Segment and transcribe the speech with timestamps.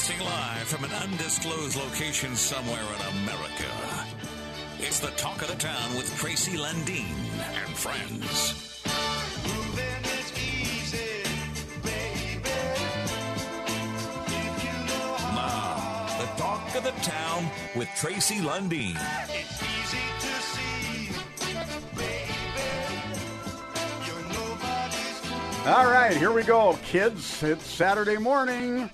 [0.00, 3.66] Broadcasting live from an undisclosed location somewhere in America.
[4.78, 8.82] It's the talk of the town with Tracy Lundeen and friends.
[9.44, 11.22] Moving is easy,
[11.82, 12.40] baby.
[14.26, 18.96] If you know how Now, the talk of the town with Tracy Lundeen.
[19.28, 21.10] it's easy to see,
[21.94, 22.70] baby.
[24.06, 25.74] You're nobody's fool.
[25.74, 27.42] All right, here we go, kids.
[27.42, 28.88] It's Saturday morning,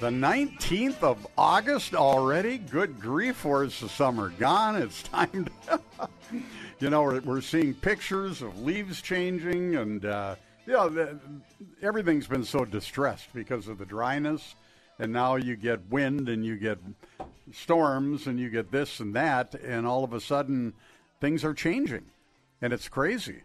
[0.00, 2.58] the 19th of August already.
[2.58, 4.76] Good grief, where's the summer gone?
[4.76, 5.80] It's time to,
[6.80, 10.34] you know, we're, we're seeing pictures of leaves changing, and, uh,
[10.66, 11.18] you know, the,
[11.80, 14.56] everything's been so distressed because of the dryness.
[14.98, 16.78] And now you get wind and you get
[17.52, 20.72] storms and you get this and that, and all of a sudden
[21.20, 22.04] things are changing.
[22.62, 23.42] And it's crazy.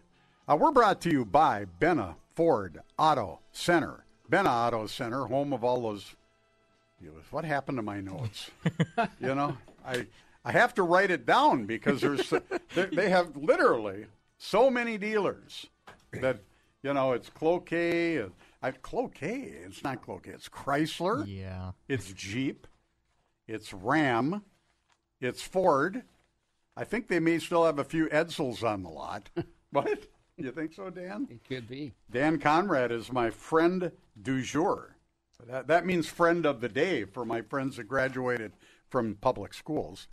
[0.48, 4.04] Uh, we're brought to you by Benna Ford Auto Center.
[4.30, 6.14] Benna Auto Center, home of all those
[7.00, 7.24] dealers.
[7.30, 8.50] What happened to my notes?
[9.20, 9.56] you know,
[9.86, 10.06] I
[10.44, 12.30] I have to write it down because there's
[12.74, 14.06] they, they have literally
[14.38, 15.66] so many dealers
[16.12, 16.40] that
[16.82, 18.22] you know it's Cloquet.
[18.22, 18.28] Uh,
[18.62, 19.54] I, Cloquet.
[19.64, 20.32] It's not Cloquet.
[20.32, 21.24] It's Chrysler.
[21.26, 21.72] Yeah.
[21.88, 22.66] It's Jeep.
[23.48, 24.42] It's Ram.
[25.20, 26.02] It's Ford.
[26.76, 29.28] I think they may still have a few Edsels on the lot.
[29.70, 30.06] what?
[30.36, 31.28] You think so, Dan?
[31.30, 31.92] It could be.
[32.10, 34.96] Dan Conrad is my friend du jour.
[35.48, 38.52] That, that means friend of the day for my friends that graduated
[38.88, 40.08] from public schools.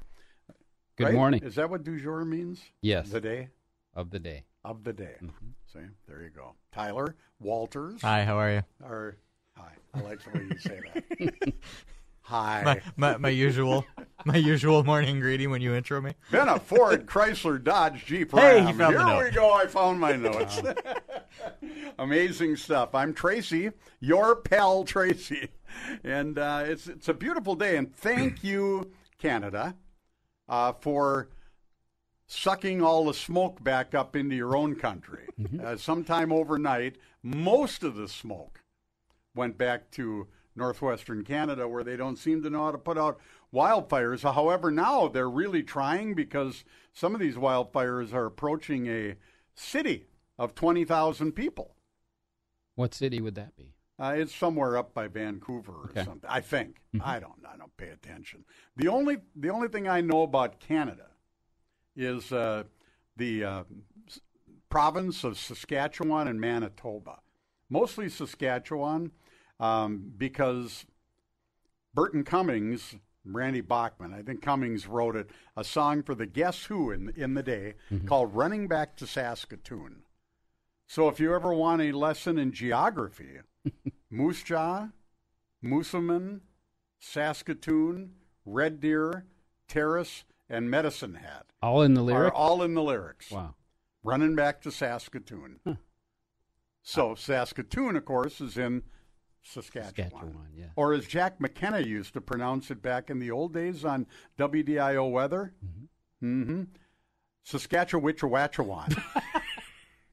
[0.96, 1.14] Good right?
[1.14, 1.44] morning.
[1.44, 2.62] Is that what du jour means?
[2.82, 3.10] Yes.
[3.10, 3.50] The day
[3.94, 4.44] Of the day.
[4.64, 5.16] of the day.
[5.22, 5.50] Mm-hmm.
[5.72, 6.54] See, there you go.
[6.72, 8.02] Tyler Walters.
[8.02, 8.64] Hi, how are you?
[8.84, 9.18] Or,
[9.56, 9.72] hi.
[9.94, 11.54] I like the way you say that.
[12.28, 12.62] hi.
[12.66, 13.86] My, my, my usual
[14.26, 16.12] my usual morning greeting when you intro me.
[16.32, 18.68] Been a Ford, Chrysler, Dodge, Jeep, Hey, Ram.
[18.68, 19.24] you found Here the note.
[19.24, 19.54] we go.
[19.54, 20.60] I found my notes.
[22.00, 22.94] Amazing stuff.
[22.94, 25.50] I'm Tracy, your pal Tracy,
[26.04, 27.78] and uh, it's it's a beautiful day.
[27.78, 29.76] And thank you, Canada,
[30.50, 31.30] uh, for
[32.28, 35.28] sucking all the smoke back up into your own country.
[35.64, 38.62] Uh, sometime overnight, most of the smoke
[39.34, 43.20] went back to northwestern Canada where they don't seem to know how to put out
[43.54, 44.24] wildfires.
[44.24, 46.64] However, now they're really trying because
[46.94, 49.16] some of these wildfires are approaching a
[49.56, 50.08] city
[50.38, 51.76] of 20,000 people.
[52.76, 53.74] What city would that be?
[54.00, 56.04] Uh, it's somewhere up by Vancouver or Okay.
[56.04, 56.30] something.
[56.30, 56.78] I think.
[57.04, 57.44] I don't.
[57.52, 58.46] I don't pay attention.
[58.76, 61.08] The only the only thing I know about Canada
[61.96, 62.66] is uh,
[63.16, 63.64] the uh,
[64.70, 67.20] province of Saskatchewan and Manitoba.
[67.72, 69.12] Mostly Saskatchewan,
[69.60, 70.86] um, because
[71.94, 72.96] Burton Cummings,
[73.26, 77.34] Randy Bachman, I think Cummings wrote it, a song for the Guess Who in in
[77.34, 77.76] the day
[78.06, 80.04] called "Running Back to Saskatoon."
[80.86, 83.40] So if you ever want a lesson in geography,
[84.10, 84.90] Moose Jaw,
[85.64, 86.42] Moosomin,
[87.00, 88.12] Saskatoon,
[88.46, 89.26] Red Deer,
[89.68, 93.32] Terrace, and Medicine Hat All in the Are all in the lyrics.
[93.32, 93.56] Wow.
[94.04, 95.60] Running back to Saskatoon.
[96.82, 98.84] So Saskatoon, of course, is in
[99.54, 100.10] Saskatchewan.
[100.12, 100.66] Saskatchewan, yeah.
[100.76, 105.10] Or as Jack McKenna used to pronounce it back in the old days on WDIO
[105.12, 105.54] weather,
[106.24, 106.64] mm-hmm.
[107.44, 108.14] Saskatchewan.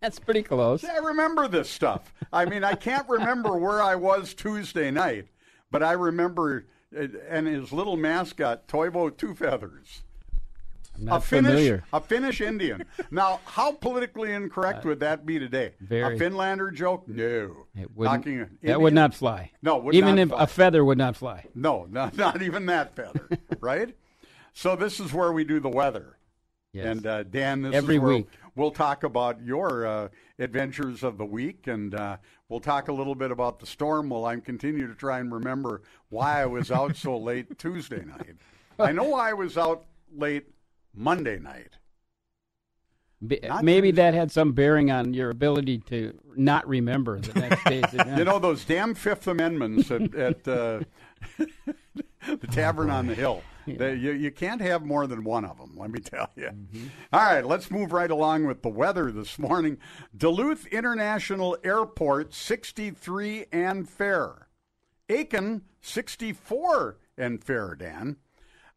[0.00, 0.84] That's pretty close.
[0.84, 2.12] I remember this stuff.
[2.32, 5.28] I mean, I can't remember where I was Tuesday night,
[5.70, 10.02] but I remember, and his little mascot, Toivo Two Feathers.
[11.08, 11.84] A Finnish, familiar.
[11.92, 12.84] a Finnish Indian.
[13.10, 15.72] now, how politically incorrect would that be today?
[15.80, 16.16] very.
[16.16, 17.08] A Finlander joke?
[17.08, 17.66] No.
[17.74, 19.50] It Talking that would not fly.
[19.62, 20.42] No, would Even if fly.
[20.42, 21.46] a feather would not fly.
[21.54, 23.28] No, not, not even that feather,
[23.60, 23.94] right?
[24.52, 26.16] So this is where we do the weather.
[26.72, 26.86] Yes.
[26.86, 28.28] And uh, Dan, this Every is where week.
[28.56, 32.16] we'll talk about your uh, adventures of the week, and uh,
[32.48, 34.08] we'll talk a little bit about the storm.
[34.08, 38.36] While I'm continue to try and remember why I was out so late Tuesday night.
[38.78, 39.84] I know why I was out
[40.16, 40.46] late
[40.94, 41.78] Monday night.
[43.26, 44.02] B- Not Maybe Tuesday.
[44.02, 48.18] that had some bearing on your ability to not remember the next day's event.
[48.18, 50.80] You know those damn Fifth Amendments at, at uh,
[51.38, 53.42] the Tavern on the Hill.
[53.66, 56.50] They- you, you can't have more than one of them, let me tell you.
[57.14, 59.78] All right, let's move right along with the weather this morning.
[60.14, 64.48] Duluth International Airport, 63 and fair.
[65.08, 68.16] Aitkin, 64 and fair, Dan.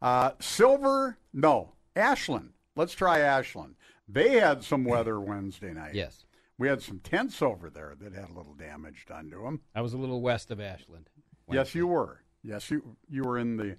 [0.02, 1.74] Uh, Silver, no.
[1.98, 2.52] Ashland.
[2.76, 3.76] Let's try Ashland.
[4.08, 5.96] They had some weather Wednesday night.
[5.96, 6.26] Yes.
[6.58, 9.62] We had some tents over there that had a little damage done to them.
[9.76, 11.10] I was a little west of Ashland.
[11.52, 12.22] Yes, you were.
[12.44, 13.78] Yes, you you were in the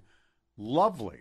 [0.57, 1.19] lovely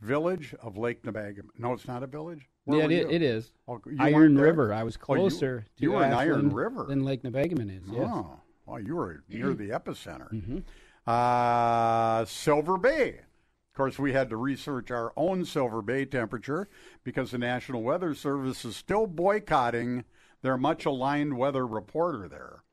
[0.00, 1.42] village of Lake Nebaga.
[1.58, 2.48] No, it's not a village.
[2.64, 3.10] Where yeah, it, you?
[3.10, 3.52] it is.
[3.68, 4.36] Oh, you Iron?
[4.38, 4.72] River.
[4.72, 6.84] I was Oh, you- closer to you were in Iron River.
[6.88, 7.88] than Lake Nebagamon is.
[7.88, 8.08] Yes.
[8.12, 10.30] Oh, well, you were near the epicenter.
[10.32, 10.58] Mm-hmm.
[11.06, 13.20] Uh, Silver Bay.
[13.72, 16.68] Of course, we had to research our own Silver Bay temperature
[17.04, 20.04] because the National Weather Service is still boycotting
[20.42, 22.64] their much aligned weather reporter there.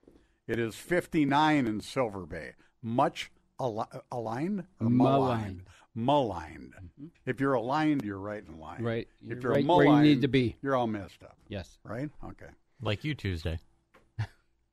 [0.48, 2.54] It is 59 in Silver Bay.
[2.82, 3.30] Much
[3.60, 4.64] al- aligned?
[4.82, 5.64] Or Maligned.
[5.94, 6.74] Maligned.
[6.76, 7.08] Mm-hmm.
[7.28, 8.82] If you're aligned, you're right in line.
[8.84, 9.08] Right.
[9.22, 10.56] If You're you're right where you need to be.
[10.64, 11.78] You're all messed up, Yes.
[11.84, 12.10] right?
[12.24, 12.52] Okay.
[12.82, 13.60] Like you Tuesday.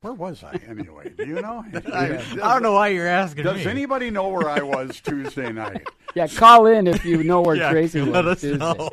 [0.04, 1.14] Where was I anyway?
[1.16, 1.64] Do you know?
[1.90, 3.70] I, I don't know why you're asking Does me.
[3.70, 5.86] anybody know where I was Tuesday night?
[6.14, 8.10] Yeah, call in if you know where yeah, Tracy was.
[8.10, 8.56] let us Tuesday.
[8.58, 8.88] know.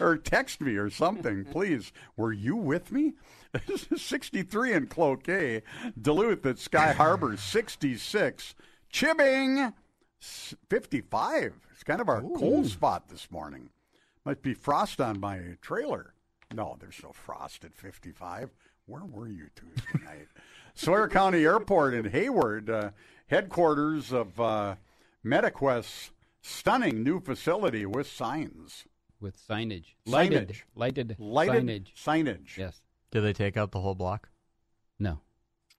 [0.00, 1.92] or text me or something, please.
[2.16, 3.12] Were you with me?
[3.94, 5.64] 63 in Cloquet,
[6.00, 8.54] Duluth at Sky Harbor, 66,
[8.90, 9.74] Chibbing,
[10.18, 11.52] 55.
[11.74, 13.68] It's kind of our cold spot this morning.
[14.24, 16.14] Might be frost on my trailer.
[16.54, 18.48] No, there's no frost at 55.
[18.86, 20.28] Where were you Tuesday night?
[20.74, 22.90] Sawyer County Airport in Hayward, uh,
[23.26, 24.74] headquarters of uh,
[25.24, 26.10] MediQuest's
[26.40, 28.84] stunning new facility with signs.
[29.20, 29.94] With signage.
[30.06, 30.48] Lighted.
[30.48, 30.62] Signage.
[30.74, 31.94] Lighted, Lighted signage.
[31.94, 32.56] signage.
[32.56, 32.80] Yes.
[33.10, 34.28] Did they take out the whole block?
[34.98, 35.20] No.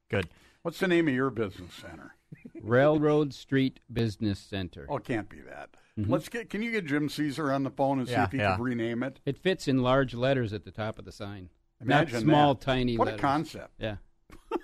[0.09, 0.29] Good.
[0.61, 2.15] What's the name of your business center?
[2.61, 4.85] Railroad Street Business Center.
[4.89, 5.71] Oh, it can't be that.
[5.97, 6.49] Let's get.
[6.49, 8.55] Can you get Jim Caesar on the phone and see Yeah, if he yeah.
[8.55, 9.19] can rename it?
[9.25, 11.49] It fits in large letters at the top of the sign.
[11.81, 12.63] Imagine Not small, that.
[12.65, 13.19] tiny What letters.
[13.19, 13.73] a concept!
[13.77, 13.97] Yeah.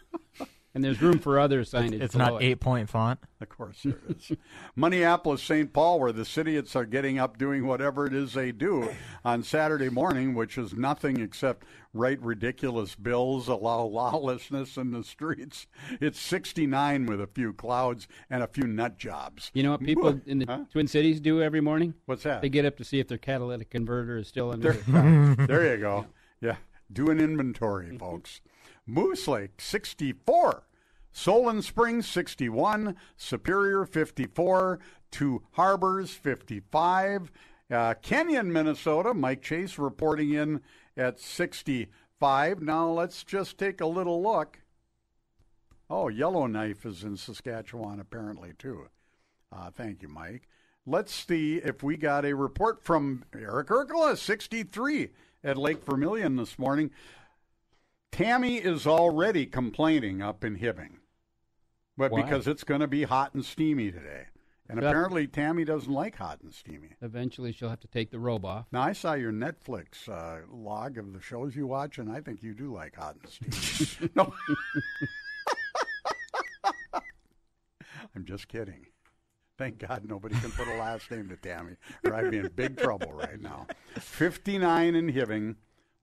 [0.75, 2.01] and there's room for other signage.
[2.01, 3.19] It's below not eight point font.
[3.41, 4.31] Of course there is.
[4.75, 5.71] Minneapolis, St.
[5.73, 8.89] Paul, where the idiots are getting up doing whatever it is they do
[9.25, 15.67] on Saturday morning, which is nothing except write ridiculous bills, allow lawlessness in the streets.
[15.99, 19.49] It's 69 with a few clouds and a few nut jobs.
[19.53, 20.65] You know what people in the Huh?
[20.71, 21.93] Twin Cities do every morning?
[22.05, 22.41] What's that?
[22.41, 24.73] They get up to see if their catalytic converter is still under.
[24.73, 26.05] the- there you go.
[26.41, 26.57] Yeah.
[26.91, 28.41] Do an inventory, folks.
[28.89, 30.63] Moose Lake, 64.
[31.11, 32.95] Solon Springs, 61.
[33.17, 34.79] Superior, 54.
[35.11, 37.31] Two Harbors, 55.
[37.71, 39.13] Uh, Kenyon, Minnesota.
[39.13, 40.61] Mike Chase reporting in
[40.97, 42.61] at 65.
[42.61, 44.59] Now let's just take a little look.
[45.89, 48.87] Oh, Yellowknife is in Saskatchewan apparently too.
[49.51, 50.47] Uh, thank you, Mike.
[50.85, 55.09] Let's see if we got a report from Eric Urkela, 63
[55.43, 56.91] at Lake Vermilion this morning.
[58.11, 60.97] Tammy is already complaining up in Hibbing,
[61.97, 62.23] but Why?
[62.23, 64.25] because it's going to be hot and steamy today.
[64.69, 66.91] And apparently, Tammy doesn't like hot and steamy.
[67.01, 68.67] Eventually, she'll have to take the robe off.
[68.71, 72.43] Now, I saw your Netflix uh, log of the shows you watch, and I think
[72.43, 74.11] you do like hot and steamy.
[74.15, 74.31] no.
[78.15, 78.85] I'm just kidding.
[79.57, 81.75] Thank God nobody can put a last name to Tammy,
[82.05, 83.65] or I'd be in big trouble right now.
[83.99, 85.55] 59 in Hibbing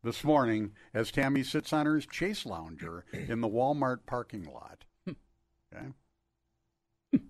[0.07, 4.85] this morning as Tammy sits on her Chase Lounger in the Walmart parking lot.
[5.09, 5.87] Okay.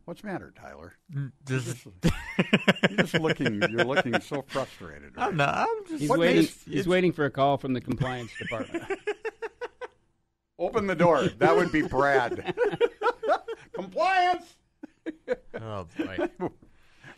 [0.04, 0.94] What's the matter, Tyler?
[1.14, 1.86] Mm, just,
[2.90, 3.62] You're just looking.
[3.62, 5.16] You're looking so frustrated.
[5.16, 5.56] Right I'm not.
[5.56, 6.00] I'm just.
[6.00, 6.42] He's What waiting.
[6.42, 8.84] makes- he's waiting for a call from the compliance department.
[10.58, 11.26] Open the door.
[11.38, 12.54] That would be Brad.
[13.72, 14.56] Compliance.
[15.60, 16.28] Oh boy,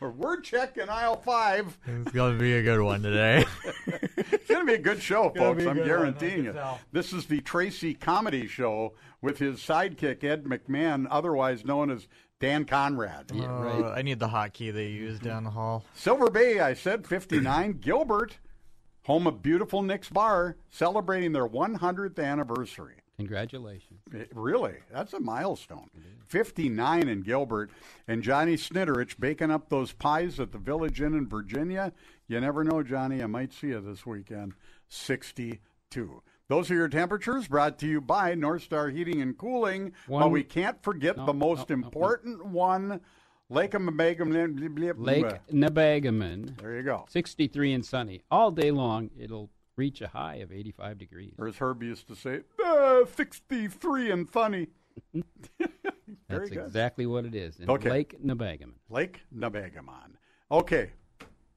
[0.01, 1.77] Or word check in aisle five.
[1.87, 3.45] it's gonna be a good one today.
[4.31, 5.59] It's going to be a good show, folks.
[5.59, 6.65] be a I'm good one, I guaranteeing can it.
[6.91, 12.09] This is the Tracy Comedy Show with his sidekick Ed McMahon, otherwise known as
[12.41, 13.31] Dan Conrad.
[13.35, 13.99] Yeah, Uh, right.
[13.99, 15.85] I need the hotkey they use down the hall.
[15.95, 17.73] Silver Bay, I said 59.
[17.81, 18.39] Gilbert,
[19.05, 22.97] home of beautiful Nick's Bar, celebrating their 100th anniversary.
[23.19, 24.01] Congratulations.
[24.13, 25.91] It- really, that's a milestone.
[26.29, 27.71] 59 in Gilbert.
[28.07, 31.93] And Johnny Snitterich baking up those pies at the Village Inn in Virginia.
[32.29, 33.21] You never know, Johnny.
[33.23, 34.53] I might see you this weekend.
[34.89, 36.23] 62.
[36.49, 39.93] Those are your temperatures brought to you by North Star Heating and Cooling.
[40.07, 43.01] One- but we can't forget No, the most no, no, important one
[43.51, 44.31] Lake Mabagam.
[44.99, 47.05] Lake Nebagamon, There you go.
[47.09, 48.23] 63 and sunny.
[48.31, 51.35] All day long, it'll reach a high of 85 degrees.
[51.39, 54.67] Or as Herb used to say, uh, 63 and funny.
[56.29, 56.59] That's good.
[56.59, 57.59] exactly what it is.
[57.61, 57.89] In Okay.
[57.91, 58.73] Lake Nebagamon.
[58.91, 60.17] Lake Nebagamon.
[60.51, 60.91] Okay.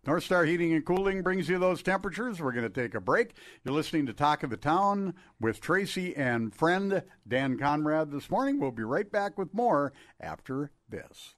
[0.06, 2.40] North Star Heating and Cooling brings you those temperatures.
[2.42, 3.34] We're going to take a break.
[3.63, 8.60] You're listening to Talk of the Town with Tracy and friend Dan Conrad this morning.
[8.60, 11.36] We'll be right back with more after this.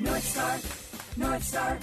[0.00, 0.56] North Star,
[1.16, 1.78] North Star,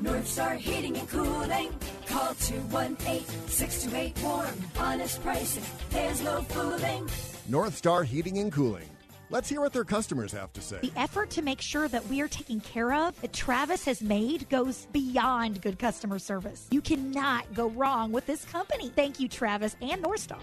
[0.00, 1.72] North Star Heating and Cooling.
[2.06, 4.54] Call 218-628-WARM.
[4.78, 7.08] Honest prices, there's no fooling.
[7.48, 8.88] North Star Heating and Cooling.
[9.28, 10.78] Let's hear what their customers have to say.
[10.82, 14.48] The effort to make sure that we are taken care of that Travis has made
[14.48, 16.68] goes beyond good customer service.
[16.70, 18.92] You cannot go wrong with this company.
[18.94, 20.38] Thank you, Travis and North Star.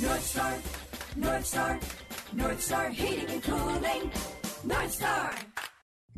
[0.00, 0.56] North Star,
[1.16, 1.78] North Star,
[2.32, 4.10] North Star Heating and Cooling.
[4.64, 5.34] North Star.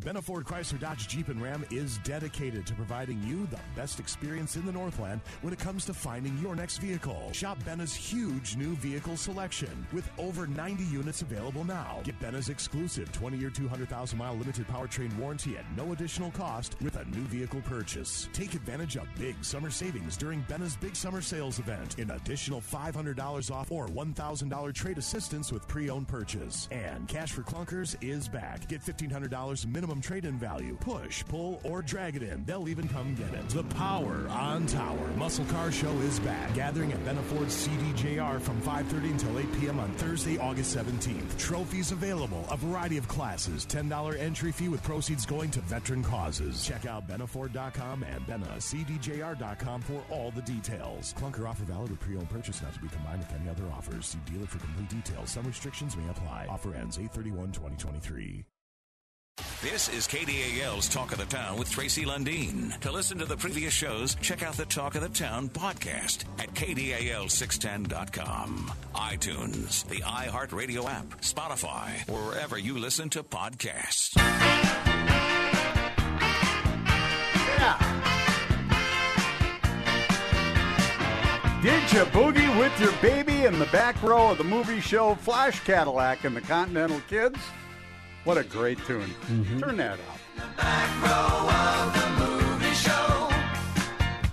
[0.00, 4.54] Benna Ford Chrysler Dodge Jeep and Ram is dedicated to providing you the best experience
[4.54, 7.30] in the Northland when it comes to finding your next vehicle.
[7.32, 12.00] Shop Benna's huge new vehicle selection with over 90 units available now.
[12.04, 17.04] Get Benna's exclusive 20-year, 200,000 mile limited powertrain warranty at no additional cost with a
[17.06, 18.28] new vehicle purchase.
[18.34, 21.98] Take advantage of big summer savings during Benna's Big Summer Sales event.
[21.98, 26.68] An additional $500 off or $1,000 trade assistance with pre-owned purchase.
[26.70, 28.68] And Cash for Clunkers is back.
[28.68, 30.76] Get $1,500 minimum trade-in value.
[30.80, 32.44] Push, pull, or drag it in.
[32.44, 33.48] They'll even come get it.
[33.48, 36.54] The Power on Tower Muscle Car Show is back.
[36.54, 39.80] Gathering at Ford's CDJR from 5.30 until 8 p.m.
[39.80, 41.38] on Thursday, August 17th.
[41.38, 42.44] Trophies available.
[42.50, 43.66] A variety of classes.
[43.66, 46.64] $10 entry fee with proceeds going to veteran causes.
[46.64, 51.14] Check out BennaFord.com and BennaCDJR.com for all the details.
[51.14, 54.06] Clunker offer valid with pre-owned purchase not to be combined with any other offers.
[54.06, 55.30] See dealer for complete details.
[55.30, 56.46] Some restrictions may apply.
[56.48, 58.44] Offer ends 831-2023.
[59.62, 62.78] This is KDAL's Talk of the Town with Tracy Lundeen.
[62.80, 66.54] To listen to the previous shows, check out the Talk of the Town podcast at
[66.54, 74.16] KDAL610.com, iTunes, the iHeartRadio app, Spotify, or wherever you listen to podcasts.
[77.58, 77.92] Yeah.
[81.62, 85.60] Did you boogie with your baby in the back row of the movie show Flash
[85.60, 87.38] Cadillac and the Continental Kids?
[88.26, 89.08] What a great tune.
[89.60, 90.18] Turn that up.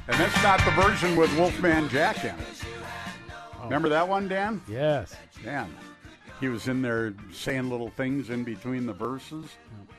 [0.08, 2.64] And that's not the version with Wolfman Jack in it.
[3.62, 4.64] Remember that one, Dan?
[4.68, 5.16] Yes.
[5.44, 5.72] Dan.
[6.40, 9.46] he was in there saying little things in between the verses.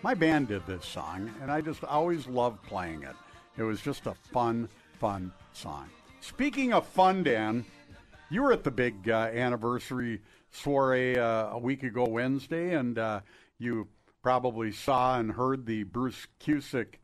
[0.02, 3.14] My band did this song, and I just always loved playing it.
[3.56, 5.88] It was just a fun, fun song.
[6.20, 7.64] Speaking of fun, Dan,
[8.28, 10.20] you were at the big uh, anniversary
[10.50, 13.20] soiree uh, a week ago Wednesday, and uh,
[13.58, 13.88] you
[14.22, 16.94] probably saw and heard the Bruce Cusick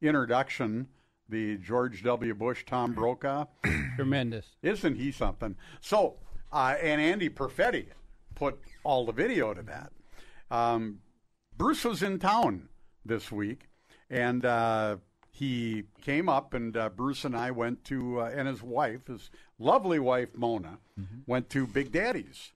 [0.00, 0.88] introduction,
[1.28, 2.34] the George W.
[2.34, 3.46] Bush, Tom Brokaw.
[3.96, 4.46] Tremendous.
[4.62, 5.56] Isn't he something?
[5.80, 6.16] So,
[6.52, 7.86] uh, and Andy Perfetti
[8.34, 9.92] put all the video to that.
[10.50, 11.00] Um,
[11.56, 12.68] Bruce was in town
[13.04, 13.68] this week,
[14.10, 14.96] and uh,
[15.30, 19.30] he came up, and uh, Bruce and I went to, uh, and his wife, his
[19.58, 20.78] lovely wife Mona,
[21.26, 22.52] went to Big Daddy's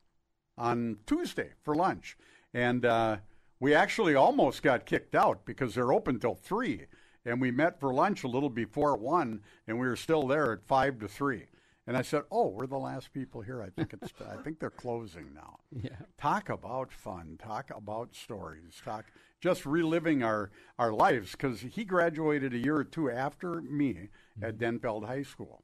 [0.58, 2.16] on Tuesday for lunch,
[2.52, 3.16] and uh,
[3.60, 6.86] we actually almost got kicked out because they're open till three,
[7.25, 10.66] and we met for lunch a little before one, and we were still there at
[10.66, 11.46] five to three.
[11.86, 13.62] And I said, "Oh, we're the last people here.
[13.62, 14.12] I think it's.
[14.20, 15.90] I think they're closing now." Yeah.
[16.18, 17.38] Talk about fun.
[17.40, 18.80] Talk about stories.
[18.84, 19.04] Talk
[19.40, 24.08] just reliving our our lives because he graduated a year or two after me
[24.42, 25.62] at Denfeld High School,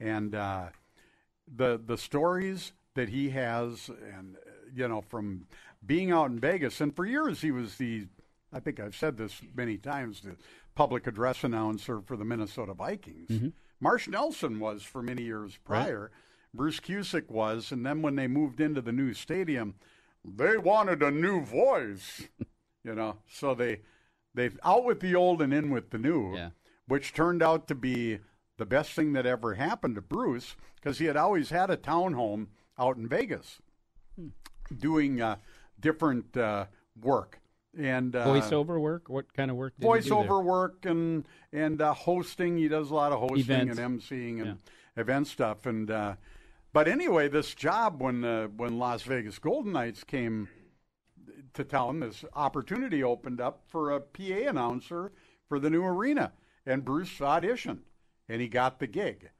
[0.00, 0.68] and uh,
[1.54, 4.36] the the stories that he has, and
[4.74, 5.46] you know, from
[5.84, 8.06] being out in Vegas, and for years he was the.
[8.52, 10.20] I think I've said this many times.
[10.22, 10.36] The
[10.74, 13.52] public address announcer for the Minnesota Vikings.
[13.80, 16.10] Marsh Nelson was for many years prior.
[16.52, 19.74] Bruce Cusick was, and then when they moved into the new stadium,
[20.24, 22.22] they wanted a new voice.
[22.84, 23.80] you know, so they
[24.34, 26.50] they out with the old and in with the new, Yeah.
[26.86, 28.18] which turned out to be
[28.58, 32.48] the best thing that ever happened to Bruce because he had always had a townhome
[32.78, 33.60] out in Vegas,
[34.76, 35.36] doing uh,
[35.80, 36.66] different uh,
[37.00, 37.40] work
[37.78, 39.08] and uh, Voiceover work?
[39.08, 40.12] What kind of work did he do there?
[40.12, 42.56] voiceover work and and uh, hosting.
[42.56, 43.78] He does a lot of hosting Events.
[43.78, 44.58] and emceeing and
[44.96, 45.66] event stuff.
[45.66, 46.14] And uh,
[46.72, 50.48] but anyway, this job when uh, when Las Vegas Golden Knights came
[51.54, 55.12] to town, this opportunity opened up for a PA announcer
[55.48, 56.32] for the new arena,
[56.64, 57.80] and Bruce auditioned,
[58.28, 59.30] and he got the gig.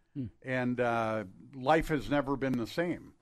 [0.45, 3.13] And uh, life has never been the same.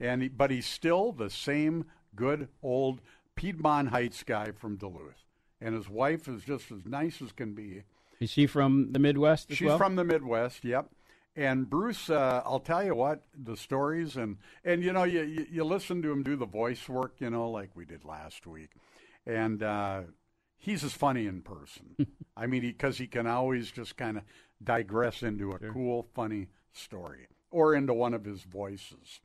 [0.00, 1.84] And he, but he's still the same
[2.14, 3.00] good old
[3.34, 5.24] Piedmont Heights guy from Duluth,
[5.60, 7.82] and his wife is just as nice as can be.
[8.20, 9.78] Is she from the Midwest as She's well?
[9.78, 10.64] from the Midwest.
[10.64, 10.90] Yep.
[11.36, 15.46] And Bruce, uh, I'll tell you what, the stories and and you know you, you
[15.48, 18.70] you listen to him do the voice work, you know, like we did last week,
[19.24, 20.02] and uh,
[20.58, 21.94] he's as funny in person.
[22.36, 24.24] I mean, because he, can always just kind of
[24.62, 29.20] digress into a cool, funny story or into one of his voices.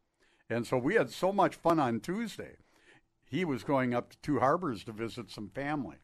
[0.49, 2.57] And so we had so much fun on Tuesday.
[3.33, 5.97] He was going up to Two Harbors to visit some family.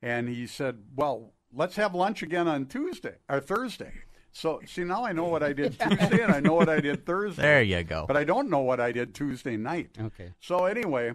[0.00, 3.92] And he said, Well, let's have lunch again on Tuesday or Thursday.
[4.30, 7.04] So, see, now I know what I did Tuesday and I know what I did
[7.04, 7.42] Thursday.
[7.42, 8.04] There you go.
[8.06, 9.98] But I don't know what I did Tuesday night.
[10.00, 10.32] Okay.
[10.38, 11.14] So, anyway,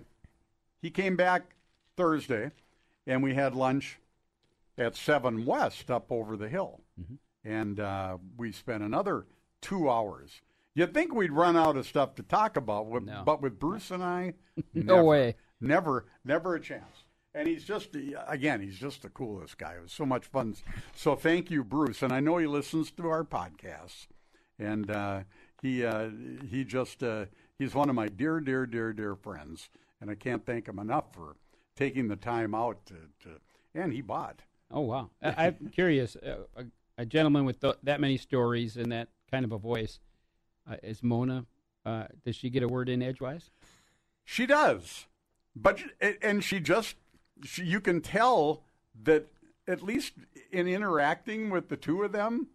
[0.81, 1.55] he came back
[1.95, 2.51] Thursday
[3.07, 3.97] and we had lunch
[4.77, 6.81] at 7 West up over the hill.
[7.45, 9.25] And uh, we spent another
[9.61, 10.41] two hours.
[10.75, 13.23] You'd think we'd run out of stuff to talk about, with, No.
[13.25, 14.33] but with Bruce and I,
[14.73, 15.35] No never, way.
[15.59, 17.03] Never, never a chance.
[17.33, 17.95] And he's just,
[18.27, 19.73] again, he's just the coolest guy.
[19.75, 20.55] It was so much fun.
[20.95, 22.01] So thank you, Bruce.
[22.01, 24.07] And I know he listens to our podcasts.
[24.57, 25.21] And uh,
[25.61, 26.09] he uh,
[26.49, 27.25] he just, uh,
[27.57, 29.69] he's one of my dear, dear, dear, dear friends.
[30.01, 31.35] And I can't thank him enough for
[31.75, 33.39] taking the time out to, to
[33.73, 34.41] and he bought.
[34.71, 35.09] Oh wow!
[35.21, 36.15] I, I'm curious.
[36.17, 36.65] Uh, a,
[36.97, 39.99] a gentleman with th- that many stories and that kind of a voice
[40.69, 41.45] uh, is Mona.
[41.85, 43.49] Uh, does she get a word in edgewise?
[44.25, 45.07] She does,
[45.55, 45.79] but
[46.21, 46.95] and she just
[47.43, 48.63] she, you can tell
[49.03, 49.27] that
[49.67, 50.13] at least
[50.51, 52.47] in interacting with the two of them,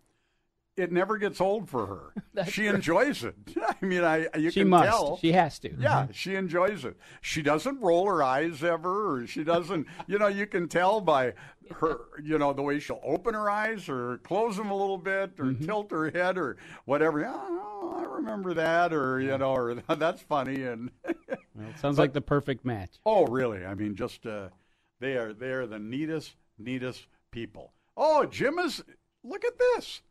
[0.76, 2.44] it never gets old for her.
[2.50, 3.36] she enjoys it.
[3.62, 4.88] I mean, I you she can must.
[4.88, 5.16] tell.
[5.18, 5.74] She has to.
[5.78, 6.96] Yeah, she enjoys it.
[7.20, 9.86] She doesn't roll her eyes ever, or she doesn't.
[10.06, 11.34] You know, you can tell by
[11.76, 11.98] her.
[12.22, 15.46] You know, the way she'll open her eyes or close them a little bit, or
[15.46, 15.64] Mm-hmm.
[15.64, 17.24] tilt her head, or whatever.
[17.26, 20.62] Oh, I remember that, or you know, or that's funny.
[20.64, 22.98] And Well, it sounds like the perfect match.
[23.06, 23.64] oh, really?
[23.64, 24.48] I mean, just uh,
[25.00, 27.72] they are they are the neatest, neatest people.
[27.96, 28.82] Oh, Jim is.
[29.26, 30.02] Look at this,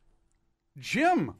[0.77, 1.35] Jim.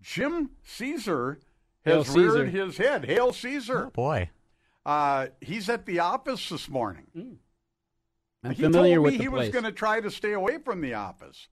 [0.00, 1.40] Jim Caesar
[1.84, 2.64] Hail has reared Caesar.
[2.66, 3.04] his head.
[3.04, 3.86] Hail Caesar.
[3.86, 4.30] Oh, boy.
[4.86, 7.38] Uh, he's at the office this morning.
[8.44, 9.40] I'm he familiar told with me the he place.
[9.46, 11.48] was going to try to stay away from the office.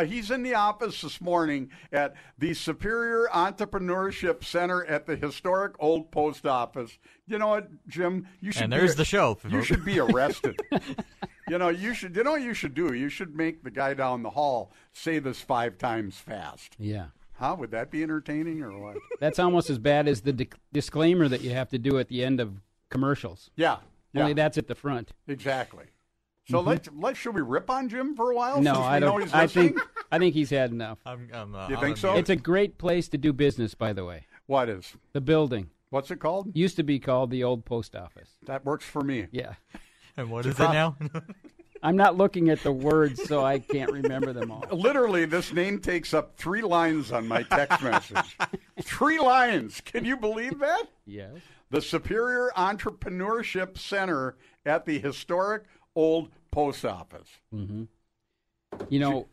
[0.00, 5.74] Uh, he's in the office this morning at the Superior Entrepreneurship Center at the historic
[5.78, 6.98] old post office.
[7.26, 8.26] You know what, Jim?
[8.40, 8.62] You should.
[8.62, 9.36] And be- there's the show.
[9.46, 10.58] You should be arrested.
[11.48, 12.16] you know, you should.
[12.16, 12.94] You know what you should do?
[12.94, 16.76] You should make the guy down the hall say this five times fast.
[16.78, 17.08] Yeah.
[17.34, 17.56] Huh?
[17.58, 18.96] Would that be entertaining or what?
[19.20, 22.24] That's almost as bad as the dic- disclaimer that you have to do at the
[22.24, 23.50] end of commercials.
[23.54, 23.76] Yeah.
[24.14, 24.22] Yeah.
[24.22, 25.12] Only that's at the front.
[25.28, 25.84] Exactly.
[26.48, 28.54] So let's let should we rip on Jim for a while?
[28.56, 28.64] Mm-hmm.
[28.64, 29.20] No, since I know don't.
[29.22, 29.78] he's I think
[30.10, 30.98] I think he's had enough.
[31.06, 32.14] I'm, I'm, uh, You I'll think so?
[32.16, 34.26] It's a great place to do business, by the way.
[34.46, 36.50] what is The building what's it called?
[36.56, 38.30] used to be called the old post office.
[38.46, 39.26] That works for me.
[39.30, 39.54] Yeah.
[40.16, 40.96] And what is It's is it now?
[41.84, 44.64] I'm not looking at the words, so I can't remember them all.
[44.72, 48.36] Literally, this name takes up three lines on my text message.
[48.82, 49.80] three lines.
[49.80, 50.82] Can you believe that?
[51.06, 51.36] Yes.
[51.70, 54.36] The Superior Entrepreneurship Center
[54.66, 55.62] at the historic
[55.94, 57.28] old post office.
[58.88, 59.26] You know,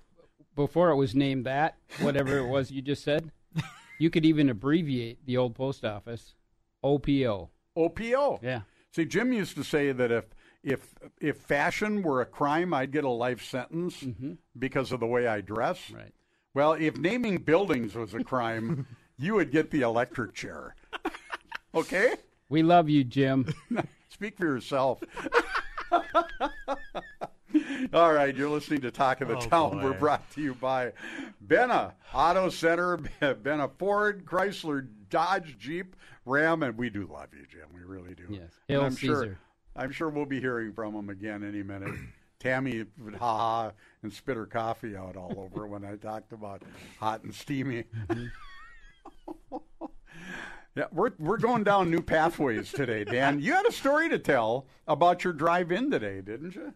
[0.55, 3.31] before it was named that, whatever it was you just said,
[3.99, 6.35] you could even abbreviate the old post office,
[6.83, 7.49] OPO.
[7.77, 8.39] OPO.
[8.41, 8.61] Yeah.
[8.91, 10.25] See, Jim used to say that if
[10.63, 14.03] if if fashion were a crime, I'd get a life sentence
[14.57, 15.79] because of the way I dress.
[15.79, 15.95] Mm-hmm.
[15.95, 16.13] Right.
[16.53, 20.75] Well, if naming buildings was a crime, you would get the electric chair.
[21.75, 22.15] okay?
[22.49, 23.53] We love you, Jim.
[24.09, 25.03] Speak for yourself.
[27.93, 29.71] All right, you're listening to Talk of the Oh, Town.
[29.71, 29.83] boy.
[29.83, 30.91] We're brought to you by
[31.45, 35.95] Benna Auto Center, Benna Ford, Chrysler, Dodge, Jeep,
[36.25, 37.67] Ram, and we do love you, Jim.
[37.73, 38.25] We really do.
[38.29, 38.51] Yes.
[38.67, 39.37] Hail I'm sure,
[39.75, 41.93] I'm sure we'll be hearing from him again any minute.
[42.39, 43.71] Tammy would ha ha
[44.03, 46.61] and spit her coffee out all over when I talked about
[46.99, 47.85] hot and steamy.
[48.09, 48.25] Mm-hmm.
[50.77, 53.39] Yeah, we're we're going down new pathways today, Dan.
[53.41, 56.71] You had a story to tell about your drive in today, didn't you?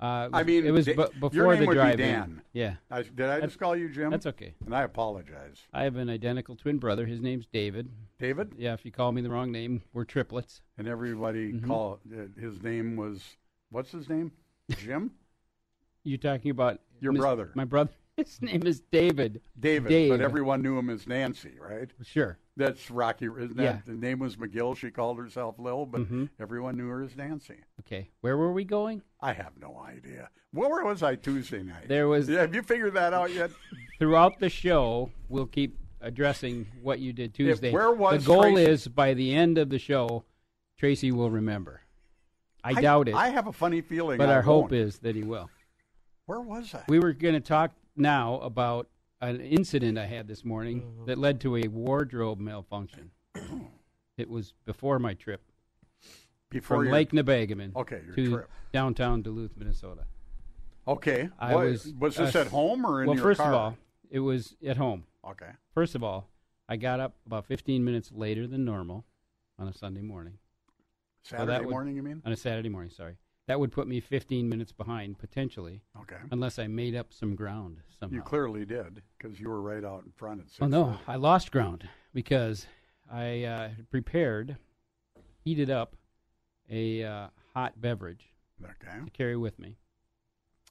[0.00, 2.42] Uh, I mean, it was Da- bu- your before name the would be drive Dan.
[2.52, 2.74] Yeah.
[2.90, 4.10] I, did I just call you Jim?
[4.10, 4.54] That's okay.
[4.64, 5.58] And I apologize.
[5.72, 7.06] I have an identical twin brother.
[7.06, 7.88] His name's David.
[8.18, 8.52] David?
[8.58, 10.60] Yeah, if you call me the wrong name, we're triplets.
[10.78, 11.66] And everybody Mm-hmm.
[11.66, 13.22] call uh, his name was
[13.70, 14.32] what's his name?
[14.78, 15.10] Jim?
[16.04, 17.50] You talking about Your Mis- brother.
[17.56, 17.90] My brother.
[18.24, 19.42] His name is David.
[19.58, 20.10] David, Dave.
[20.10, 21.90] but everyone knew him as Nancy, right?
[22.02, 22.38] Sure.
[22.56, 23.26] That's Rocky.
[23.26, 23.78] Isn't that, Yeah.
[23.84, 24.74] The name was McGill.
[24.76, 26.30] She called herself Lil, but Mhm.
[26.40, 27.58] everyone knew her as Nancy.
[27.80, 28.08] Okay.
[28.22, 29.02] Where were we going?
[29.20, 30.30] I have no idea.
[30.52, 31.88] Where was I Tuesday night?
[31.88, 33.50] There was Yeah, have you figured that out yet?
[33.98, 35.10] throughout the show.
[35.28, 37.70] We'll keep addressing what you did Tuesday.
[37.72, 40.24] where was I the goal Tracy- is by the end of the show,
[40.78, 41.82] Tracy will remember.
[42.64, 44.16] I, doubt it, I have a funny feeling.
[44.18, 44.72] but I our hope won't.
[44.72, 45.50] is that he will.
[46.24, 46.82] Where was I?
[46.88, 48.88] We were going to talk now about
[49.20, 51.04] an incident I had this morning Mm-hmm.
[51.06, 53.10] that led to a wardrobe malfunction.
[54.18, 55.40] it was before my trip
[56.50, 58.50] Before from Lake Nebagamon Okay, to trip.
[58.72, 60.02] downtown Duluth, Minnesota.
[60.86, 61.28] Okay.
[61.38, 63.48] I What- was was this uh, at home or in well, your first car?
[63.52, 63.78] of all,
[64.10, 65.04] it was at home.
[65.26, 65.50] Okay.
[65.74, 66.28] First of all,
[66.68, 69.04] I got up about 15 minutes later than normal
[69.58, 70.34] on a Sunday morning.
[71.24, 72.22] Saturday would- morning, you mean?
[72.24, 73.16] On a Saturday morning, sorry.
[73.46, 76.16] That would put me 15 minutes behind potentially, Okay.
[76.32, 78.16] unless I made up some ground somehow.
[78.16, 80.62] You clearly did because you were right out in front at six.
[80.62, 82.66] Oh no, I lost ground because
[83.10, 84.56] I uh, prepared,
[85.44, 85.94] heated up
[86.68, 88.32] a uh, hot beverage
[88.64, 89.04] Okay.
[89.04, 89.76] to carry with me.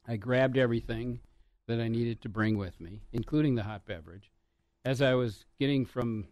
[0.06, 1.22] I grabbed everything
[1.68, 4.32] that I needed to bring with me, including the hot beverage.
[4.84, 6.28] As I was getting from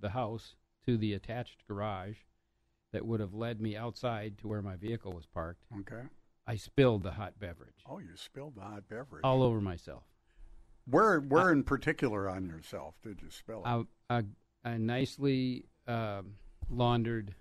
[0.00, 2.16] the house to the attached garage,
[2.94, 5.64] that would have led me outside to where my vehicle was parked.
[5.80, 6.02] Okay.
[6.46, 9.22] I spilled the hot beverage Oh, you spilled the hot beverage.
[9.24, 10.04] all over myself.
[10.88, 13.68] Where, where in particular on yourself did you spill it?
[14.10, 14.24] A, a,
[14.64, 16.34] a nicely um,
[16.70, 17.34] laundered,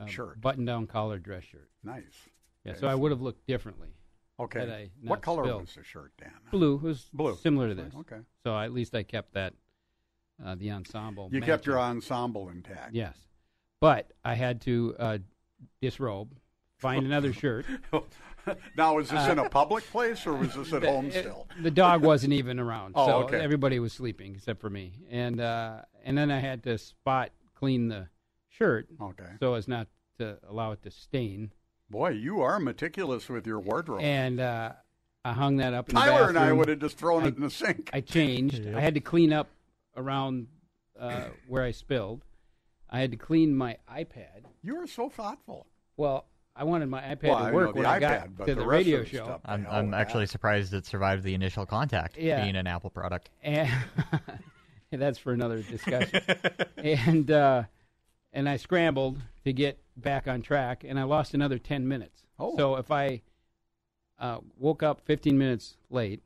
[0.00, 0.40] uh, Shirt.
[0.40, 1.68] button-down collar dress shirt.
[1.84, 2.02] nice.
[2.64, 3.88] Yeah, Okay, so I would have looked differently.
[4.40, 4.90] Okay.
[5.02, 5.60] what color spilled.
[5.62, 6.32] was the shirt, Dan?
[6.50, 7.36] Blue it was Blue.
[7.36, 7.94] similar to this.
[8.00, 8.18] Okay.
[8.44, 9.52] So at least I kept that,
[10.44, 11.28] uh, the ensemble.
[11.32, 12.94] You kept your ensemble intact.
[12.94, 13.16] Yes,
[13.80, 15.18] but I had to uh,
[15.80, 16.30] disrobe,
[16.78, 17.66] find another shirt.
[18.76, 21.12] now, is this in Uh, a public place or was this at The- home it-
[21.20, 21.46] still?
[21.62, 23.40] The dog wasn't even around, Oh, so okay.
[23.40, 24.92] everybody was sleeping except for me.
[25.10, 28.08] And uh, and then I had to spot clean the
[28.48, 29.30] shirt Okay.
[29.40, 29.88] so as not
[30.18, 31.52] to allow it to stain.
[31.90, 34.00] Boy, you are meticulous with your wardrobe.
[34.02, 34.72] And uh,
[35.24, 35.88] I hung that up.
[35.88, 37.90] In the Tyler and I would have just thrown I- it in the sink.
[37.92, 38.66] I changed.
[38.74, 39.48] I had to clean up
[39.96, 40.46] around
[40.98, 42.24] uh, where I spilled.
[42.90, 44.44] I had to clean my iPad.
[44.62, 45.66] You were so thoughtful.
[45.96, 48.62] Well, I wanted my iPad Well, to work the when I got but to the
[48.62, 49.24] the, radio show.
[49.24, 50.30] stuff- I'm, I'm actually that.
[50.30, 52.42] surprised it survived the initial contact, Yeah.
[52.42, 53.30] being an Apple product.
[53.42, 53.70] and
[54.90, 56.20] that's for another discussion.
[56.78, 57.64] and uh,
[58.32, 62.22] and I scrambled to get back on track, and I lost another ten minutes.
[62.38, 62.56] Oh.
[62.56, 63.22] So if I
[64.18, 66.22] uh, woke up fifteen minutes late,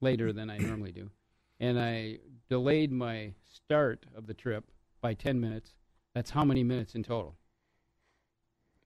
[0.00, 1.10] later than I normally do,
[1.58, 4.64] and I delayed my start of the trip
[5.00, 5.74] by ten minutes,
[6.14, 7.36] that's how many minutes in total?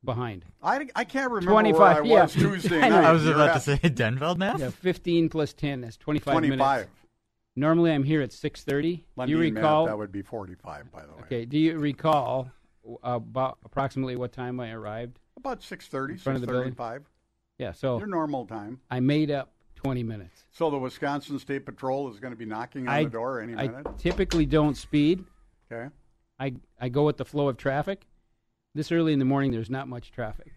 [0.05, 0.45] Behind.
[0.63, 2.23] I, I can't remember 25, where I yeah.
[2.25, 3.05] was Tuesday I night.
[3.05, 4.61] I was You're about at to say Denfeld math.
[4.61, 5.81] Yeah, fifteen plus ten.
[5.81, 6.59] That's twenty-five, 25.
[6.59, 6.91] minutes.
[7.57, 9.07] Normally, I'm here at six thirty.
[9.17, 9.87] Let You me math, recall?
[9.87, 11.21] that would be 45, by the way.
[11.23, 11.45] Okay.
[11.47, 12.51] Do you recall
[13.03, 15.19] about approximately what time I arrived?
[15.39, 16.75] About 6.30, In front of the building?
[16.75, 17.05] 6.35.
[17.59, 17.73] Yeah.
[17.73, 18.81] So Your normal time.
[18.91, 20.43] I made up twenty minutes.
[20.51, 23.55] So the Wisconsin State Patrol is going to be knocking on I the door any
[23.55, 23.87] I minute?
[23.99, 25.25] typically don't speed.
[25.73, 25.89] Okay.
[26.39, 28.07] I I go with the flow of traffic.
[28.75, 30.53] This early in the morning, there's not much traffic,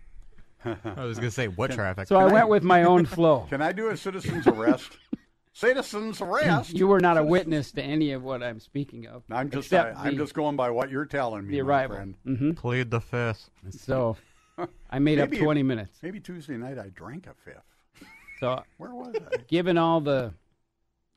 [0.66, 2.08] I was going to say what traffic.
[2.08, 3.46] so I I- went with my own flow.
[3.50, 4.98] Can I do a citizen's arrest?
[5.54, 6.74] citizen's arrest?
[6.74, 9.22] You were not a witness to any of what I'm speaking of.
[9.30, 11.96] I'm just except I, am just going by what you're telling me, the my arrival.
[11.98, 12.16] friend.
[12.24, 13.52] hmm Plead the fifth.
[13.70, 14.18] So
[14.90, 16.00] I made up 20 minutes.
[16.02, 18.08] Maybe Tuesday night I drank a fifth.
[18.40, 19.38] So Where was I?
[19.48, 20.34] given all the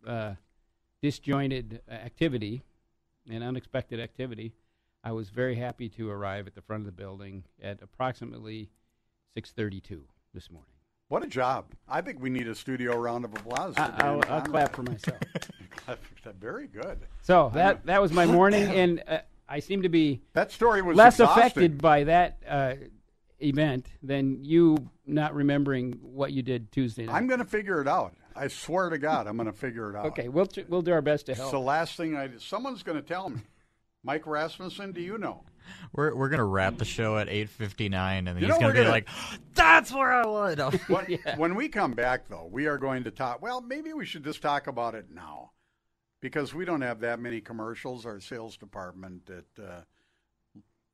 [0.06, 0.34] uh,
[1.02, 2.62] disjointed activity
[3.30, 4.52] and unexpected activity,
[5.02, 8.70] I was very happy to arrive at the front of the building at approximately
[9.36, 10.02] 6:32
[10.34, 10.72] this morning.
[11.08, 11.66] What a job!
[11.88, 13.74] I think we need a studio round of applause.
[13.76, 15.18] I, I'll, I'll clap for myself.
[16.38, 17.00] Very good.
[17.22, 20.96] So that that was my morning, and uh, I seem to be That story was
[20.96, 21.40] less exhausting.
[21.42, 22.74] affected by that uh,
[23.40, 27.14] event than you not remembering what you did Tuesday night.
[27.14, 28.14] I'm going to figure it out.
[28.36, 30.06] I swear to God, I'm going to figure it out.
[30.06, 31.46] okay, we'll tr- we'll do our best to help.
[31.46, 32.30] It's the last thing I.
[32.38, 33.40] Someone's going to tell me.
[34.02, 35.44] Mike Rasmussen, do you know?
[35.92, 38.78] We're we're gonna wrap the show at eight fifty nine, and You he's gonna be
[38.78, 39.08] gonna- like,
[39.54, 43.42] "That's where I would." When, when we come back, though, we are going to talk.
[43.42, 45.50] Well, maybe we should just talk about it now,
[46.20, 48.06] because we don't have that many commercials.
[48.06, 49.80] Our sales department at uh,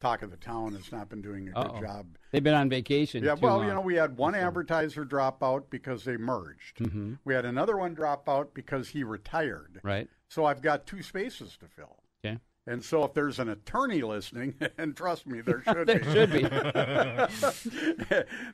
[0.01, 1.81] Talk of the Town has not been doing a good Uh-oh.
[1.81, 2.07] job.
[2.31, 3.25] They've been on vacation.
[3.25, 3.69] Yeah, well, long.
[3.69, 6.79] you know, we had one advertiser drop out because they merged.
[6.81, 7.15] Mm-hmm.
[7.25, 9.81] We had another one drop out because he retired.
[9.83, 10.07] right?
[10.29, 11.97] So I've got two spaces to fill.
[12.25, 12.39] Okay.
[12.67, 16.13] And so if there's an attorney listening, and trust me, there should There be.
[16.13, 16.43] should be.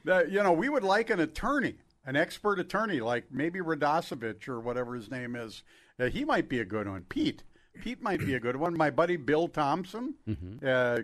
[0.04, 1.74] that, you know, we would like an attorney,
[2.06, 5.64] an expert attorney, like maybe Radosevich or whatever his name is.
[5.98, 7.02] Uh, he might be a good one.
[7.08, 7.42] Pete.
[7.80, 8.76] Pete might be a good one.
[8.76, 10.14] My buddy Bill Thompson.
[10.28, 10.64] Mm-hmm.
[10.64, 10.98] Uh,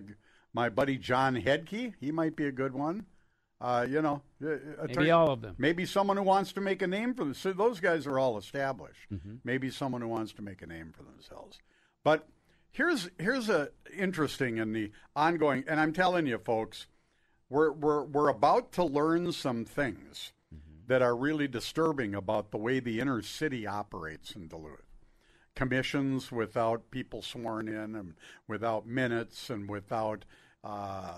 [0.53, 1.95] my buddy John Hedke.
[2.01, 3.07] He might be a good one.
[3.61, 5.57] Uh, you know, uh, Maybe all of them.
[5.59, 7.35] Maybe someone who wants to make a name for them.
[7.35, 9.11] So those guys are all established.
[9.13, 9.37] Mm-hmm.
[9.43, 11.59] Maybe someone who wants to make a name for themselves.
[12.05, 12.29] But
[12.71, 16.87] here's here's a interesting in the ongoing, and I'm telling you, folks,
[17.51, 20.33] we're we're we're about to learn some things
[20.87, 24.88] that are really disturbing about the way the inner city operates in Duluth.
[25.59, 28.15] Commissions without people sworn in, and
[28.47, 30.25] without minutes, and without.
[30.63, 31.15] Uh,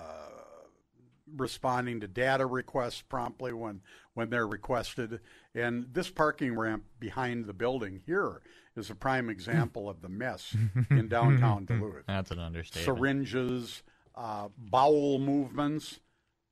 [1.37, 3.81] responding to data requests promptly when
[4.15, 5.21] when they're requested.
[5.55, 8.43] And this parking ramp behind the building here
[8.75, 10.57] is a prime example of the mess
[10.91, 12.05] in downtown Duluth.
[12.09, 12.99] That's an understatement.
[12.99, 13.83] Syringes,
[14.17, 16.01] uh, bowel movements.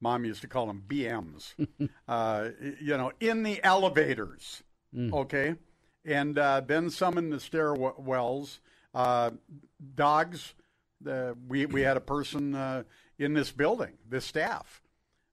[0.01, 1.55] Mom used to call them BMs.
[2.09, 4.62] uh, you know, in the elevators.
[5.12, 5.57] Okay,
[6.09, 8.59] and uh, then some in the stairwells.
[8.94, 9.31] Uh,
[9.94, 10.55] dogs.
[11.01, 12.83] The, we we had a person uh,
[13.18, 14.83] in this building, this staff,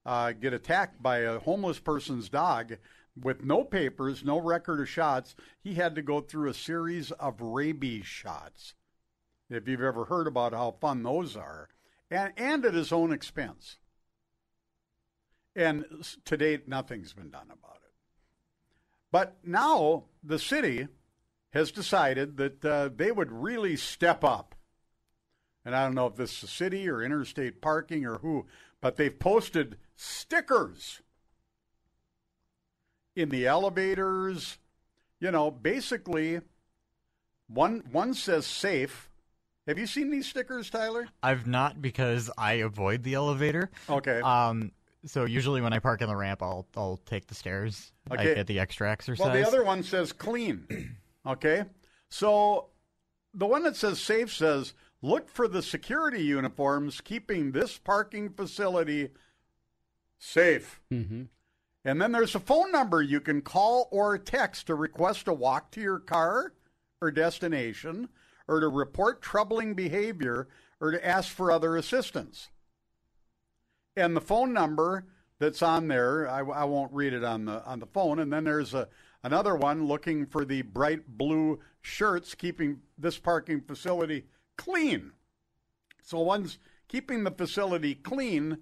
[0.05, 2.77] uh, get attacked by a homeless person's dog
[3.19, 5.35] with no papers, no record of shots.
[5.63, 8.75] He had to go through a series of rabies shots.
[9.49, 11.69] If you've ever heard about how fun those are,
[12.11, 13.77] and, and at his own expense.
[15.55, 15.85] And
[16.25, 17.84] to date, nothing's been done about it.
[19.15, 20.89] But now the city
[21.51, 24.55] has decided that uh, they would really step up.
[25.63, 28.45] And I don't know if this is the city or interstate parking or who,
[28.81, 31.01] but they've posted stickers
[33.15, 34.57] in the elevators.
[35.21, 36.41] You know, basically,
[37.47, 39.09] one one says safe.
[39.65, 41.07] Have you seen these stickers, Tyler?
[41.23, 43.71] I've not because I avoid the elevator.
[43.89, 44.19] Okay.
[44.19, 44.73] Um.
[45.05, 47.91] So usually when I park in the ramp, I'll I'll take the stairs.
[48.11, 48.31] Okay.
[48.31, 49.25] I get the extra exercise.
[49.25, 50.97] Well, the other one says clean.
[51.25, 51.65] okay.
[52.09, 52.69] So
[53.33, 59.09] the one that says safe says look for the security uniforms keeping this parking facility
[60.17, 60.81] safe.
[60.91, 61.23] Mm-hmm.
[61.83, 65.69] And then there's a phone number you can call or text to request a walk
[65.71, 66.53] to your car
[66.99, 68.09] or destination
[68.47, 70.47] or to report troubling behavior
[70.81, 72.49] or to ask for other assistance.
[73.95, 75.05] And the phone number
[75.39, 78.19] that's on there, I, I won't read it on the on the phone.
[78.19, 78.87] And then there's a
[79.23, 84.25] another one looking for the bright blue shirts keeping this parking facility
[84.57, 85.11] clean.
[86.01, 88.59] So one's keeping the facility clean.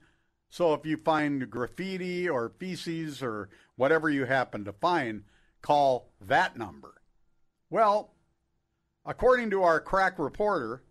[0.49, 5.23] So if you find graffiti or feces or whatever you happen to find,
[5.61, 7.01] call that number.
[7.69, 8.13] Well,
[9.05, 10.83] according to our crack reporter,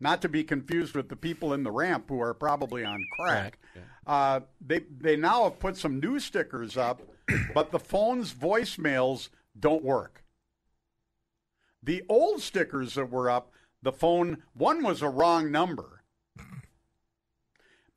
[0.00, 3.58] not to be confused with the people in the ramp who are probably on crack,
[4.06, 7.02] uh, they they now have put some new stickers up,
[7.54, 10.24] but the phone's voicemails don't work.
[11.82, 16.00] The old stickers that were up, the phone one was a wrong number.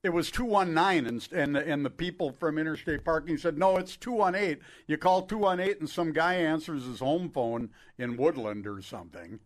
[0.04, 4.62] It was 219, and, and, and the people from Interstate Parking said, no, it's 218.
[4.86, 9.40] You call 218, and some guy answers his home phone in Woodland or something.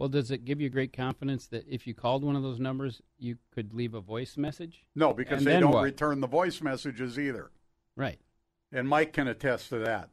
[0.00, 3.02] Well, does it give you great confidence that if you called one of those numbers,
[3.18, 4.86] you could leave a voice message?
[4.94, 5.82] No, because And they don't what?
[5.82, 7.50] return the voice messages either.
[7.98, 8.18] Right.
[8.72, 10.08] And Mike can attest to that.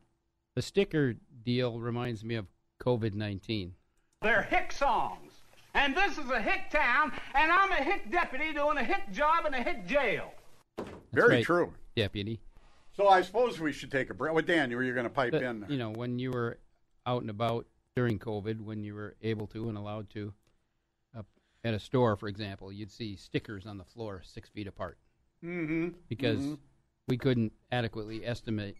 [0.56, 2.47] The sticker deal reminds me of
[2.82, 3.76] COVID 19.
[4.23, 5.32] They're hick songs.
[5.73, 9.45] And this is a hick town, and I'm a hick deputy doing a hick job
[9.45, 10.34] in a hick jail.
[11.13, 11.45] Very right.
[11.45, 11.73] true.
[11.95, 12.41] Deputy.
[12.91, 14.34] So I suppose we should take a break.
[14.34, 15.65] Well, Dan, were you were going to pipe But, in.
[15.69, 16.58] you know, when you were
[17.06, 20.31] out and about during COVID, when you were able to and allowed to,
[21.17, 21.23] uh,
[21.63, 24.99] at a store, for example, you'd see stickers on the floor six feet apart
[25.43, 25.97] Mm-hmm.
[26.07, 26.60] because Mhm.
[27.07, 28.77] we couldn't adequately estimate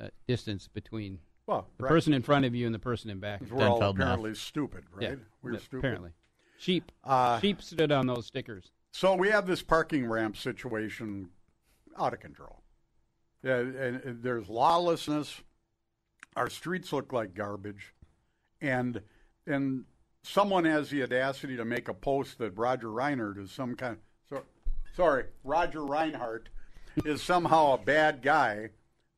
[0.00, 1.88] uh, distance between Well, the right.
[1.88, 3.40] person in front of you and the person in back.
[3.40, 3.50] of.
[3.50, 4.04] We're all Denfeld math.
[4.06, 5.02] apparently stupid, right?
[5.02, 5.78] Yeah, We're yeah, stupid.
[5.78, 6.12] Apparently,
[6.58, 6.92] sheep.
[7.02, 8.70] Uh, sheep stood on those stickers.
[8.92, 11.30] So we have this parking ramp situation
[11.96, 12.62] out of control.
[13.42, 15.42] Yeah, and, and there's lawlessness.
[16.36, 17.92] Our streets look like garbage,
[18.60, 19.00] and
[19.46, 19.84] and
[20.22, 23.96] someone has the audacity to make a post that Roger Reinert is some kind.
[24.28, 24.42] So,
[24.94, 26.46] sorry, Roger Reinert
[27.04, 28.70] is somehow a bad guy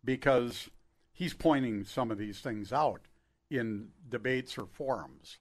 [0.04, 0.70] because
[1.12, 3.02] he's pointing some of these things out
[3.50, 5.38] in debates or forums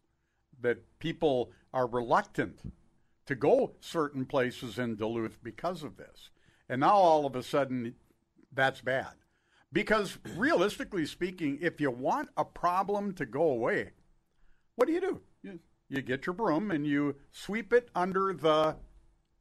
[0.62, 2.60] that people are reluctant
[3.26, 6.30] to go certain places in Duluth because of this.
[6.68, 7.96] And now all of a sudden,
[8.52, 9.14] that's bad.
[9.72, 13.92] Because realistically speaking, if you want a problem to go away,
[14.76, 15.22] what do you do?
[15.44, 18.78] You, you get your broom and you sweep it under the.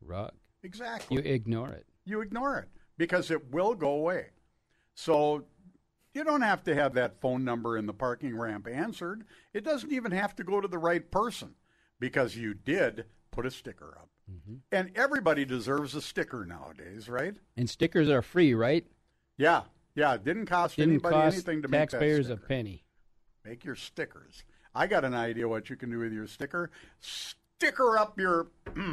[0.00, 0.32] Rug.
[0.62, 1.16] Exactly.
[1.16, 1.86] You ignore it.
[2.04, 4.26] You ignore it because it will go away.
[4.94, 5.44] So
[6.14, 9.24] you don't have to have that phone number in the parking ramp answered.
[9.54, 11.54] It doesn't even have to go to the right person
[12.00, 14.08] because you did put a sticker up.
[14.30, 14.56] Mm-hmm.
[14.72, 17.34] And everybody deserves a sticker nowadays, right?
[17.56, 18.84] And stickers are free, right?
[19.36, 19.62] Yeah.
[19.98, 20.14] Yeah.
[20.14, 22.84] It didn't cost Didn't anybody cost anything to make that taxpayers a penny.
[23.44, 24.44] Make your stickers.
[24.74, 26.70] I got an idea what you can do with your sticker.
[27.00, 28.48] Sticker up your.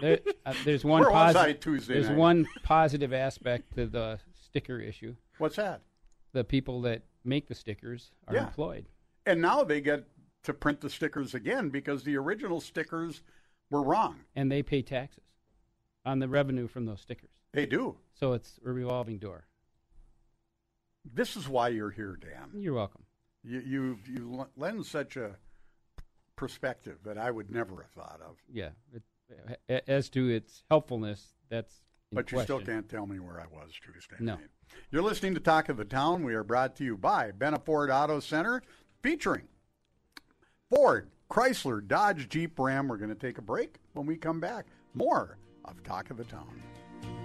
[0.00, 1.00] There, uh, there's one.
[1.02, 2.18] Where was posi- I Tuesday There's night?
[2.18, 5.14] one positive aspect to the sticker issue.
[5.38, 5.82] What's that?
[6.32, 8.46] The people that make the stickers are Yeah.
[8.46, 8.86] employed.
[9.26, 10.04] And now they get
[10.44, 13.22] to print the stickers again because the original stickers
[13.70, 14.16] were wrong.
[14.34, 15.22] and they pay taxes
[16.04, 17.30] on the revenue from those stickers.
[17.52, 17.96] They do.
[18.14, 19.44] So it's a revolving door.
[21.04, 22.50] This is why you're here, Dan.
[22.60, 23.02] You're welcome.
[23.42, 25.36] You you you lend such a
[26.36, 28.36] perspective that I would never have thought of.
[28.52, 28.70] Yeah.
[29.68, 33.46] It, as to its helpfulness, that's in But you still can't tell me where I
[33.46, 34.34] was Tuesday No.
[34.34, 34.48] night.
[34.90, 36.22] You're listening to Talk of the Town.
[36.22, 38.62] We are brought to you by Benna Ford Auto Center,
[39.02, 39.48] featuring
[40.70, 42.88] Ford, Chrysler, Dodge, Jeep, Ram.
[42.88, 43.76] We're going to take a break.
[43.94, 46.62] When we come back, more of Talk of the Town.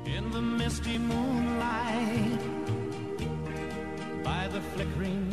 [0.06, 2.40] In the misty moonlight,
[4.28, 5.32] by the flickering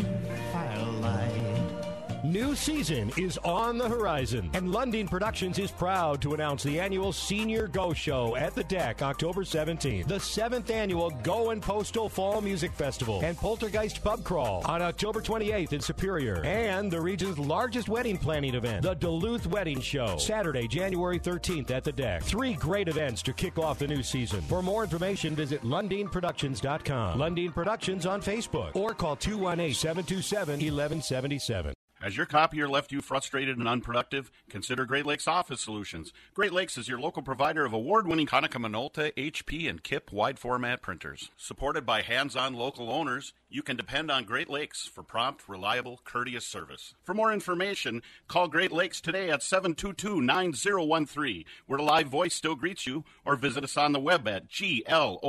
[0.53, 1.54] firelight,
[2.35, 7.13] new season is on the horizon, and Lundeen Productions is proud to announce the annual
[7.13, 12.41] Senior Go Show at the DECC October 17th, the seventh annual Go and Postal Fall
[12.41, 17.89] Music Festival, and Poltergeist Pub Crawl on October 28th in Superior, and the region's largest
[17.89, 22.25] wedding planning event, the Duluth Wedding Show, Saturday, January 13th at the DECC.
[22.25, 24.41] Three great events to kick off the new season.
[24.41, 31.75] For more information, visit LundeenProductions.com, Lundeen Productions on Facebook, or call 218 727 1177.
[32.05, 34.31] Has your copier left you frustrated and unproductive?
[34.51, 36.13] Consider Great Lakes Office Solutions.
[36.35, 40.83] Great Lakes is your local provider of award-winning Konica Minolta, HP, and KIP wide format
[40.83, 41.31] printers.
[41.39, 46.47] Supported by hands-on local owners, you can depend on Great Lakes for prompt, reliable, courteous
[46.47, 46.93] service.
[47.05, 52.87] For more information, call Great Lakes today at 722-9013, where the live voice still greets
[52.87, 55.23] you, or visit us on the web at glosinc.com.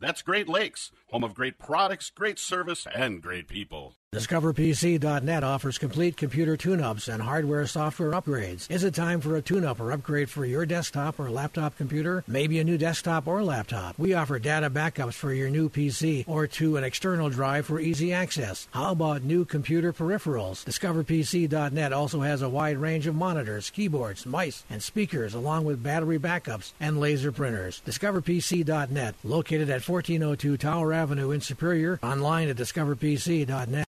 [0.00, 3.97] That's Great Lakes, home of great products, great service, and great people.
[4.14, 8.70] DiscoverPC.net offers complete computer tune-ups and hardware software upgrades.
[8.70, 12.24] Is it time for a tune-up or upgrade for your desktop or laptop computer?
[12.26, 13.98] Maybe a new desktop or laptop.
[13.98, 18.14] We offer data backups for your new PC or to an external drive for easy
[18.14, 18.66] access.
[18.70, 20.64] How about new computer peripherals?
[20.64, 26.18] DiscoverPC.net also has a wide range of monitors, keyboards, mice, and speakers along with battery
[26.18, 27.82] backups and laser printers.
[27.86, 33.84] DiscoverPC.net, located at 1402 Tower Avenue in Superior, online at discoverpc.net.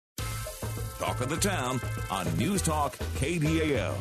[1.01, 3.95] Talk of the Town on News Talk KDAL.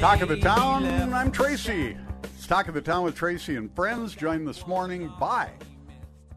[0.00, 1.96] Talk of the Town, I'm Tracy.
[2.22, 5.50] It's Talk of the Town with Tracy and friends, joined this morning by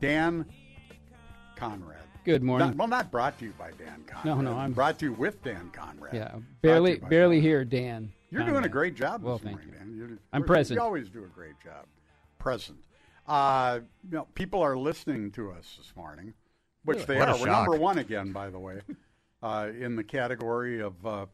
[0.01, 0.45] Dan
[1.55, 1.97] Conrad.
[2.23, 2.69] Good morning.
[2.69, 4.25] Not- well, not brought to you by Dan Conrad.
[4.25, 6.13] No, no, I'm- brought to you with Dan Conrad.
[6.13, 7.43] Yeah, barely, barely Dan.
[7.43, 8.11] here, Dan.
[8.31, 9.79] You're doing a great job Well, this thank morning, you.
[9.79, 9.95] Dan.
[9.95, 10.77] You're- I'm we're- present.
[10.77, 11.85] You always do a great job.
[12.37, 12.79] Present.
[13.27, 16.33] Uh, you know, people are listening to us this morning,
[16.83, 17.05] which Really?
[17.07, 17.39] they What are.
[17.39, 18.81] We're number one again, by the way,
[19.43, 21.25] uh, in the category of uh,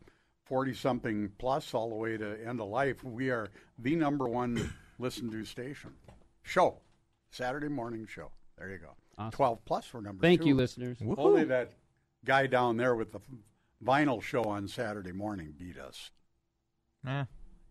[0.49, 3.03] 40-something plus all the way to end of life.
[3.03, 5.93] We are the number one listened to station.
[6.43, 6.79] Show.
[7.31, 8.31] Saturday morning show.
[8.57, 8.95] There you go.
[9.17, 9.31] Awesome.
[9.31, 10.49] 12 plus, we're number Thank two.
[10.49, 10.97] you, listeners.
[11.17, 11.71] Only that
[12.23, 13.19] guy down there with the
[13.83, 16.11] vinyl show on Saturday morning beat us.
[17.07, 17.25] Eh.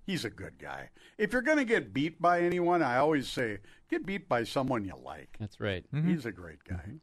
[0.06, 0.90] He's a good guy.
[1.16, 4.84] If you're going to get beat by anyone, I always say get beat by someone
[4.84, 5.36] you like.
[5.40, 5.84] That's right.
[6.04, 7.00] He's a great guy.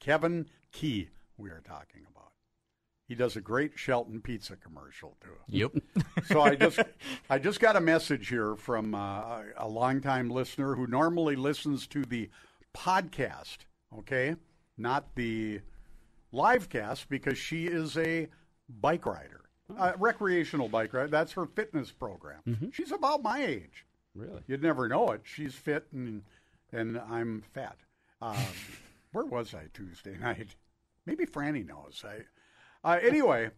[0.00, 2.32] Kevin Key, we are talking about.
[3.06, 5.36] He does a great Shelton pizza commercial too.
[5.48, 5.72] Yep.
[6.26, 6.78] so I just
[7.28, 12.04] I just got a message here from uh, a longtime listener who normally listens to
[12.04, 12.30] the
[12.72, 13.58] podcast.
[13.98, 14.36] Okay,
[14.78, 15.60] not the
[16.30, 18.28] live cast because she is a
[18.68, 19.39] bike rider,
[19.78, 21.08] a recreational bike rider.
[21.08, 22.70] That's her fitness program.
[22.72, 23.84] She's about my age.
[24.14, 24.42] Really?
[24.46, 25.22] You'd never know it.
[25.24, 26.22] She's fit and
[26.72, 27.76] and I'm fat.
[28.22, 28.36] Um,
[29.12, 30.56] where was I Tuesday night?
[31.06, 32.04] Maybe Franny knows.
[32.04, 33.50] I uh, anyway.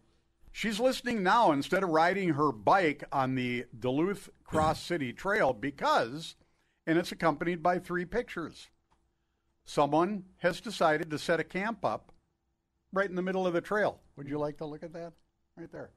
[0.55, 6.35] She's listening now instead of riding her bike on the Duluth Cross City Trail because,
[6.85, 8.69] and it's accompanied by three pictures.
[9.65, 12.11] Someone has decided to set a camp up
[12.91, 13.99] right in the middle of the trail.
[14.15, 15.13] Would you like to look at that?
[15.57, 15.89] Right there.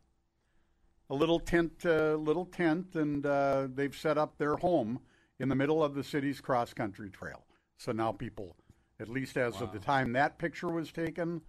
[1.08, 5.00] A little tent, uh, little tent, and uh, they've set up their home
[5.38, 7.44] in the middle of the city's cross country trail.
[7.78, 8.56] So now people,
[8.98, 11.42] at least as of the time that picture was taken,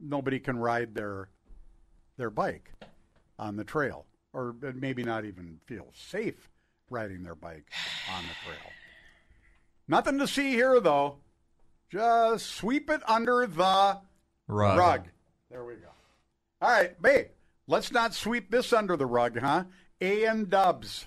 [0.00, 1.28] nobody can ride their
[2.16, 2.72] their bike
[3.38, 6.48] on the trail, or maybe not even feel safe
[6.90, 7.70] riding their bike
[8.14, 8.70] on the trail.
[9.88, 11.16] Nothing to see here, though.
[11.90, 13.98] Just sweep it under the
[14.76, 15.08] Rug.
[15.50, 15.88] There we go.
[16.62, 17.26] All right, babe.
[17.66, 19.64] Let's not sweep this under the rug, huh?
[20.00, 21.06] A and Dubs.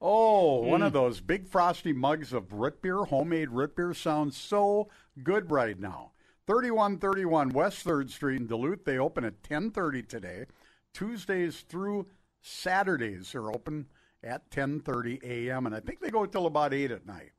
[0.00, 0.98] Oh, one of hmm.
[0.98, 4.88] those big frosty mugs of root beer, homemade root beer sounds so
[5.22, 6.12] good right now.
[6.46, 8.84] 3131 West 3rd Street in Duluth.
[8.84, 10.46] They open at 10:30 today.
[10.92, 12.08] Tuesdays through
[12.42, 13.86] Saturdays are open
[14.22, 15.66] at 10:30 a.m.
[15.66, 17.32] and I think they go till about 8 at night.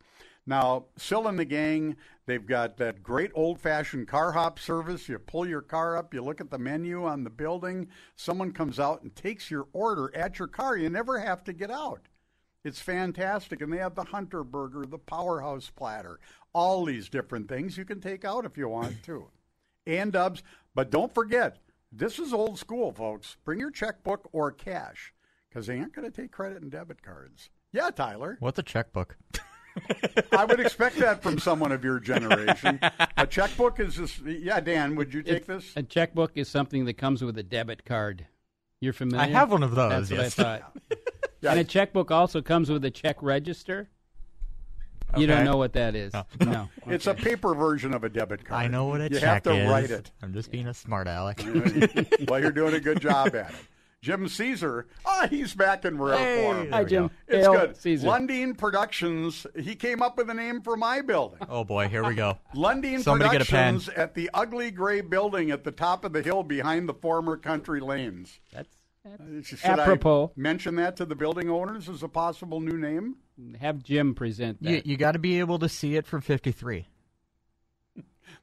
[0.46, 5.08] Now, Sill and the gang, they've got that great old fashioned car hop service.
[5.08, 8.80] You pull your car up, you look at the menu on the building, someone comes
[8.80, 10.76] out and takes your order at your car.
[10.78, 12.08] You never have to get out.
[12.64, 13.62] It's fantastic.
[13.62, 16.20] And they have the Hunter Burger, the Powerhouse Platter,
[16.54, 19.28] all these different things you can take out if you want to.
[19.88, 20.44] And dubs.
[20.76, 21.58] But don't forget,
[21.92, 23.38] this is old school, folks.
[23.44, 25.12] Bring your checkbook or cash
[25.50, 27.50] because they aren't going to take credit and debit cards.
[27.74, 28.38] Yeah, Tyler.
[28.40, 29.18] What's a checkbook?
[30.32, 32.80] I would expect that from someone of your generation.
[33.18, 35.74] A checkbook is just, yeah, Dan, would you take this?
[35.76, 38.26] A checkbook is something that comes with a debit card.
[38.80, 39.26] You're familiar?
[39.26, 40.46] I have one of those, That's what.
[40.48, 40.78] I thought.
[41.44, 43.90] And a checkbook also comes with a check register.
[45.18, 46.14] You don't know what that is.
[46.40, 46.70] No.
[46.88, 48.64] It's a paper version of a debit card.
[48.64, 49.70] I know what a you check have to is.
[49.70, 50.12] write it.
[50.22, 51.44] I'm just being a smart aleck.
[52.28, 53.56] well, you're doing a good job at it.
[54.02, 56.58] Jim Caesar, ah, he's back in rare Hey, form.
[56.64, 57.08] there Hi, Jim.
[57.08, 57.14] go.
[57.28, 57.78] It's Hail good.
[57.78, 58.08] Caesar.
[58.08, 59.46] Lundeen Productions.
[59.56, 61.38] He came up with a name for my building.
[61.48, 62.40] Oh boy, here we go.
[62.56, 63.76] Lundeen Somebody get a pen.
[63.76, 67.38] Productions at the ugly gray building at the top of the hill behind the former
[67.38, 68.40] country lanes.
[68.52, 68.74] That's,
[69.06, 70.32] that's Should apropos.
[70.36, 73.18] I mention that to the building owners as a possible new name?
[73.60, 74.72] Have Jim present that.
[74.72, 76.88] You, you got to be able to see it from 53.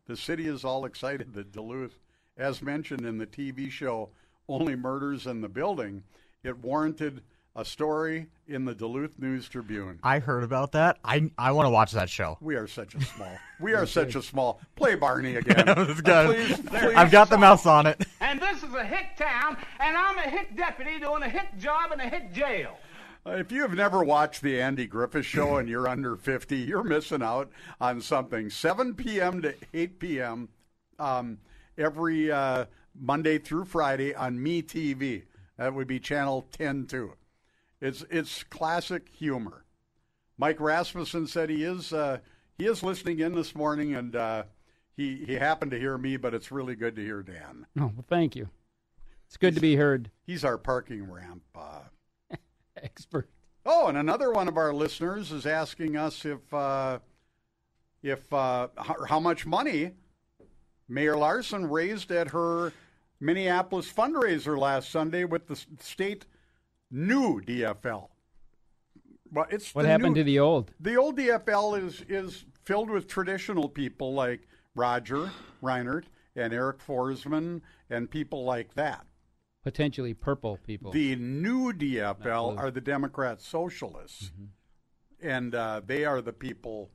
[0.06, 1.98] The city is all excited that Duluth,
[2.36, 4.10] as mentioned in the TV show
[4.48, 6.02] Only Murders in the Building,
[6.42, 7.22] it warranted
[7.54, 9.98] a story in the Duluth News Tribune.
[10.02, 10.98] I heard about that.
[11.04, 12.38] I I want to watch that show.
[12.40, 13.36] We are such a small.
[13.60, 14.60] We are such a small.
[14.76, 15.66] Play Barney again.
[16.04, 16.94] Please, please.
[16.96, 18.06] I've got the mouse on it.
[18.20, 21.92] And this is a hick town, and I'm a hick deputy doing a hick job
[21.92, 22.78] in a hick jail.
[23.26, 26.84] Uh, If you have never watched the Andy Griffith Show and you're under 50, you're
[26.84, 28.48] missing out on something.
[28.50, 29.42] 7 p.m.
[29.42, 30.48] to 8 p.m.
[31.00, 31.38] Um,
[31.76, 32.66] every uh,
[33.00, 35.24] Monday through Friday on MeTV.
[35.56, 37.14] That would be channel 10 too.
[37.80, 39.64] It's it's classic humor.
[40.36, 42.18] Mike Rasmussen said he is uh,
[42.56, 44.42] he is listening in this morning, and uh,
[44.96, 47.66] he he happened to hear me, but it's really good to hear Dan.
[47.78, 48.48] Oh, well, thank you.
[49.26, 50.10] It's good to be heard.
[50.26, 51.82] He's our parking ramp uh,
[52.82, 53.28] Expert.
[53.64, 56.98] Oh, and another one of our listeners is asking us if uh,
[58.02, 59.92] if uh, how, how much money
[60.88, 62.72] Mayor Larson raised at her
[63.20, 66.26] Minneapolis fundraiser last Sunday with the state
[66.90, 68.08] new DFL.
[69.30, 70.72] Well, it's What happened new- to the old?
[70.80, 75.30] The old DFL is is filled with traditional people like Roger
[75.62, 76.04] Reinert
[76.36, 77.60] and Eric Forsman
[77.90, 79.06] and people like that.
[79.64, 80.92] Potentially purple people.
[80.92, 84.30] The new DFL are the Democrat Socialists,
[85.20, 86.90] and uh, they are the people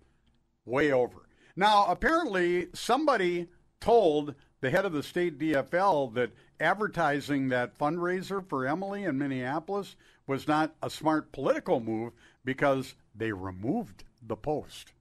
[0.65, 1.27] way over.
[1.55, 3.49] Now, apparently, somebody
[3.79, 9.97] told the head of the state DFL that advertising that fundraiser for Emily in Minneapolis
[10.25, 12.13] was not a smart political move
[12.45, 14.93] because they removed the post.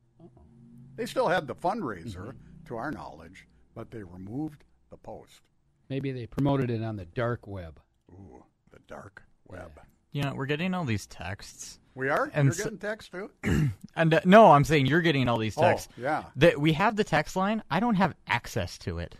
[0.96, 2.34] They still had the fundraiser,
[2.66, 5.42] to our knowledge, but they removed the post.
[5.88, 7.78] Maybe they promoted it on the dark web.
[8.10, 8.42] Ooh,
[8.72, 9.70] the dark web.
[10.10, 11.78] You know, we're getting all these texts.
[11.94, 12.30] We are?
[12.34, 13.30] And You're so- getting texts too?
[13.94, 15.92] And uh, no, I'm saying you're getting all these Oh, texts.
[15.98, 16.24] yeah.
[16.36, 17.62] That we have the text line.
[17.70, 19.16] I don't have access to it.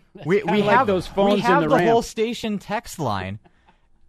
[0.26, 1.88] we we like have those phones we in have the the, ramp.
[1.90, 3.38] whole station text line,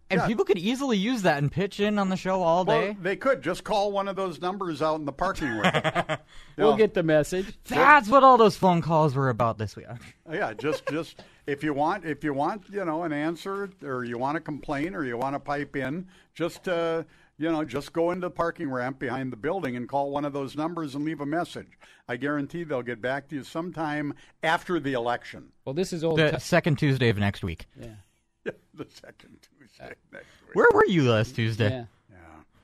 [0.09, 0.27] and Yeah.
[0.27, 2.97] people could easily use that and pitch in on the show all Well, day.
[3.01, 6.21] they could just call one of those numbers out in the parking lot.
[6.55, 7.57] You We'll know, get the message.
[7.65, 9.87] That's what all those phone calls were about this week.
[10.31, 14.19] yeah, just just if you want if you want you know an answer or you
[14.19, 17.03] want to complain or you want to pipe in, just uh,
[17.37, 20.33] you know just go into the parking ramp behind the building and call one of
[20.33, 21.79] those numbers and leave a message.
[22.07, 24.13] I guarantee they'll get back to you sometime
[24.43, 25.51] after the election.
[25.65, 26.19] Well, this is old.
[26.19, 27.65] The ti- second Tuesday of next week.
[27.79, 27.87] yeah.
[28.73, 30.55] the second Tuesday next week.
[30.55, 31.69] Where were you last Tuesday?
[31.69, 31.85] Yeah.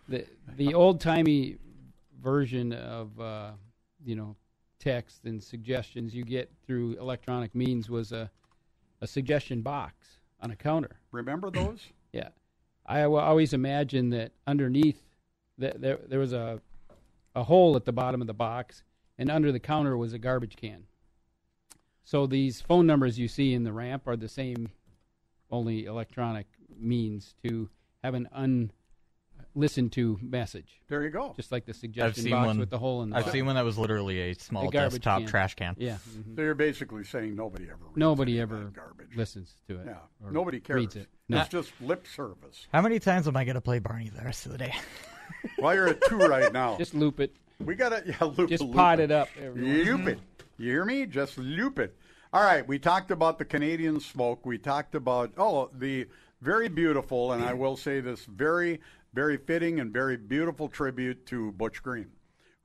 [0.09, 0.25] The
[0.57, 1.57] the old timey
[2.21, 3.51] version of uh,
[4.03, 4.35] you know
[4.79, 8.29] text and suggestions you get through electronic means was a
[9.01, 10.99] a suggestion box on a counter.
[11.11, 11.85] Remember those?
[12.11, 12.29] Yeah,
[12.89, 15.03] I always imagined that underneath
[15.59, 16.59] that there there was a
[17.35, 18.83] a hole at the bottom of the box,
[19.19, 20.85] and under the counter was a garbage can.
[22.03, 24.69] So these phone numbers you see in the ramp are the same,
[25.51, 27.69] only electronic means to
[28.03, 28.27] have an
[29.55, 30.79] unlistened to message.
[30.87, 31.33] There you go.
[31.35, 33.37] Just like the I've suggestion seen box one with the hole in the I've bottom.
[33.39, 35.27] seen one that was literally a small A garbage desktop can.
[35.27, 35.75] trash can.
[35.77, 35.97] Yeah.
[36.09, 36.35] mhm.
[36.35, 39.15] So you're basically saying nobody ever reads Nobody any of ever that garbage.
[39.15, 39.85] listens to it.
[39.87, 40.77] Yeah, or nobody cares.
[40.77, 41.07] Reads it.
[41.27, 41.39] No.
[41.41, 42.67] It's just lip service.
[42.73, 44.73] How many times am I going to play Barney the rest of the day?
[45.59, 46.75] Well, you're at two right now.
[46.77, 47.33] Just loop it.
[47.63, 49.85] We gotta yeah, loop Just loop pot it up, everyone.
[49.85, 50.19] Loop it.
[50.57, 51.05] You hear me?
[51.05, 51.95] Just loop it.
[52.33, 52.67] All right.
[52.67, 54.45] We talked about the Canadian smoke.
[54.45, 56.07] We talked about oh the
[56.41, 58.81] very beautiful, and I will say this very
[59.13, 62.11] very fitting and very beautiful tribute to Butch Green,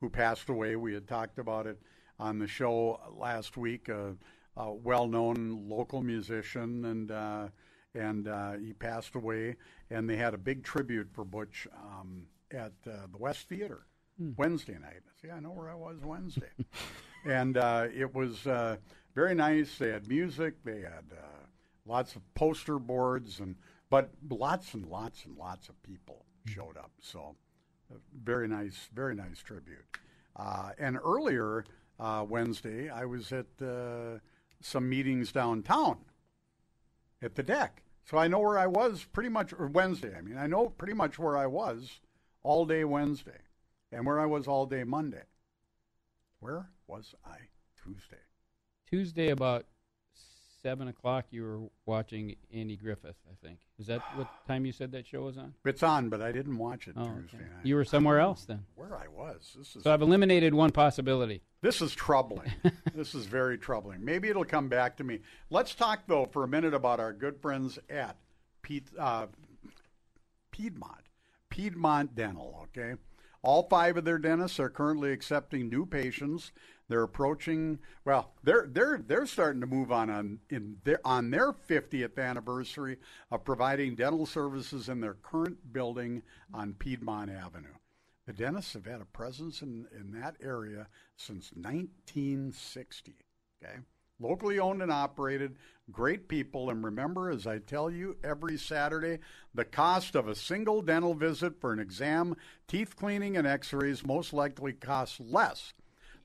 [0.01, 0.77] who passed away.
[0.77, 1.81] We had talked about it
[2.19, 3.89] on the show last week.
[3.89, 4.17] A,
[4.57, 7.49] a well-known local musician, and uh,
[7.95, 9.57] and uh, he passed away.
[9.91, 13.87] And they had a big tribute for Butch um, at uh, the West Theater.
[14.37, 15.03] Wednesday night.
[15.21, 16.51] See, I know where I was Wednesday.
[17.25, 18.77] and uh, it was uh,
[19.15, 19.77] very nice.
[19.77, 20.55] They had music.
[20.65, 21.47] They had uh,
[21.85, 23.57] lots of poster boards, and
[23.91, 26.93] but lots and lots and lots of people showed up.
[27.01, 27.37] So
[28.23, 29.85] very nice, very nice tribute.
[30.37, 31.65] Uh, and earlier
[31.99, 34.19] uh, Wednesday, I was at uh,
[34.61, 35.99] some meetings downtown
[37.23, 37.71] at the DECC.
[38.05, 40.15] So I know where I was pretty much, Wednesday.
[40.17, 42.01] I mean, I know pretty much where I was
[42.43, 43.41] all day Wednesday
[43.91, 45.23] and where I was all day Monday.
[46.41, 47.37] Where was I
[47.83, 48.21] Tuesday?
[48.87, 49.65] Tuesday about
[50.65, 51.27] seven o'clock.
[51.31, 53.17] You were watching Andy Griffith.
[53.31, 55.55] I think is that what time you said that show was on?
[55.65, 57.45] It's on, but I didn't watch it Oh, Tuesday okay.
[57.45, 57.65] night.
[57.67, 58.65] You were somewhere else then.
[58.75, 59.55] Where I was.
[59.57, 61.43] This is So I've eliminated one possibility.
[61.61, 62.51] This is troubling.
[62.95, 64.05] this is very troubling.
[64.05, 65.21] Maybe it'll come back to me.
[65.51, 68.17] Let's talk though for a minute about our good friends at
[68.63, 69.27] Pied, uh,
[70.51, 71.05] Piedmont,
[71.51, 72.67] Piedmont Dental.
[72.69, 72.95] Okay,
[73.43, 76.53] all five of their dentists are currently accepting new patients.
[76.89, 77.79] They're approaching.
[78.05, 82.99] Well, they're they're they're starting to move on on in their on their 50th anniversary
[83.31, 86.23] of providing dental services in their current building
[86.53, 87.75] on Piedmont Avenue.
[88.27, 93.15] The dentists have had a presence in, in that area since 1960.
[93.63, 93.77] Okay.
[94.21, 95.57] Locally owned and operated,
[95.91, 96.71] great people.
[96.71, 99.19] And remember, as I tell you every Saturday,
[99.55, 102.37] the cost of a single dental visit for an exam,
[102.69, 105.73] teeth cleaning, and x rays most likely costs less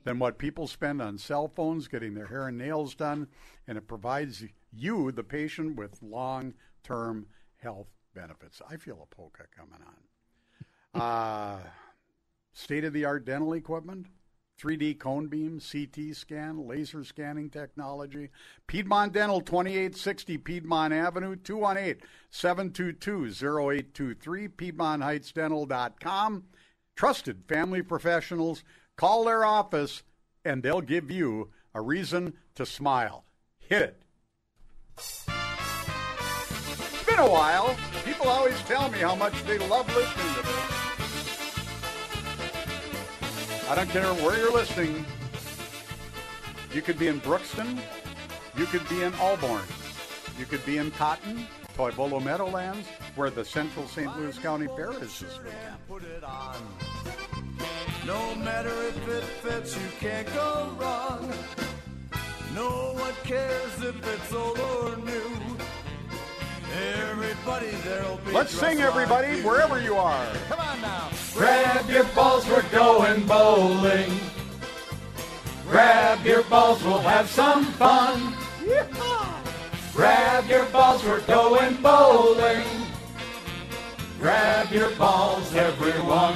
[0.04, 3.28] than what people spend on cell phones getting their hair and nails done.
[3.68, 7.28] And it provides you, the patient, with long term
[7.58, 8.62] health benefits.
[8.68, 11.02] I feel a polka coming on.
[11.02, 11.60] Uh,
[12.54, 14.08] state of the art dental equipment,
[14.60, 18.30] 3D cone beam, CT scan, laser scanning technology.
[18.68, 26.44] Piedmont Dental, 2860 Piedmont Avenue, 218 722 0823, PiedmontHeightsDental.com.
[26.96, 28.64] Trusted family professionals.
[29.00, 30.04] Call their office
[30.44, 33.24] and they'll give you a reason to smile.
[33.58, 34.02] Hit it.
[34.98, 35.26] It's
[37.06, 37.78] been a while.
[38.04, 40.50] People always tell me how much they love listening to this.
[43.70, 45.06] I don't care where you're listening.
[46.74, 47.80] You could be in Brookston.
[48.58, 49.64] You could be in Alborn.
[50.38, 52.86] You could be in Cotton, Toivola Meadowlands,
[53.16, 54.14] where the Central St.
[54.18, 55.78] Louis County Fair is this weekend.
[58.02, 58.40] Put it on.
[58.40, 61.34] No matter if it fits, you can't go wrong.
[62.56, 65.58] No one cares if it's old or new.
[67.02, 68.32] Everybody there'll be.
[68.32, 69.48] Let's sing, everybody, like you.
[69.48, 70.26] wherever you are.
[70.48, 71.10] Come on now.
[71.34, 74.12] Grab your balls, we're going bowling.
[75.68, 78.34] Grab your balls, we'll have some fun.
[79.94, 82.66] Grab your balls, we're going bowling.
[84.20, 86.36] Grab your balls, everyone.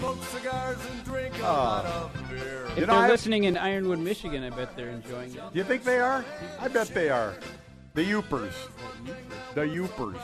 [0.00, 1.52] We'll smoke cigars and drink a Oh.
[1.52, 2.66] lot of beer.
[2.72, 5.52] If You know, they're I- listening in Ironwood, Michigan, I bet they're enjoying it.
[5.52, 6.24] Do you think they are?
[6.60, 7.34] I bet they are.
[7.94, 8.52] The Yoopers.
[9.54, 10.20] The Yoopers.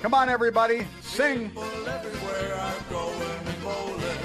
[0.00, 0.86] Come on, everybody.
[1.02, 1.50] Sing.
[1.56, 4.18] Everywhere I'm going bowling.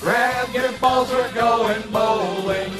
[0.00, 2.72] Grab your balls, we're going bowling.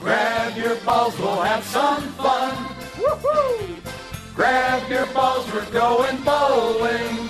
[0.00, 2.54] Grab your balls, we'll have some fun.
[2.96, 3.76] Woohoo!
[4.34, 7.28] Grab your balls, we're going bowling.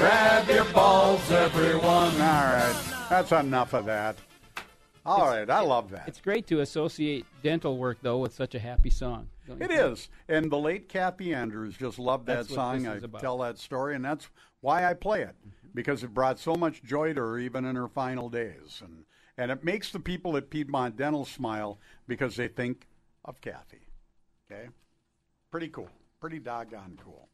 [0.00, 1.82] Grab your balls, everyone.
[1.82, 2.74] All right.
[3.10, 4.16] That's enough of that.
[5.04, 5.48] All right.
[5.50, 6.08] I love that.
[6.08, 9.28] It's great to associate dental work though with such a happy song.
[9.46, 9.80] don't It think?
[9.80, 10.08] is.
[10.28, 12.86] And the late Kathy Andrews just loved that That's what song.
[12.86, 13.20] I about.
[13.20, 14.30] tell that story, and that's
[14.62, 15.34] why I play it
[15.74, 18.80] because it brought so much joy to her even in her final days.
[18.82, 19.04] And,
[19.36, 21.78] and it makes the people at Piedmont Dental smile
[22.08, 22.86] because they think
[23.26, 23.82] of Kathy.
[24.50, 24.68] Okay?
[25.50, 25.90] Pretty cool.
[26.20, 27.28] Pretty doggone cool.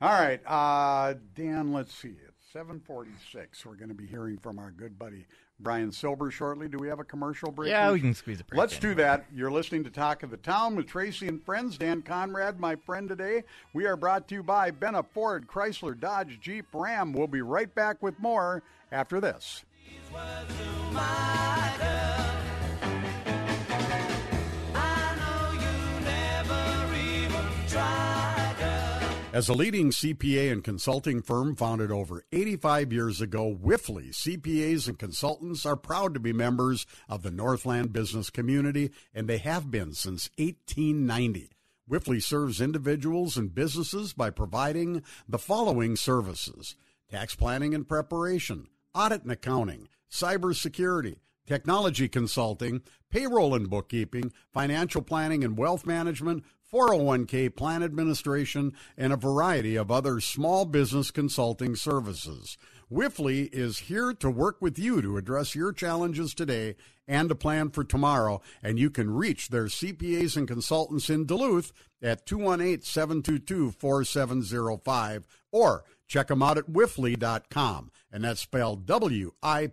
[0.00, 0.40] All right.
[0.46, 2.14] Uh, Dan, let's see.
[2.28, 3.64] It's 746.
[3.64, 5.26] We're going to be hearing from our good buddy
[5.58, 6.68] Brian Silber shortly.
[6.68, 7.70] Do we have a commercial break?
[7.70, 8.80] Yeah, we can squeeze a break Let's in.
[8.80, 9.24] do that.
[9.34, 11.78] You're listening to Talk of the Town with Tracy and friends.
[11.78, 13.42] Dan Conrad, my friend today.
[13.72, 17.14] We are brought to you by Benna Ford, Chrysler, Dodge, Jeep, Ram.
[17.14, 19.64] We'll be right back with more after this.
[29.36, 34.98] As a leading CPA and consulting firm founded over 85 years ago, Wipfli CPAs and
[34.98, 39.92] consultants are proud to be members of the Northland business community, and they have been
[39.92, 41.50] since 1890.
[41.86, 46.74] Wipfli serves individuals and businesses by providing the following services
[47.10, 51.16] tax planning and preparation, audit and accounting, cybersecurity,
[51.46, 52.80] technology consulting,
[53.10, 59.90] payroll and bookkeeping, financial planning and wealth management, 401k plan administration, and a variety of
[59.90, 62.58] other small business consulting services.
[62.92, 66.76] Wipfli is here to work with you to address your challenges today
[67.08, 71.72] and to plan for tomorrow, and you can reach their CPAs and consultants in Duluth
[72.02, 79.70] at 218 722 4705 or check them out at wipfli.com, and that's spelled W I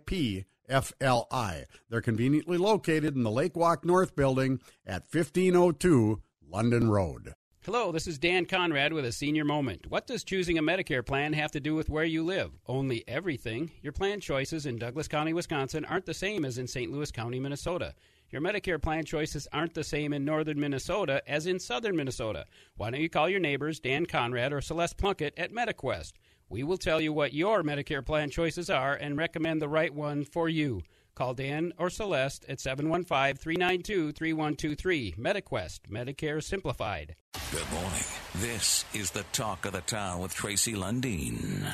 [0.68, 1.64] F FLI.
[1.90, 6.20] They're conveniently located in the Lake Walk North building at 1502
[6.50, 7.32] London Road.
[7.64, 9.86] Hello, this is Dan Conrad with a senior moment.
[9.88, 12.52] What does choosing a Medicare plan have to do with where you live?
[12.66, 13.70] Only everything.
[13.80, 16.92] Your plan choices in Douglas County, Wisconsin aren't the same as in St.
[16.92, 17.94] Louis County, Minnesota.
[18.30, 22.44] Your Medicare plan choices aren't the same in northern Minnesota as in southern Minnesota.
[22.76, 26.12] Why don't you call your neighbors, Dan Conrad or Celeste Plunkett at MediQuest?
[26.50, 30.24] We will tell you what your Medicare plan choices are and recommend the right one
[30.24, 30.82] for you.
[31.14, 35.14] Call Dan or Celeste at 715 392 3123.
[35.18, 37.14] MediQuest, Medicare Simplified.
[37.52, 38.02] Good morning.
[38.36, 41.72] This is the talk of the town with Tracy Lundeen.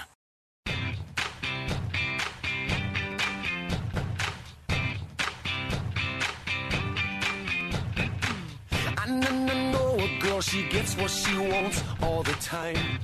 [8.98, 12.98] I know, know a girl, she gets what she wants all the time.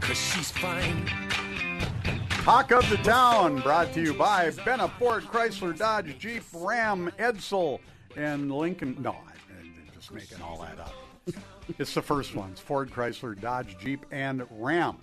[0.00, 1.23] Cause she's fine.
[2.44, 7.80] Talk of the Town, brought to you by Benna Ford, Chrysler, Dodge, Jeep, Ram, Edsel,
[8.16, 8.98] and Lincoln.
[9.00, 10.94] No, I'm just making all that up.
[11.78, 14.98] it's the first ones Ford, Chrysler, Dodge, Jeep, and Ram.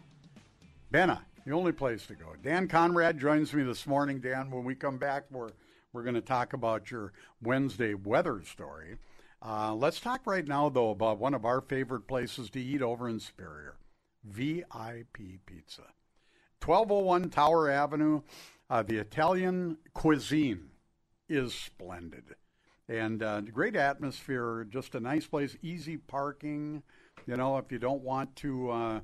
[0.94, 2.28] Benna, the only place to go.
[2.44, 4.20] Dan Conrad joins me this morning.
[4.20, 5.50] Dan, when we come back, we're,
[5.94, 7.12] we're going to talk about your
[7.42, 8.98] Wednesday weather story.
[9.44, 13.10] Uh, let's talk right now, though, about one of our favorite places to eat over
[13.10, 13.78] in Superior
[14.24, 15.88] VIP Pizza.
[16.66, 18.22] 1201 Tower Avenue.
[18.70, 20.70] Uh, the Italian cuisine
[21.28, 22.36] is splendid.
[22.88, 26.84] And uh, great atmosphere, just a nice place, easy parking.
[27.26, 29.00] You know, if you don't want to uh,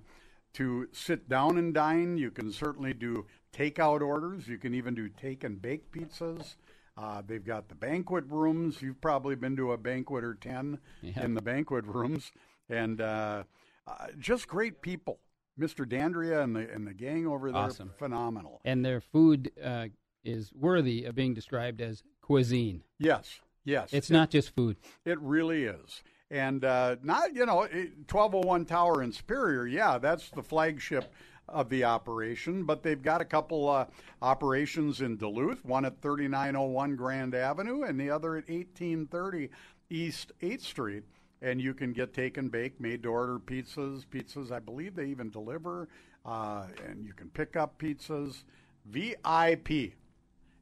[0.53, 4.47] to sit down and dine, you can certainly do takeout orders.
[4.47, 6.55] You can even do take and bake pizzas.
[6.97, 8.81] Uh, they've got the banquet rooms.
[8.81, 11.23] You've probably been to a banquet or 10 Yeah.
[11.23, 12.31] in the banquet rooms.
[12.69, 13.43] And uh,
[13.85, 15.19] uh, just great people.
[15.59, 15.85] Mr.
[15.87, 17.91] Dandria and the, and the gang over there, Awesome.
[17.97, 18.61] phenomenal.
[18.63, 19.87] And their food uh,
[20.23, 22.83] is worthy of being described as cuisine.
[22.99, 23.89] Yes, yes.
[23.91, 24.77] It's It- not just food.
[25.05, 26.03] It really is.
[26.29, 31.13] And uh, not, you know, 1201 Tower in Superior, yeah, that's the flagship
[31.47, 33.85] of the operation, but they've got a couple uh,
[34.21, 39.49] operations in Duluth, one at 3901 Grand Avenue and the other at 1830
[39.89, 41.03] East 8th Street.
[41.41, 44.05] And you can get take and bake, made to order pizzas.
[44.07, 45.87] Pizzas, I believe they even deliver.
[46.25, 48.43] Uh, and you can pick up pizzas.
[48.85, 49.93] VIP.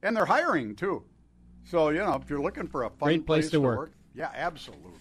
[0.04, 1.04] And they're hiring too.
[1.64, 3.92] So, you know, if you're looking for a fun Great place to work.
[4.14, 4.92] yeah, absolutely.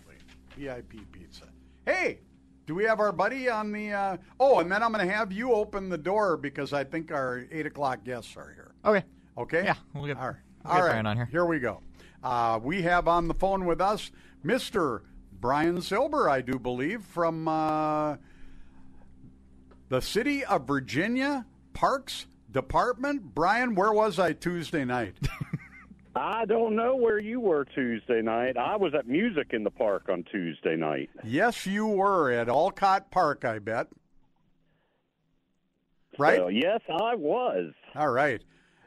[0.57, 1.45] VIP pizza.
[1.85, 2.21] Hey,
[2.67, 3.93] do we have our buddy on the?
[3.93, 7.13] Uh, oh, and then I'm going to have you open the door because I think
[7.13, 8.75] our eight o'clock guests are here.
[8.85, 9.05] Okay.
[9.37, 9.65] Okay.
[9.65, 10.37] Yeah, we'll get, All right.
[10.65, 11.05] we'll All right.
[11.05, 11.29] On here.
[11.31, 11.81] Here we go.
[12.23, 14.11] Uh, we have on the phone with us
[14.45, 15.01] Mr.
[15.45, 18.17] Brian Silber, I do believe, from uh,
[19.91, 23.35] the city of Virginia Parks Department.
[23.35, 25.19] Brian, where was I Tuesday night?
[26.17, 28.57] I don't know where you were Tuesday night.
[28.57, 31.11] I was at Music in the Park on Tuesday night.
[31.23, 33.89] yes, you were at Olcott Park, I bet.
[36.19, 36.39] Right?
[36.39, 37.75] So, yes, I was.
[37.95, 38.43] All right.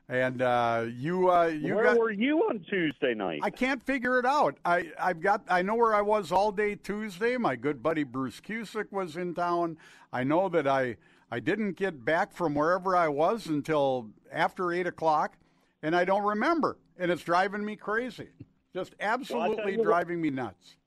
[0.09, 1.97] And uh, you, uh, you where got.
[1.97, 3.41] were you on Tuesday night?
[3.43, 4.57] I can't figure it out.
[4.63, 5.41] I, I've got.
[5.49, 7.35] I know where I was all day Tuesday.
[7.35, 9.77] My good buddy Bruce Cusick was in town.
[10.13, 10.95] I know that I
[11.29, 15.37] I didn't get back from wherever I was until after eight o'clock,
[15.83, 16.77] and I don't remember.
[16.97, 18.29] And it's driving me crazy.
[18.73, 20.77] Just absolutely what- driving me nuts.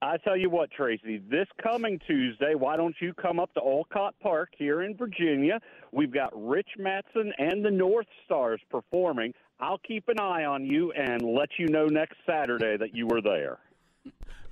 [0.00, 4.14] I tell you what, Tracy, this coming Tuesday, why don't you come up to Olcott
[4.22, 5.60] Park here in Virginia?
[5.90, 9.34] We've got Rich Matson and the North Stars performing.
[9.58, 13.20] I'll keep an eye on you and let you know next Saturday that you were
[13.20, 13.58] there.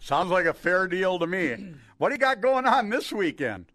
[0.00, 1.74] Sounds like a fair deal to me.
[1.98, 3.66] What do you got going on this weekend?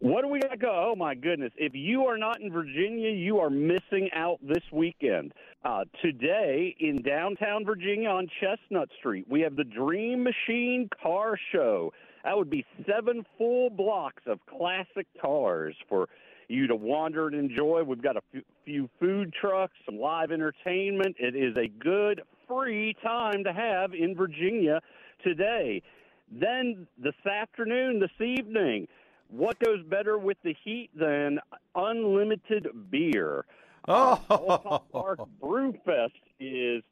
[0.00, 0.90] What do we got to go?
[0.92, 1.52] Oh my goodness!
[1.56, 5.32] If you are not in Virginia, you are missing out this weekend.
[5.64, 11.92] Uh, today in downtown Virginia on Chestnut Street, we have the Dream Machine Car Show.
[12.24, 16.08] That would be seven full blocks of classic cars for
[16.48, 17.82] you to wander and enjoy.
[17.82, 21.16] We've got a few- few food trucks, some live entertainment.
[21.18, 24.80] It is a good free time to have in Virginia
[25.24, 25.82] today.
[26.30, 28.86] Then this afternoon, this evening,
[29.28, 31.40] what goes better with the heat than
[31.74, 33.44] unlimited beer?
[33.88, 36.10] Oh, Olcott Park Brewfest
[36.40, 36.82] is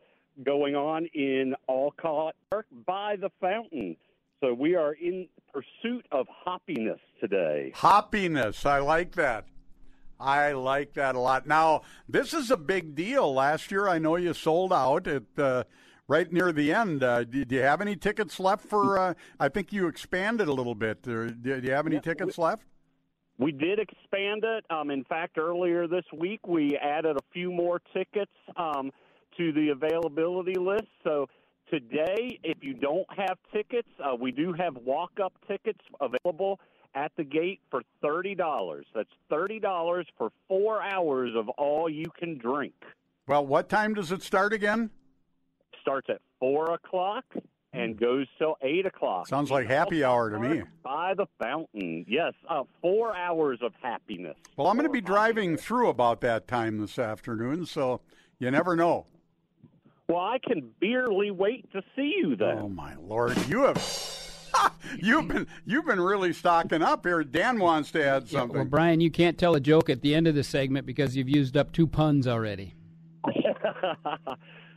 [0.44, 3.96] going on in Olcott Park by the fountain.
[4.40, 7.72] So we are in pursuit of hoppiness today.
[7.74, 8.66] Hoppiness.
[8.66, 9.46] I like that.
[10.20, 11.46] I like that a lot.
[11.46, 13.32] Now, this is a big deal.
[13.34, 15.64] Last year, I know you sold out at uh,
[16.06, 17.02] right near the end.
[17.02, 18.98] Uh, do, do you have any tickets left for?
[18.98, 21.02] Uh, I think you expanded a little bit.
[21.02, 22.64] Do, do you have any tickets left?
[23.38, 24.64] We did expand it.
[24.70, 28.32] Um, in fact, earlier this week, we added a few more tickets.
[28.56, 28.92] Um,
[29.36, 30.88] to the availability list.
[31.02, 31.26] So
[31.70, 36.60] today, if you don't have tickets, uh, we do have walk-up tickets available
[36.94, 38.86] at the gate for thirty dollars.
[38.94, 42.74] That's thirty dollars for four hours of all you can drink.
[43.26, 44.90] Well, what time does it start again?
[45.80, 47.24] Starts at four o'clock
[47.74, 49.26] and goes till eight o'clock.
[49.26, 50.62] Sounds like happy hour to me.
[50.82, 54.36] By the fountain, yes, uh, four hours of happiness.
[54.56, 58.00] Well, I'm going to be driving through about that time this afternoon, so
[58.38, 59.06] you never know.
[60.08, 62.58] Well, I can barely wait to see you then.
[62.60, 63.82] Oh my lord, you have
[64.98, 67.24] you've been you've been really stocking up here.
[67.24, 68.56] Dan wants to add Yeah, something.
[68.58, 71.28] well, Brian, you can't tell a joke at the end of the segment because you've
[71.28, 72.74] used up two puns already.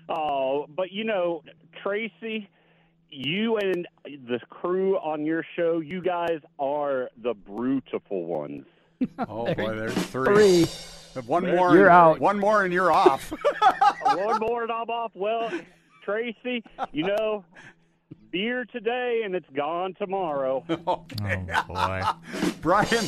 [0.10, 1.44] oh, but you know,
[1.84, 2.50] Tracy,
[3.10, 8.66] you and the crew on your show, you guys are the brutiful ones.
[9.20, 10.66] oh boy, there's three.
[10.66, 11.22] three.
[11.26, 12.20] One There- more, You're and, out.
[12.20, 13.32] One more, and you're off.
[14.04, 15.12] One more and I'm off.
[15.16, 15.52] Well,
[16.04, 17.44] Tracy, you know,
[18.32, 20.64] beer today and it's gone tomorrow.
[20.88, 21.46] okay.
[21.56, 22.02] Oh, boy.
[22.62, 23.06] Brian,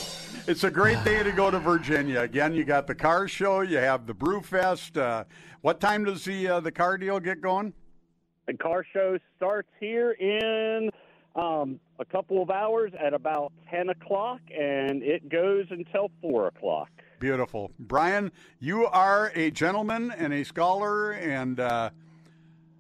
[0.48, 2.22] it's a great day to go to Virginia.
[2.22, 4.98] Again, you got the car show, you have the Brew Fest.
[4.98, 5.26] Uh,
[5.62, 7.74] what time does the uh, the car deal get going?
[8.50, 10.90] The car show starts here in
[11.36, 16.90] um, a couple of hours at about 10 o'clock, and it goes until 4 o'clock.
[17.20, 18.32] Beautiful, Brian.
[18.60, 21.92] You are a gentleman and a scholar and uh,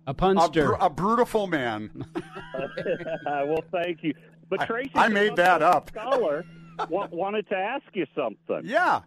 [0.07, 2.03] a punster, a, br- a brutal man.
[3.27, 4.15] well, thank you.
[4.49, 5.91] But Tracy, I made that up.
[5.91, 6.45] Scholar
[6.89, 8.61] wa- wanted to ask you something.
[8.63, 9.01] Yeah.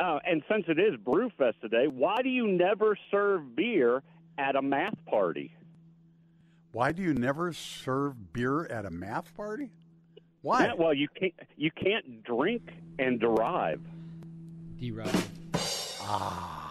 [0.00, 4.02] Uh, and since it is Brewfest today, why do you never serve beer
[4.38, 5.54] at a math party?
[6.72, 9.70] Why do you never serve beer at a math party?
[10.42, 10.66] Why?
[10.66, 11.32] Yeah, well, you can't.
[11.56, 12.62] You can't drink
[12.98, 13.80] and derive.
[14.78, 15.28] Derive.
[16.02, 16.64] Ah.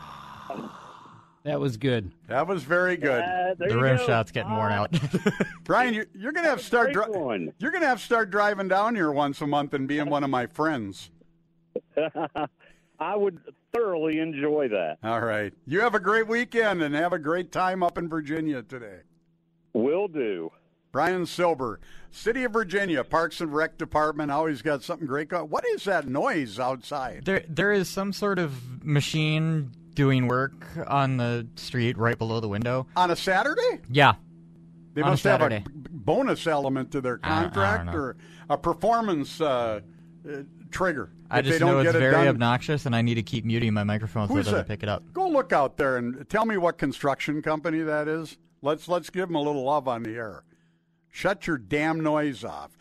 [1.43, 2.11] That was good.
[2.27, 3.21] That was very good.
[3.21, 4.05] Uh, the rim go.
[4.05, 4.95] shot's getting worn out.
[5.65, 6.93] Brian, you're, you're gonna have to start.
[6.93, 10.09] great Dri- you're gonna have to start driving down here once a month and being
[10.09, 11.11] one of my friends.
[12.99, 13.41] I would
[13.77, 14.97] thoroughly enjoy that.
[15.03, 15.53] All right.
[15.65, 18.99] You have a great weekend and have a great time up in Virginia today.
[19.73, 20.51] Will do.
[20.91, 21.79] Brian Silber,
[22.11, 25.49] City of Virginia Parks and Rec Department, always got something great going.
[25.49, 27.25] What is that noise outside?
[27.25, 30.53] there, there is some sort of machine doing work
[30.87, 32.85] on the street right below the window.
[32.95, 33.79] On a Saturday?
[33.89, 34.13] Yeah.
[34.93, 35.65] They on a must have a Saturday.
[35.67, 37.53] b- bonus element to their I don't- I don't
[37.87, 38.15] contract or
[38.51, 39.79] a performance uh,
[40.29, 40.31] uh,
[40.73, 41.11] trigger.
[41.29, 43.83] I just know it's get it very obnoxious, and I need to keep muting my
[43.83, 44.67] microphone so it doesn't that?
[44.67, 45.03] pick it up.
[45.13, 48.37] Go look out there and tell me what construction company that is.
[48.61, 50.43] Let's let's give them a little love on the air.
[51.11, 52.71] Shut your damn noise off.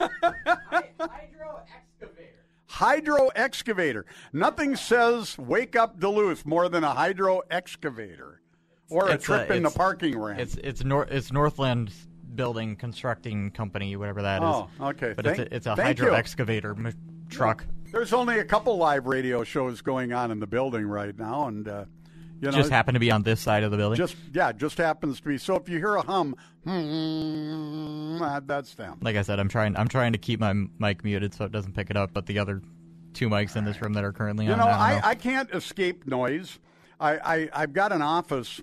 [0.00, 1.62] Hydro
[2.00, 2.44] excavator.
[2.66, 4.06] Hydro excavator.
[4.32, 8.40] Nothing says wake up Duluth more than a hydro excavator
[8.90, 10.40] or a It's trip in the parking ramp.
[10.40, 11.92] It's it's Nor- it's Northland
[12.36, 14.48] Building Constructing Company, whatever that is.
[14.48, 15.12] Oh, okay.
[15.14, 16.14] But Thank- it's a, it's a hydro you.
[16.16, 16.92] excavator m-
[17.28, 17.64] truck.
[17.92, 21.68] There's only a couple live radio shows going on in the building right now, and
[21.68, 21.84] uh,
[22.40, 23.96] you know, just happened to be on this side of the building.
[23.96, 25.38] Just yeah, just happens to be.
[25.38, 28.98] So if you hear a hum, hmm, that's them.
[29.00, 31.74] like I said, I'm trying I'm trying to keep my mic muted so it doesn't
[31.74, 32.12] pick it up.
[32.12, 32.60] But the other
[33.12, 35.00] two mics in this room that are currently You on, know, I, don't I, know.
[35.04, 36.58] I can't escape noise.
[37.00, 38.60] I, I I've got an office,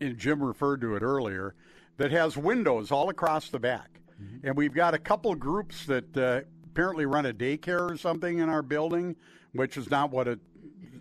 [0.00, 1.54] and Jim referred to it earlier,
[1.98, 4.00] that has windows all across the back,
[4.44, 8.48] and we've got a couple groups that uh, apparently run a daycare or something in
[8.48, 9.16] our building,
[9.52, 10.40] which is not what it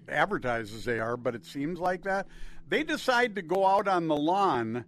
[0.10, 2.28] advertises they are, but it seems like that.
[2.68, 4.86] They decide to go out on the lawn.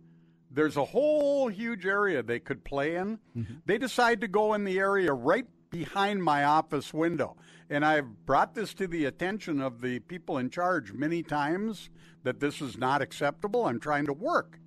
[0.51, 3.20] There's a whole huge area they could play in.
[3.66, 7.36] They decide to go in the area right behind my office window.
[7.70, 11.89] And I've brought this to the attention of the people in charge many times
[12.24, 13.66] that this is not acceptable.
[13.66, 14.60] I'm trying to work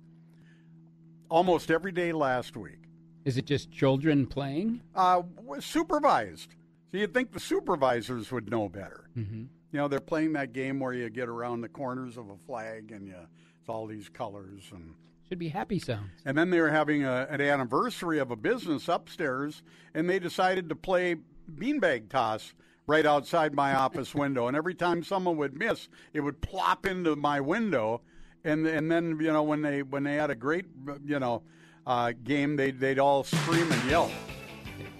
[1.29, 2.79] almost every day last week.
[3.25, 4.81] Is it just children playing?
[4.95, 5.23] Uh,
[5.59, 6.55] supervised.
[6.91, 9.09] So you'd think the supervisors would know better.
[9.17, 9.43] Mm-hmm.
[9.71, 12.91] You know, they're playing that game where you get around the corners of a flag
[12.91, 13.15] and you,
[13.59, 14.93] it's all these colors and
[15.27, 16.09] Should be happy sounds.
[16.25, 19.61] and then they were having a, an anniversary of a business upstairs,
[19.93, 21.17] and they decided to play
[21.53, 22.53] beanbag toss
[22.87, 24.47] right outside my office window.
[24.47, 27.99] And every time someone would miss, it would plop into my window.
[28.47, 30.65] And and then you know when they when they had a great
[31.05, 31.43] you know
[31.85, 34.09] uh, game, they they'd all scream and yell.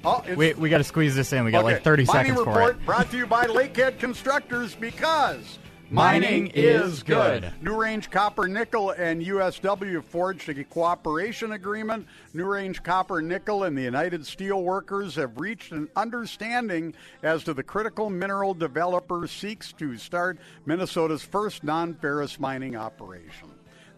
[0.04, 1.46] Oh, it's, we we got to squeeze this in.
[1.46, 2.86] We got Okay, like 30 Mining seconds for report it.
[2.86, 5.60] brought to you by Lakehead Constructors because
[5.90, 7.50] Mining is good.
[7.62, 12.06] New Range Copper Nickel and USW forged a cooperation agreement.
[12.34, 17.64] New Range Copper Nickel and the United Steelworkers have reached an understanding as to the
[17.64, 23.48] critical mineral developer seeks to start Minnesota's first non ferrous mining operation.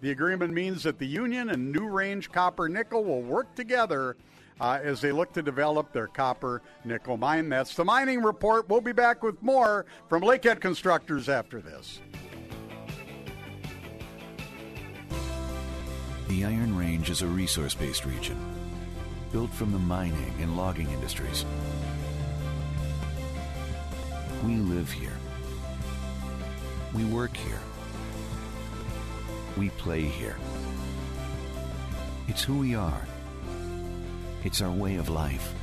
[0.02, 4.16] The agreement means that the union and New Range Copper Nickel will work together
[4.60, 7.50] uh, as they look to develop their copper nickel mine.
[7.50, 8.70] That's the mining report.
[8.70, 12.00] We'll be back with more from Lakehead Constructors after this.
[16.28, 18.38] The Iron Range is a resource based region
[19.32, 21.46] built from the mining and logging industries.
[24.44, 25.18] We live here.
[26.94, 27.60] We work here.
[29.58, 30.38] We play here.
[32.28, 33.02] It's who we are.
[34.44, 35.54] It's our way of life.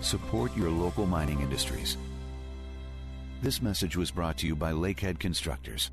[0.00, 1.96] Support your local mining industries.
[3.42, 5.90] This message was brought to you by Lakehead Constructors.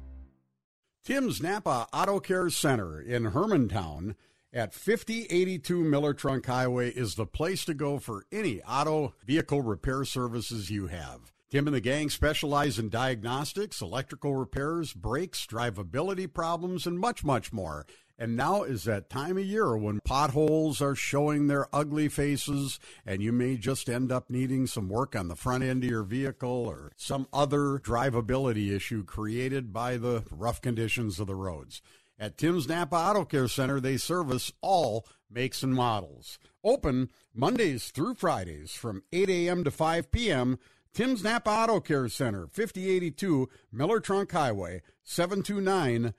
[1.04, 4.16] Tim's Napa Auto Care Center in Hermantown
[4.54, 10.04] at 5082 Miller Trunk Highway is the place to go for any auto vehicle repair
[10.06, 11.34] services you have.
[11.50, 17.54] Tim and the gang specialize in diagnostics, electrical repairs, brakes, drivability problems, and much, much
[17.54, 17.86] more.
[18.20, 23.22] And now is that time of year when potholes are showing their ugly faces, and
[23.22, 26.49] you may just end up needing some work on the front end of your vehicle
[26.49, 31.82] or some other drivability issue created by the rough conditions of the roads.
[32.20, 36.39] At Tim's Napa Auto Care Center, they service all makes and models.
[36.63, 39.63] Open Mondays through Fridays from 8 a.m.
[39.63, 40.57] to 5 p.m.
[40.91, 46.15] Tim's Napa Auto Care Center, 5082 Miller Trunk Highway, 729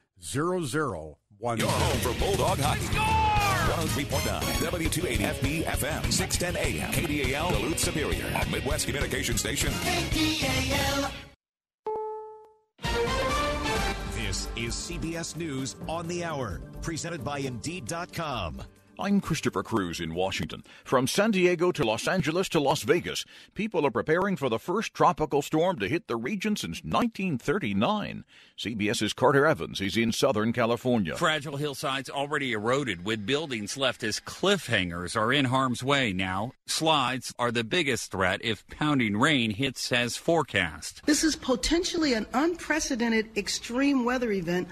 [1.40, 1.58] 0010.
[1.58, 2.80] Your home for Bulldog hockey.
[2.82, 3.28] Score!
[3.68, 9.70] 103.9 W280 FB FM 610 AM KDAL Duluth Superior Midwest Communication Station.
[9.70, 11.10] KDAL.
[14.14, 18.62] This is CBS News on the Hour, presented by Indeed.com.
[19.00, 20.64] I'm Christopher Cruz in Washington.
[20.82, 23.24] From San Diego to Los Angeles to Las Vegas,
[23.54, 28.24] people are preparing for the first tropical storm to hit the region since 1939.
[28.58, 31.14] CBS's Carter Evans is in Southern California.
[31.14, 36.50] Fragile hillsides already eroded, with buildings left as cliffhangers are in harm's way now.
[36.66, 41.02] Slides are the biggest threat if pounding rain hits as forecast.
[41.06, 44.66] This is potentially an unprecedented extreme weather event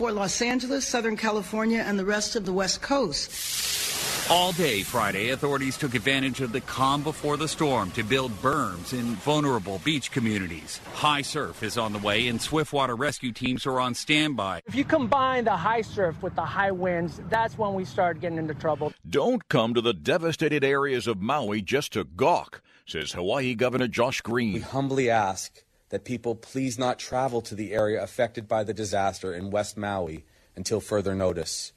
[0.00, 4.30] for Los Angeles, Southern California, and the rest of the West Coast.
[4.30, 8.94] All day Friday, authorities took advantage of the calm before the storm to build berms
[8.94, 10.80] in vulnerable beach communities.
[10.94, 14.62] High surf is on the way, and swiftwater rescue teams are on standby.
[14.64, 18.38] If you combine the high surf with the high winds, that's when we start getting
[18.38, 18.94] into trouble.
[19.06, 24.22] Don't come to the devastated areas of Maui just to gawk, says Hawaii Governor Josh
[24.22, 24.54] Green.
[24.54, 29.34] We humbly ask that people please not travel to the area affected by the disaster
[29.34, 30.24] in West Maui
[30.56, 31.72] until further notice,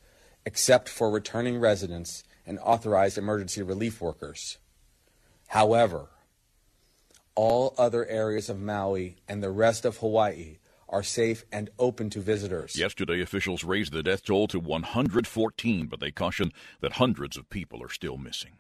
[0.46, 4.58] except for returning residents and authorized emergency relief workers.
[5.48, 6.08] However,
[7.36, 10.58] all other areas of Maui and the rest of Hawaii
[10.88, 12.78] are safe and open to visitors.
[12.78, 16.52] Yesterday, officials raised the death toll to 114, but they caution
[16.82, 18.52] that hundreds of people are still missing.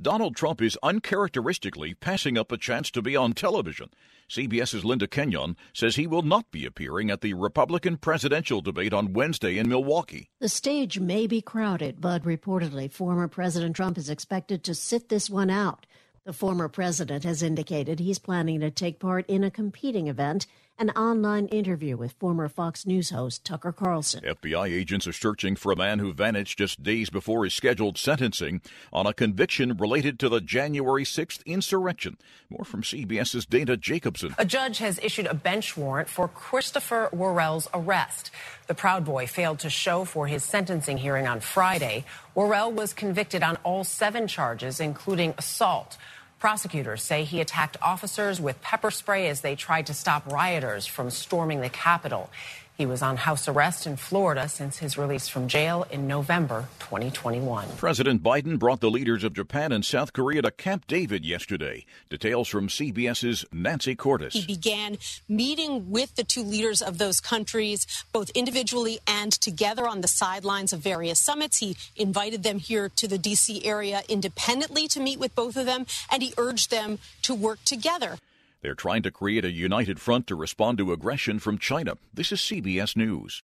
[0.00, 3.90] Donald Trump is uncharacteristically passing up a chance to be on television.
[4.28, 9.12] CBS's Linda Kenyon says he will not be appearing at the Republican presidential debate on
[9.12, 10.28] Wednesday in Milwaukee.
[10.40, 15.30] The stage may be crowded, but reportedly, former President Trump is expected to sit this
[15.30, 15.86] one out.
[16.24, 20.48] The former president has indicated he's planning to take part in a competing event
[20.78, 24.22] an online interview with former Fox News host Tucker Carlson.
[24.22, 28.60] FBI agents are searching for a man who vanished just days before his scheduled sentencing
[28.92, 32.18] on a conviction related to the January 6th insurrection.
[32.50, 34.34] More from CBS's Dana Jacobson.
[34.38, 38.30] A judge has issued a bench warrant for Christopher Worrell's arrest.
[38.66, 42.04] The Proud Boy failed to show for his sentencing hearing on Friday.
[42.34, 45.96] Worrell was convicted on all seven charges, including assault.
[46.38, 51.10] Prosecutors say he attacked officers with pepper spray as they tried to stop rioters from
[51.10, 52.28] storming the Capitol.
[52.76, 57.66] He was on house arrest in Florida since his release from jail in November 2021.
[57.78, 61.86] President Biden brought the leaders of Japan and South Korea to Camp David yesterday.
[62.10, 64.34] Details from CBS's Nancy Cordes.
[64.34, 70.02] He began meeting with the two leaders of those countries, both individually and together on
[70.02, 71.56] the sidelines of various summits.
[71.56, 73.64] He invited them here to the D.C.
[73.64, 78.18] area independently to meet with both of them, and he urged them to work together.
[78.62, 81.96] They're trying to create a united front to respond to aggression from China.
[82.12, 83.42] This is CBS News.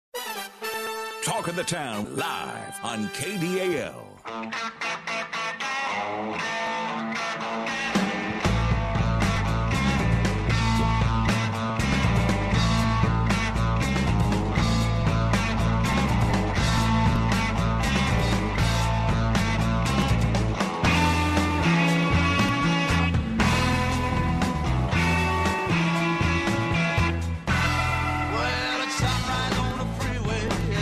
[1.24, 4.04] Talk of the Town live on KDAL.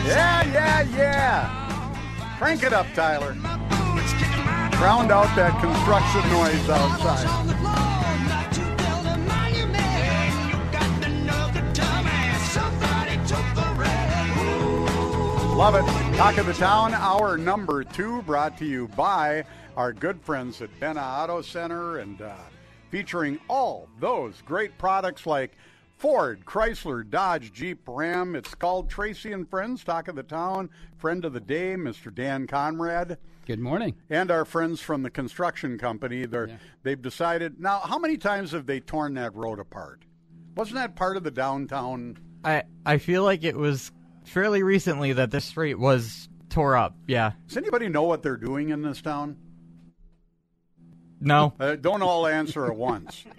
[0.05, 2.37] Yeah, yeah, yeah.
[2.37, 3.33] Crank it up, Tyler.
[4.77, 7.45] Drowned out that construction noise outside.
[15.55, 16.17] Love it.
[16.17, 19.43] Talk of the Town, hour number two, brought to you by
[19.75, 22.35] our good friends at Benna Auto Center and uh,
[22.91, 25.53] featuring all those great products like
[25.97, 28.35] Ford, Chrysler, Dodge, Jeep, Ram.
[28.35, 30.69] It's called Tracy and Friends, Talk of the Town.
[30.97, 32.13] Friend of the day, Mr.
[32.13, 33.17] Dan Conrad.
[33.45, 33.95] Good morning.
[34.09, 36.25] And our friends from the construction company.
[36.25, 37.59] They're, They've decided.
[37.59, 40.03] Now, how many times have they torn that road apart?
[40.55, 42.17] Wasn't that part of the downtown?
[42.43, 43.91] I I feel like it was
[44.25, 46.95] fairly recently that this street was tore up.
[47.07, 47.31] Yeah.
[47.47, 49.37] Does anybody know what they're doing in this town?
[51.19, 51.53] No.
[51.59, 53.25] Uh, don't all answer at once.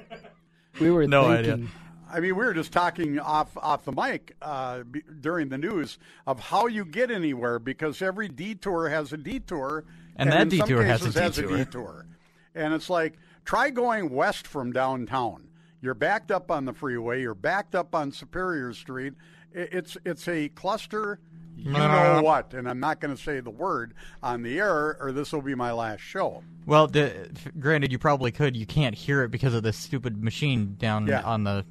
[0.79, 1.69] We were No thinking, idea.
[2.11, 5.99] I mean, we were just talking off off the mic uh, b- during the news
[6.27, 9.85] of how you get anywhere because every detour has a detour,
[10.17, 11.57] And that in some detour has a cases detour.
[11.57, 12.07] detour.
[12.55, 15.49] And it's like try going west from downtown.
[15.83, 17.21] You're backed up on the freeway.
[17.23, 19.15] You're backed up on Superior Street.
[19.53, 21.19] It's it's a cluster.
[21.59, 22.53] You know what?
[22.53, 25.55] And I'm not going to say the word on the air, or this will be
[25.55, 26.43] my last show.
[26.67, 27.29] Well, f-
[27.59, 28.55] granted, you probably could.
[28.55, 31.23] You can't hear it because of this stupid machine down Yeah.
[31.23, 31.65] on the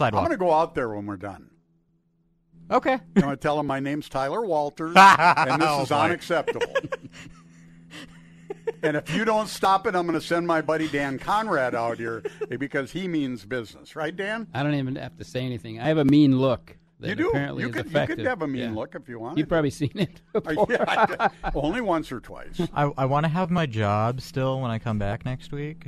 [0.00, 1.50] I'm going to go out there when we're done.
[2.70, 2.94] Okay.
[2.94, 5.94] I'm going to tell him my name's Tyler Walters, and this Oh, is boy.
[5.96, 6.66] unacceptable.
[8.82, 11.98] and if you don't stop it, I'm going to send my buddy Dan Conrad out
[11.98, 12.22] here
[12.58, 14.46] because he means business, right, Dan?
[14.52, 15.80] I don't even have to say anything.
[15.80, 16.76] I have a mean look.
[16.98, 17.28] That You do.
[17.28, 18.74] Apparently You is could- you could have a mean Yeah.
[18.74, 19.36] look if you want.
[19.36, 20.20] You've probably seen it.
[20.34, 22.60] Uh, yeah, only once or twice.
[22.74, 25.86] I, I want to have my job still when I come back next week.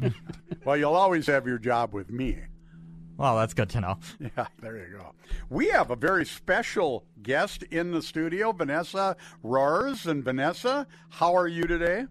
[0.64, 2.38] Well, you'll always have your job with me.
[3.18, 3.98] Well, that's good to know.
[4.36, 5.12] Yeah, there you go.
[5.50, 10.06] We have a very special guest in the studio, Vanessa Roars.
[10.06, 12.06] And Vanessa, how are you today?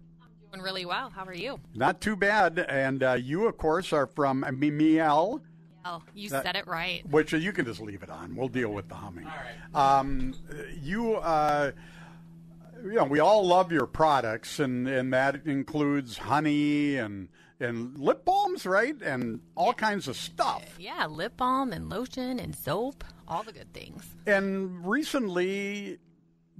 [0.51, 1.09] Doing really well.
[1.09, 1.59] How are you?
[1.73, 2.59] Not too bad.
[2.59, 5.41] And uh, you, of course, are from Miel.
[5.85, 7.07] Oh, you That- said it right.
[7.09, 8.35] Which uh, you can just leave it on.
[8.35, 9.25] We'll deal with the humming.
[9.25, 9.31] All
[9.73, 9.99] right.
[9.99, 10.33] Um,
[10.81, 11.71] you, uh,
[12.83, 17.29] you know, we all love your products, and, and that includes honey and
[17.59, 20.63] and lip balms, right, and all kinds of stuff.
[20.79, 24.05] Yeah, lip balm and lotion and soap, all the good things.
[24.25, 25.99] And recently,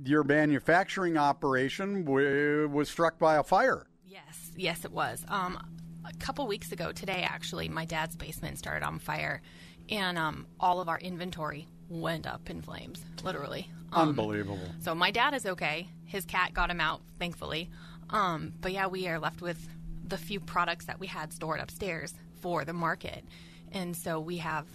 [0.04, 3.86] your manufacturing operation w- was struck by a fire.
[4.06, 5.24] Yes, yes, it was.
[5.28, 5.58] Um,
[6.06, 9.42] a couple weeks ago today, actually, my dad's basement started on fire,
[9.90, 13.70] and um, all of our inventory went up in flames, literally.
[13.94, 14.60] Um, Unbelievable.
[14.82, 15.90] So my dad is okay.
[16.06, 17.70] His cat got him out, thankfully.
[18.10, 19.68] Um, but yeah, we are left with
[20.08, 23.26] the few products that we had stored upstairs for the market,
[23.72, 24.66] and so we have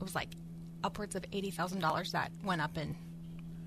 [0.00, 0.30] it was like
[0.82, 2.96] upwards of eighty thousand dollars that went up in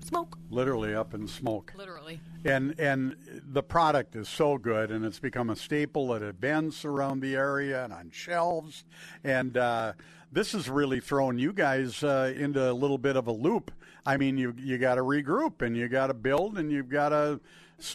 [0.04, 0.38] smoke.
[0.50, 1.72] Literally up in smoke.
[1.76, 2.20] Literally.
[2.44, 3.16] And and
[3.52, 7.84] the product is so good, and it's become a staple at events around the area
[7.84, 8.84] and on shelves.
[9.24, 9.92] And uh,
[10.32, 13.70] this has really thrown you guys uh, into a little bit of a loop.
[14.06, 17.10] I mean, you you got to regroup and you got to build and you've got
[17.10, 17.40] to,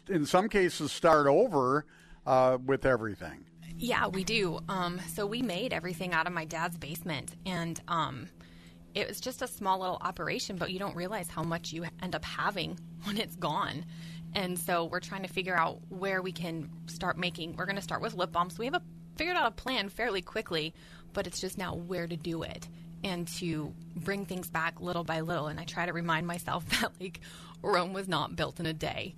[0.10, 1.86] in some cases, start over
[2.26, 3.46] uh, with everything.
[3.78, 4.60] Yeah, we do.
[4.70, 8.28] Um, so we made everything out of my dad's basement, and um,
[8.94, 12.16] it was just a small little operation, but you don't realize how much you end
[12.16, 13.86] up having when it's gone.
[14.36, 17.56] And so we're trying to figure out where we can start making.
[17.56, 18.58] We're going to start with lip balms.
[18.58, 18.82] We have a
[19.16, 20.74] figured out a plan fairly quickly,
[21.14, 22.68] but it's just now where to do it
[23.04, 25.48] and to bring things back little by little.
[25.48, 27.20] And I try to remind myself that like
[27.62, 29.14] Rome was not built in a day.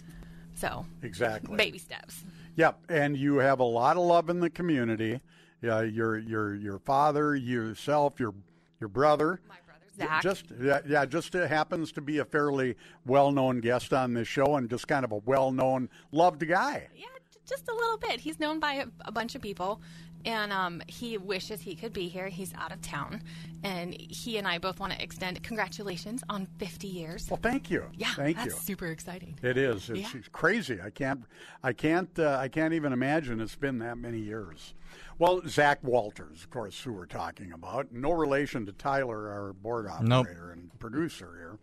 [0.55, 1.55] So Exactly.
[1.55, 2.25] baby steps.
[2.55, 5.19] Yep, and you have a lot of love in the community.
[5.61, 8.33] Yeah, your your your father, yourself, your
[8.79, 9.41] your brother.
[9.47, 10.21] My brother Zach.
[10.21, 12.75] Just yeah, yeah, just uh, happens to be a fairly
[13.05, 16.87] well-known guest on this show, and just kind of a well-known, loved guy.
[16.95, 17.05] Yeah,
[17.47, 18.19] just a little bit.
[18.19, 19.81] He's known by a, a bunch of people,
[20.25, 22.27] and um, he wishes he could be here.
[22.27, 23.21] He's out of town,
[23.63, 27.29] and he and I both want to extend congratulations on 50 years.
[27.29, 27.85] Well, thank you.
[27.93, 28.59] Yeah, thank that's you.
[28.61, 29.37] super exciting.
[29.41, 29.89] It is.
[29.89, 30.21] It's, Yeah.
[30.31, 30.79] crazy.
[30.81, 31.21] I can't.
[31.63, 32.09] I can't.
[32.17, 34.73] Uh, I can't even imagine it's been that many years.
[35.17, 37.91] Well, Zach Walters, of course, who we're talking about.
[37.93, 40.25] No relation to Tyler, our board Nope.
[40.27, 41.59] operator and producer here.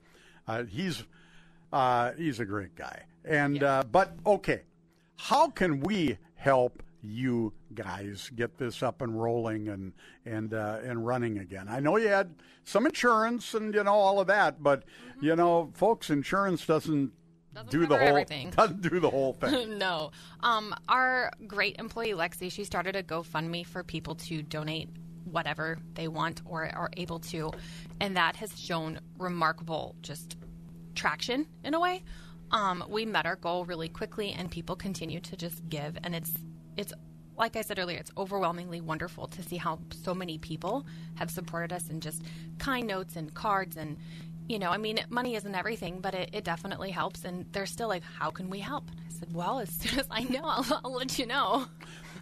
[0.46, 1.04] Uh, he's
[1.72, 3.02] uh, he's a great guy.
[3.24, 4.62] And uh, but okay,
[5.16, 9.92] how can we help you guys get this up and rolling and
[10.24, 11.66] and uh, and running again?
[11.68, 12.34] I know you had
[12.64, 14.84] some insurance and you know all of that, but
[15.20, 17.12] you know, folks, insurance doesn't,
[17.70, 18.50] do the whole everything.
[18.56, 19.78] doesn't do the whole thing.
[19.78, 20.10] no.
[20.40, 24.88] Um, our great employee Lexi, she started a GoFundMe for people to donate
[25.24, 27.50] whatever they want or are able to,
[28.00, 30.36] and that has shown remarkable just
[30.94, 32.02] traction in a way.
[32.50, 36.32] Um, we met our goal really quickly, and people continue to just give, and it's
[36.76, 36.92] it's
[37.36, 41.72] like I said earlier, it's overwhelmingly wonderful to see how so many people have supported
[41.72, 42.22] us and just
[42.58, 43.96] kind notes and cards and
[44.48, 47.24] you know, I mean, money isn't everything, but it, it definitely helps.
[47.24, 48.90] And they're still like, how can we help?
[48.90, 51.66] And I said, well, as soon as I know, I'll, I'll let you know.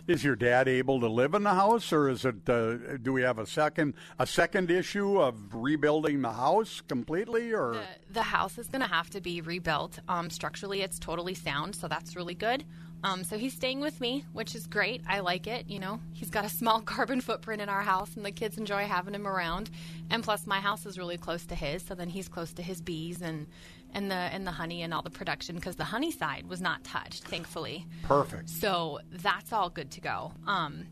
[0.07, 2.49] Is your dad able to live in the house, or is it?
[2.49, 7.75] Uh, do we have a second a second issue of rebuilding the house completely, or
[7.75, 10.01] The, the house is going to have to be rebuilt.
[10.09, 12.65] Um, structurally, it's totally sound, so that's really good.
[13.03, 15.03] Um, so he's staying with me, which is great.
[15.09, 15.69] I like it.
[15.69, 18.85] You know, he's got a small carbon footprint in our house, and the kids enjoy
[18.85, 19.71] having him around.
[20.11, 22.81] And plus, my house is really close to his, so then he's close to his
[22.81, 23.47] bees and
[23.93, 26.85] and the and the honey and all the production because the honey side was not
[26.85, 27.87] touched, thankfully.
[28.05, 28.49] perfect?
[28.51, 30.33] So that's all good to go.
[30.47, 30.87] Um,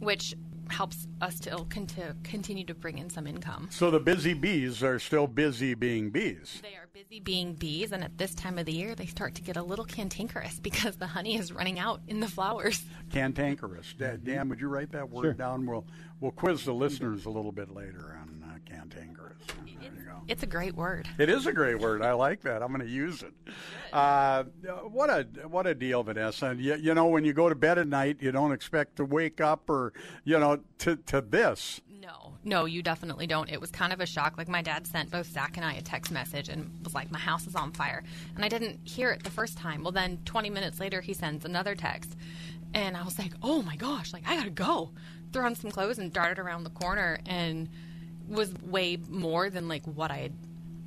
[0.00, 0.34] which
[0.68, 1.64] helps us to
[2.22, 3.68] continue to bring in some income.
[3.70, 6.60] So the busy bees are still busy being bees.
[6.62, 9.42] They are busy being bees, and at this time of the year, they start to
[9.42, 12.82] get a little cantankerous because the honey is running out in the flowers.
[13.10, 13.94] Cantankerous.
[13.94, 15.32] Dan, would you write that word Sure.
[15.32, 15.66] down?
[15.66, 15.86] We'll
[16.20, 19.13] we'll quiz the listeners a little bit later on uh, cantankerous.
[20.26, 20.32] There you go.
[20.32, 21.08] It's a great word.
[21.18, 22.02] It is a great word.
[22.02, 22.62] I like that.
[22.62, 23.32] I'm going to use it.
[23.92, 24.44] Uh,
[24.90, 26.54] what a what a deal, Vanessa.
[26.58, 29.40] You, you know, when you go to bed at night, you don't expect to wake
[29.40, 29.92] up or
[30.24, 31.80] you know to to this.
[31.88, 33.48] No, no, you definitely don't.
[33.48, 34.36] It was kind of a shock.
[34.36, 37.18] Like my dad sent both Zach and I a text message and was like, "My
[37.18, 38.02] house is on fire,"
[38.34, 39.82] and I didn't hear it the first time.
[39.82, 42.16] Well, then 20 minutes later, he sends another text,
[42.74, 44.12] and I was like, "Oh my gosh!
[44.12, 44.90] Like I gotta go."
[45.32, 47.68] Threw on some clothes and darted around the corner, and
[48.28, 50.32] was way more than like what I had.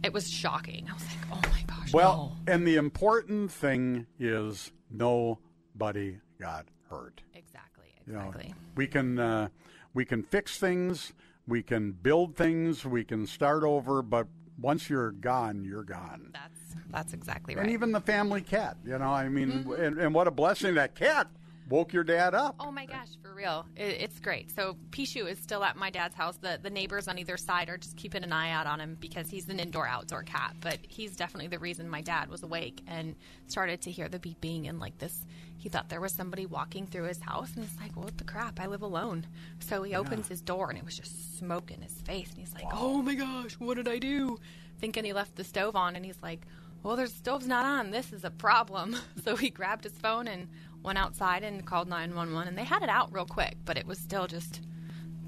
[0.04, 0.88] It was shocking.
[0.90, 7.22] I was like, "Oh my gosh!" Well, and the important thing is nobody got hurt.
[7.34, 7.86] Exactly.
[8.06, 8.54] You know, Exactly.
[8.76, 9.48] we can uh,
[9.94, 11.14] we can fix things,
[11.48, 14.28] we can build things, we can start over, but
[14.60, 16.30] once you're gone, you're gone.
[16.34, 17.62] That's that's exactly right.
[17.62, 17.68] Mm-hmm.
[17.70, 20.96] And even the family cat, you know, I mean, and, and what a blessing that
[20.96, 21.28] cat
[21.70, 22.56] woke your dad up.
[22.60, 23.66] Oh my gosh, for real.
[23.76, 24.52] It, it's great.
[24.56, 26.38] So Pishu is still at my dad's house.
[26.38, 29.30] The the neighbors on either side are just keeping an eye out on him because
[29.30, 30.56] he's an indoor outdoor cat.
[30.62, 33.16] But he's definitely the reason my dad was awake and
[33.48, 35.26] started to hear the beeping and like this.
[35.58, 38.60] He thought there was somebody walking through his house and he's like, "What the crap?
[38.60, 39.26] I live alone."
[39.60, 42.54] So he opens his door and it was just smoke in his face and he's
[42.54, 44.40] like, "Oh my gosh, what did I do?"
[44.80, 46.42] Thinking he left the stove on and he's like,
[46.84, 47.92] well, their stove's not on.
[47.92, 48.96] This is a problem.
[49.26, 50.48] So he grabbed his phone and
[50.88, 54.00] went outside and called 911, and they had it out real quick, but it was
[54.00, 54.62] still just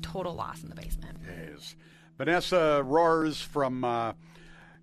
[0.02, 1.18] total loss in the basement.
[1.28, 1.76] Yes.
[2.18, 4.14] Vanessa Roars from uh,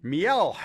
[0.03, 0.57] Miel,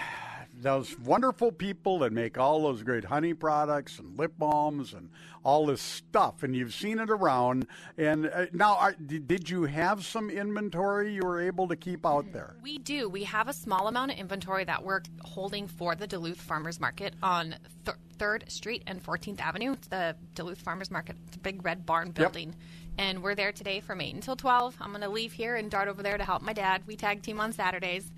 [0.61, 5.09] those wonderful people that make all those great honey products and lip balms and
[5.43, 7.65] all this stuff, and you've seen it around.
[7.97, 12.31] And uh, now, are, did you have some inventory you were able to keep out
[12.31, 12.55] there?
[12.61, 13.09] We do.
[13.09, 17.15] We have a small amount of inventory that we're holding for the Duluth Farmers Market
[17.23, 17.55] on
[17.85, 19.73] th- 3rd Street and 14th Avenue.
[19.73, 21.15] It's the Duluth Farmers Market.
[21.27, 22.49] It's a big red barn building.
[22.49, 22.57] Yep.
[22.99, 24.77] And we're there today from 8 until 12.
[24.79, 26.83] I'm going to leave here and dart over there to help my dad.
[26.85, 28.11] We tag team on Saturdays.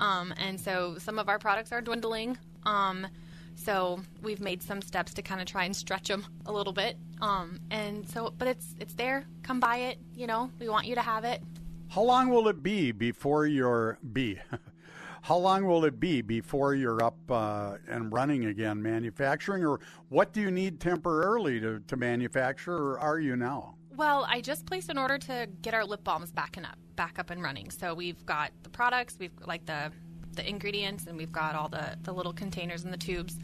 [0.00, 2.38] Um, and so some of our products are dwindling.
[2.64, 3.06] Um,
[3.54, 6.96] so we've made some steps to kind of try and stretch them a little bit.
[7.20, 9.24] Um, and so, but it's it's there.
[9.42, 9.98] Come buy it.
[10.14, 11.42] You know, we want you to have it.
[11.88, 14.38] How long will it be before you're be?
[15.22, 19.80] How long will it be before you're up uh, and running again, manufacturing, or
[20.10, 23.76] what do you need temporarily to, to manufacture, or are you now?
[23.96, 27.18] Well, I just placed an order to get our lip balms back and up, back
[27.18, 27.70] up and running.
[27.70, 29.92] So we've got the products, we've like the
[30.34, 33.38] the ingredients, and we've got all the the little containers and the tubes.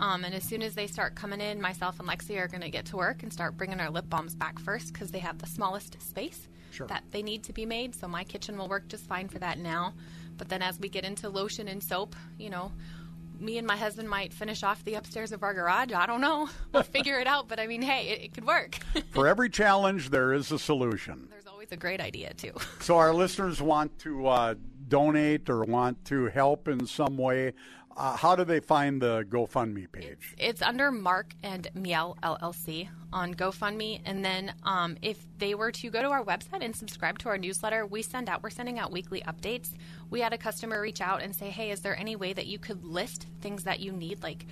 [0.00, 2.70] Um, and as soon as they start coming in, myself and Lexi are going to
[2.70, 5.46] get to work and start bringing our lip balms back first because they have the
[5.46, 6.86] smallest space Sure.
[6.86, 7.94] that they need to be made.
[7.94, 9.92] So my kitchen will work just fine for that now.
[10.38, 12.72] But then as we get into lotion and soap, you know,
[13.38, 15.92] me and my husband might finish off the upstairs of our garage.
[15.92, 16.48] I don't know.
[16.72, 17.48] We'll figure it out.
[17.48, 18.78] But I mean, hey, it, it could work.
[19.10, 21.28] For every challenge, there is a solution.
[21.30, 22.52] There's always a great idea too.
[22.80, 24.54] So, our listeners want to uh,
[24.88, 27.52] donate or want to help in some way.
[27.96, 30.34] Uh, how do they find the GoFundMe page?
[30.38, 35.90] It's under Mark and Miel LLC on GoFundMe, and then um, if they were to
[35.90, 38.90] go to our website and subscribe to our newsletter, we send out we're sending out
[38.92, 39.70] weekly updates.
[40.10, 42.58] We had a customer reach out and say, "Hey, is there any way that you
[42.58, 44.46] could list things that you need, like?"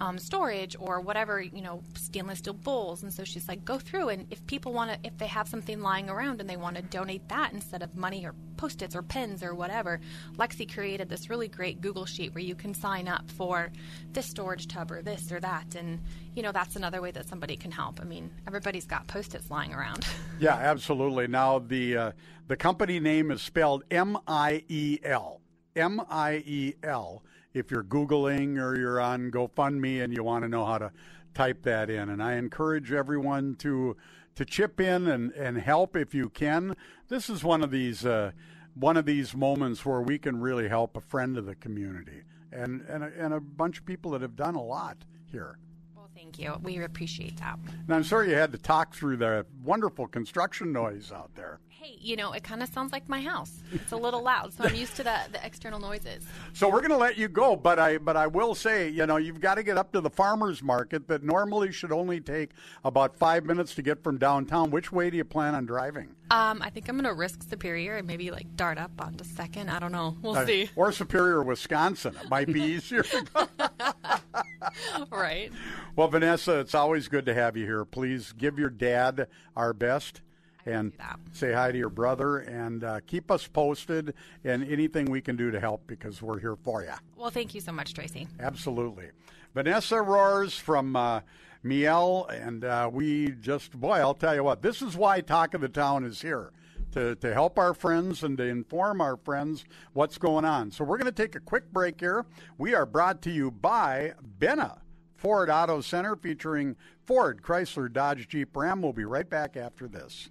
[0.00, 3.02] Um, storage or whatever, you know, stainless steel bowls.
[3.02, 5.82] And so she's like, go through and if people want to, if they have something
[5.82, 9.02] lying around and they want to donate that instead of money or post its or
[9.02, 10.00] pens or whatever,
[10.36, 13.70] Lexi created this really great Google sheet where you can sign up for
[14.12, 15.74] this storage tub or this or that.
[15.74, 16.00] And,
[16.34, 18.00] you know, that's another way that somebody can help.
[18.00, 20.06] I mean, everybody's got post its lying around.
[20.40, 21.26] Yeah, absolutely.
[21.26, 22.12] Now, the, uh,
[22.48, 25.42] the company name is spelled M I E L.
[25.76, 27.22] M I E L.
[27.54, 30.92] if you're Googling or you're on GoFundMe and you want to know how to
[31.34, 32.08] type that in.
[32.08, 33.96] And I encourage everyone to
[34.36, 36.76] to chip in and, and help if you can.
[37.08, 38.32] This is one of these uh,
[38.74, 42.22] one of these moments where we can really help a friend of the community
[42.52, 44.96] and and a, and a bunch of people that have done a lot
[45.30, 45.58] here.
[45.96, 46.56] Well, Thank you.
[46.62, 47.58] We appreciate that.
[47.86, 51.60] And I'm sorry you had to talk through the wonderful construction noise out there.
[51.82, 53.62] Hey, you know, it kind of sounds like my house.
[53.72, 56.26] It's a little loud, so I'm used to the, the external noises.
[56.52, 59.16] So we're going to let you go, but I but I will say, you know,
[59.16, 62.50] you've got to get up to the farmers market that normally should only take
[62.84, 64.70] about five minutes to get from downtown.
[64.70, 66.08] Which way do you plan on driving?
[66.30, 69.70] Um, I think I'm going to risk Superior and maybe like dart up onto Second.
[69.70, 70.18] I don't know.
[70.20, 70.68] We'll Uh, see.
[70.76, 72.14] Or Superior, Wisconsin.
[72.22, 73.04] It might be easier.
[75.10, 75.50] right.
[75.96, 77.86] well, Vanessa, it's always good to have you here.
[77.86, 80.20] Please give your dad our best.
[80.66, 80.92] And
[81.32, 84.14] say hi to your brother and uh, keep us posted
[84.44, 86.92] and anything we can do to help because we're here for you.
[87.16, 88.28] Well, thank you so much, Tracy.
[88.38, 89.10] Absolutely.
[89.54, 91.20] Vanessa Roars from uh,
[91.62, 95.60] Miel, and uh, we just, boy, I'll tell you what, this is why Talk of
[95.60, 96.52] the Town is here.
[96.92, 100.72] To, to help our friends and to inform our friends what's going on.
[100.72, 102.26] So, we're going to take a quick break here.
[102.58, 104.78] We are brought to you by Benna
[105.14, 106.74] Ford Auto Center featuring
[107.06, 108.82] Ford, Chrysler, Dodge, Jeep, Ram.
[108.82, 110.30] We'll be right back after this.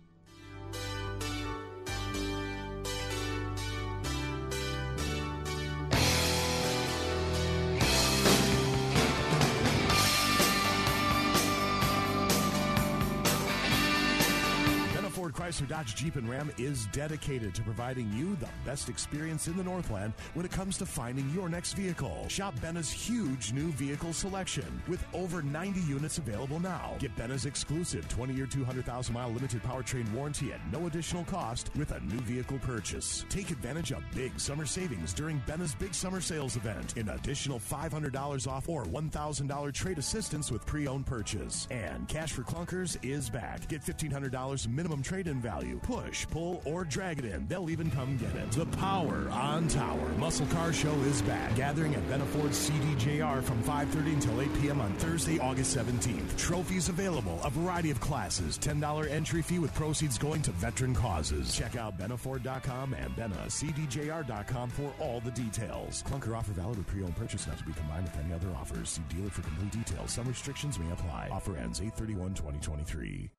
[15.49, 19.63] Chrysler Dodge Jeep and Ram is dedicated to providing you the best experience in the
[19.63, 22.27] Northland when it comes to finding your next vehicle.
[22.27, 26.95] Shop Benna's huge new vehicle selection with over 90 units available now.
[26.99, 31.99] Get Benna's exclusive 20-year, 200,000 mile limited powertrain warranty at no additional cost with a
[32.01, 33.25] new vehicle purchase.
[33.29, 36.95] Take advantage of big summer savings during Benna's big summer sales event.
[36.95, 41.67] An additional $500 off or $1,000 trade assistance with pre-owned purchase.
[41.71, 43.67] And Cash for Clunkers is back.
[43.67, 45.01] Get $1,500 minimum
[45.39, 45.79] value.
[45.83, 47.47] Push, pull, or drag it in.
[47.47, 48.51] They'll even come get it.
[48.51, 51.55] The Power on Tower Muscle Car Show is back.
[51.55, 54.81] Gathering at Benna Ford CDJR from 5.30 until 8 p.m.
[54.81, 56.37] on Thursday, August 17th.
[56.37, 57.39] Trophies available.
[57.43, 58.57] A variety of classes.
[58.59, 61.55] $10 entry fee with proceeds going to veteran causes.
[61.55, 66.03] Check out BennaFord.com and BennaCDJR.com for all the details.
[66.03, 68.89] Clunker offer valid with pre-owned purchase not to be combined with any other offers.
[68.89, 70.11] See dealer for complete details.
[70.11, 71.29] Some restrictions may apply.
[71.31, 73.29] Offer ends 831-2023.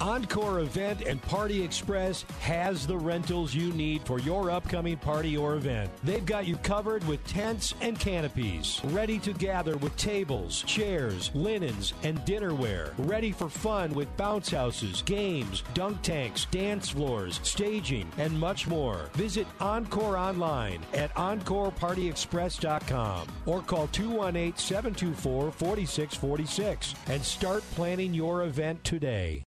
[0.00, 5.54] Encore Event and Party Express has the rentals you need for your upcoming party or
[5.54, 5.90] event.
[6.02, 11.94] They've got you covered with tents and canopies, ready to gather with tables, chairs, linens,
[12.02, 18.38] and dinnerware, ready for fun with bounce houses, games, dunk tanks, dance floors, staging, and
[18.38, 19.10] much more.
[19.14, 28.82] Visit Encore online at EncorePartyExpress.com or call 218 724 4646 and start planning your event
[28.84, 29.44] today.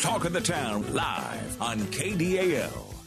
[0.00, 2.99] Talk of the Town live on KDAL.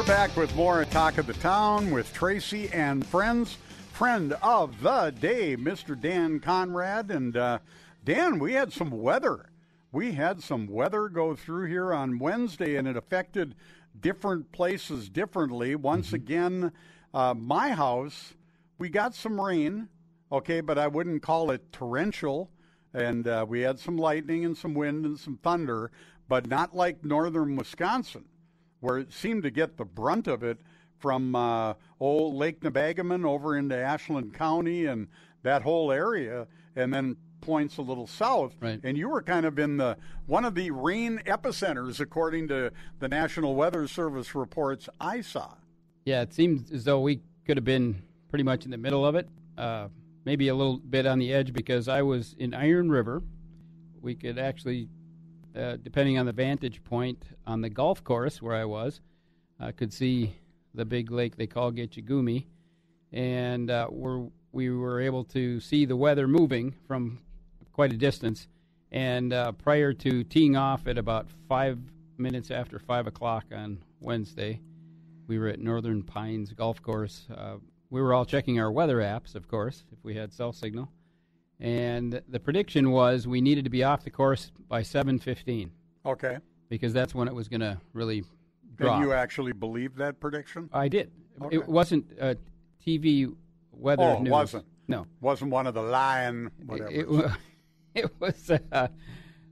[0.00, 3.58] We're back with more Talk of the Town with Tracy and friends.
[3.92, 6.00] Friend of the day, Mr.
[6.00, 7.10] Dan Conrad.
[7.10, 7.58] And uh,
[8.02, 9.50] Dan, we had some weather.
[9.92, 13.54] We had some weather go through here on Wednesday, and it affected
[14.00, 15.74] different places differently.
[15.74, 16.72] Once again,
[17.12, 18.32] uh, my house,
[18.78, 19.90] we got some rain,
[20.32, 22.48] okay, but I wouldn't call it torrential.
[22.94, 25.90] And uh, we had some lightning and some wind and some thunder,
[26.26, 28.24] but not like northern Wisconsin
[28.80, 30.58] where it seemed to get the brunt of it
[30.98, 35.08] from uh, old Lake Nebagamon over into Ashland County and
[35.42, 36.46] that whole area,
[36.76, 38.54] and then points a little south.
[38.60, 38.80] Right.
[38.84, 39.96] And you were kind of in the
[40.26, 45.54] one of the rain epicenters, according to the National Weather Service reports I saw.
[46.04, 49.14] Yeah, it seems as though we could have been pretty much in the middle of
[49.14, 49.28] it,
[49.58, 49.88] uh,
[50.24, 53.22] maybe a little bit on the edge because I was in Iron River.
[54.00, 54.88] We could actually,
[55.56, 59.00] uh, depending on the vantage point on the golf course where I was,
[59.58, 60.36] I could see
[60.74, 62.46] the big lake they call Gitche Gumee,
[63.12, 67.18] and uh, we're, we were able to see the weather moving from
[67.72, 68.46] quite a distance.
[68.92, 71.78] And uh, prior to teeing off at about five
[72.18, 74.60] minutes after five o'clock on Wednesday,
[75.26, 77.26] we were at Northern Pines Golf Course.
[77.34, 77.56] Uh,
[77.88, 80.90] we were all checking our weather apps, of course, if we had cell signal.
[81.60, 85.70] And the prediction was we needed to be off the course by 7:15
[86.06, 86.38] Okay.
[86.68, 88.24] because that's when it was going to really
[88.76, 88.96] drop.
[88.96, 90.70] And you actually believed that prediction?
[90.72, 91.10] I did.
[91.42, 91.56] Okay.
[91.56, 92.34] It wasn't uh,
[92.84, 93.34] TV
[93.72, 94.30] weather oh, it news.
[94.30, 94.64] wasn't.
[94.88, 95.06] No.
[95.20, 96.90] Wasn't one of the lion whatever.
[96.90, 97.06] It,
[97.94, 98.88] it was uh,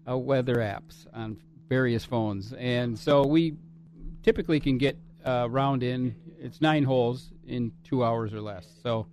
[0.08, 1.36] uh, weather apps on
[1.68, 3.54] various phones, and so we
[4.22, 6.14] typically can get uh, round in.
[6.40, 8.66] It's nine holes in two hours or less.
[8.82, 9.06] So,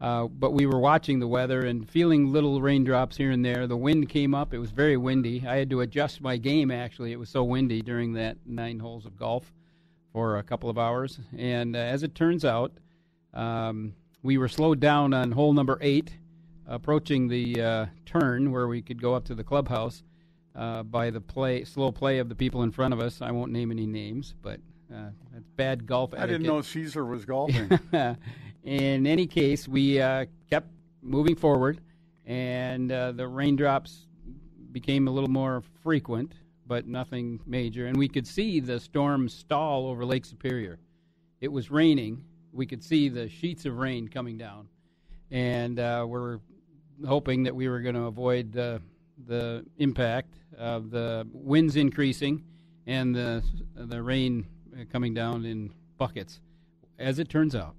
[0.00, 3.66] uh, but we were watching the weather and feeling little raindrops here and there.
[3.66, 4.52] The wind came up.
[4.52, 5.44] It was very windy.
[5.46, 6.70] I had to adjust my game.
[6.70, 9.52] Actually, it was so windy during that nine holes of golf
[10.12, 11.18] for a couple of hours.
[11.36, 12.72] And uh, as it turns out,
[13.32, 16.12] um, we were slowed down on hole number eight,
[16.66, 20.02] approaching the uh, turn where we could go up to the clubhouse
[20.54, 23.22] uh, by the play, slow play of the people in front of us.
[23.22, 24.60] I won't name any names, but
[24.92, 27.78] uh, that's bad golf I didn't know Caesar was golfing.
[28.66, 30.68] in any case, we uh, kept
[31.00, 31.80] moving forward,
[32.26, 34.08] and uh, the raindrops
[34.72, 36.32] became a little more frequent,
[36.66, 37.86] but nothing major.
[37.86, 40.80] And we could see the storm stall over Lake Superior.
[41.40, 42.24] It was raining.
[42.52, 44.68] We could see the sheets of rain coming down,
[45.30, 46.40] and uh, we're
[47.06, 48.82] hoping that we were going to avoid the
[49.28, 52.44] the impact of the winds increasing
[52.86, 53.42] and the
[53.74, 56.40] the rain uh, coming down in buckets.
[56.98, 57.76] As it turns out,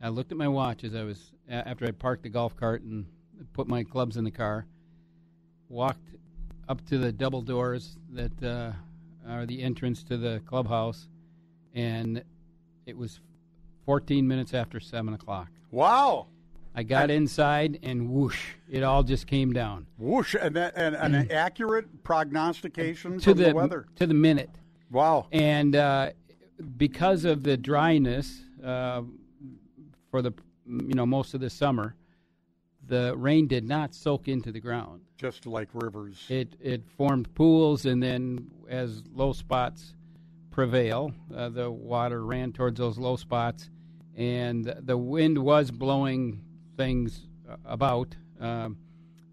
[0.00, 3.06] I looked at my watch as I was after I parked the golf cart and
[3.52, 4.66] put my clubs in the car.
[5.68, 6.08] Walked
[6.68, 8.72] up to the double doors that uh,
[9.28, 11.08] are the entrance to the clubhouse,
[11.74, 12.22] and
[12.86, 13.20] it was
[13.86, 15.48] 14 minutes after seven o'clock.
[15.70, 16.26] Wow!
[16.74, 18.52] I got inside, and whoosh!
[18.70, 20.36] It all just came down Whoosh!
[20.40, 23.22] And, that, and an accurate prognostication Mm.
[23.22, 23.86] to the, the weather.
[23.96, 24.50] to the minute.
[24.90, 25.26] Wow!
[25.32, 26.10] And uh,
[26.76, 29.02] because of the dryness uh,
[30.10, 30.32] for the
[30.66, 31.94] you know most of the summer,
[32.86, 35.02] the rain did not soak into the ground.
[35.16, 36.24] Just like rivers.
[36.28, 39.94] It it formed pools, and then as low spots
[40.50, 43.70] prevail, uh, the water ran towards those low spots,
[44.16, 46.42] and the wind was blowing
[46.76, 48.14] things uh, about.
[48.40, 48.78] Um,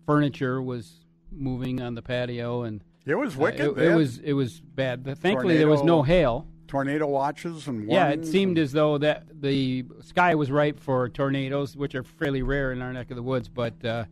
[0.06, 3.78] furniture was moving on the patio, and It was uh, wicked.
[3.78, 5.04] it, it was it was bad.
[5.04, 6.48] But thankfully, there was no hail.
[6.68, 11.10] Tornado watches and Yeah, it seemed and- as though that the sky was ripe for
[11.10, 13.48] tornadoes, which are fairly rare in our neck of the woods.
[13.50, 14.06] But uh,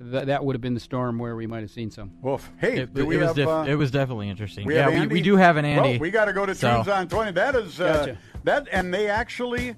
[0.00, 2.12] th- that would have been the storm where we might have seen some.
[2.22, 2.50] Woof.
[2.58, 3.36] Hey, It, do we it was have?
[3.36, 4.66] def- uh, it was definitely interesting.
[4.66, 5.90] we yeah, we, we do have an Andy.
[5.90, 7.32] Well, we got to go to so- Tunes on Twenty.
[7.32, 8.18] That is uh, Gotcha.
[8.44, 9.74] that, and they actually,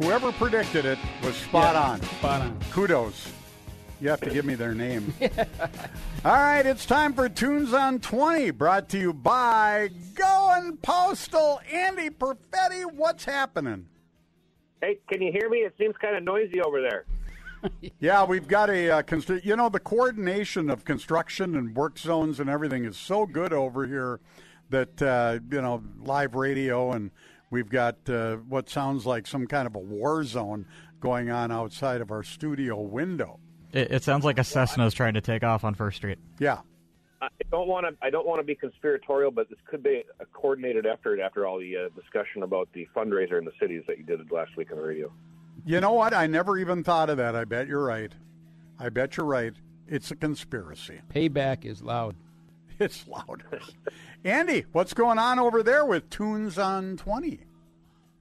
[0.00, 2.02] whoever predicted it was spot Yeah, on.
[2.02, 2.58] Spot on.
[2.70, 3.32] Kudos.
[4.00, 5.12] You have to give me their name.
[6.24, 11.60] All right, it's time for Tunes on 20, brought to you by Going Postal.
[11.72, 13.86] Andy Perfetti, what's happening?
[14.80, 15.58] Hey, can you hear me?
[15.58, 17.04] It seems kind of noisy over there.
[17.98, 22.38] Yeah, we've got a uh, constr- you know the coordination of construction and work zones
[22.38, 24.20] and everything is so good over here
[24.70, 27.10] that uh, you know live radio and
[27.50, 30.66] we've got uh, what sounds like some kind of a war zone
[31.00, 33.40] going on outside of our studio window.
[33.72, 36.18] It, it sounds like a Cessna's trying to take off on First Street.
[36.38, 36.58] Yeah.
[37.20, 37.96] I don't want to.
[38.00, 41.58] I don't want to be conspiratorial, but this could be a coordinated effort after all
[41.58, 44.78] the uh, discussion about the fundraiser in the cities that you did last week on
[44.78, 45.12] the radio.
[45.66, 46.14] You know what?
[46.14, 47.34] I never even thought of that.
[47.34, 48.12] I bet you're right.
[48.78, 49.52] I bet you're right.
[49.88, 51.00] It's a conspiracy.
[51.12, 52.14] Payback is loud.
[52.80, 53.58] It's louder.
[54.24, 57.40] Andy, what's going on over there with Tunes on 20?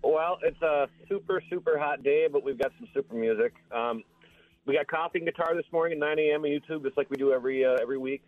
[0.04, 3.54] Well, it's a super super hot day, but we've got some super music.
[3.72, 4.04] Um,
[4.68, 6.44] we got coffee and guitar this morning at 9 a.m.
[6.44, 8.22] on YouTube, just like we do every uh, every week.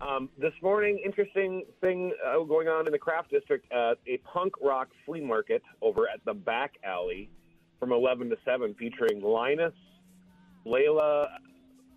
[0.00, 4.54] Um, this morning, interesting thing uh, going on in the Craft District at a punk
[4.60, 7.30] rock flea market over at the back alley
[7.78, 9.74] from 11 to 7, featuring Linus,
[10.66, 11.26] Layla,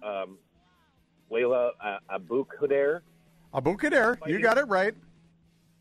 [0.03, 0.37] um,
[1.31, 2.99] Layla uh, Abukader.
[3.55, 4.93] Abu Kader, you got it right.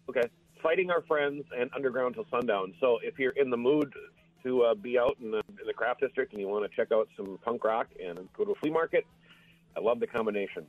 [0.09, 0.29] Okay.
[0.63, 2.75] Fighting Our Friends and Underground Till Sundown.
[2.81, 3.93] So if you're in the mood
[4.45, 6.93] to uh, be out in the, in the craft district and you want to check
[6.93, 9.07] out some punk rock and go to a flea market,
[9.77, 10.67] I love the combination.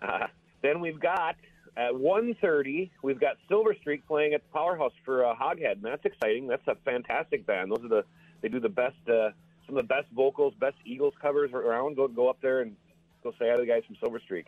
[0.00, 0.26] Uh,
[0.62, 1.36] then we've got
[1.76, 6.04] at 1.30, we've got Silver Streak playing at the Powerhouse for uh, Hoghead, and that's
[6.04, 6.46] exciting.
[6.46, 7.70] That's a fantastic band.
[7.70, 8.04] Those are the
[8.42, 9.30] they do the best uh,
[9.66, 11.96] some of the best vocals, best Eagles covers around.
[11.96, 12.76] Go go up there and
[13.22, 14.46] go say hi to the guys from Silver Streak.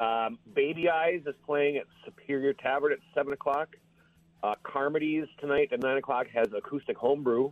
[0.00, 3.76] Um, Baby Eyes is playing at Superior Tavern at 7 o'clock.
[4.44, 7.50] Uh, Carmody's tonight at 9 o'clock has acoustic homebrew,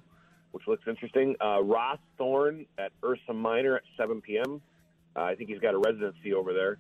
[0.51, 1.35] which looks interesting.
[1.43, 4.61] Uh, Ross Thorne at Ursa Minor at 7 p.m.
[5.17, 6.77] Uh, I think he's got a residency over there.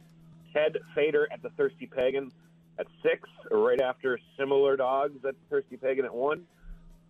[0.52, 2.30] Ted Fader at the Thirsty Pagan
[2.78, 6.44] at 6, right after Similar Dogs at Thirsty Pagan at 1.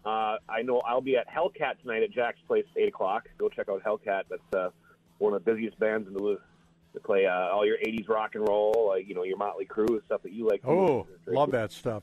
[0.05, 3.29] Uh, I know I'll be at Hellcat tonight at Jack's Place at 8 o'clock.
[3.37, 4.23] Go check out Hellcat.
[4.31, 4.71] That's uh,
[5.19, 6.39] one of the busiest bands in Duluth.
[6.95, 10.05] They play uh, all your '80s rock and roll, like you know your Motley Crue
[10.05, 10.61] stuff that you like.
[10.67, 12.03] Oh, love that stuff.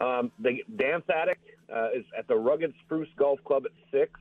[0.00, 1.42] Um, the Dance Addict
[1.74, 4.20] uh, is at the Rugged Spruce Golf Club at six,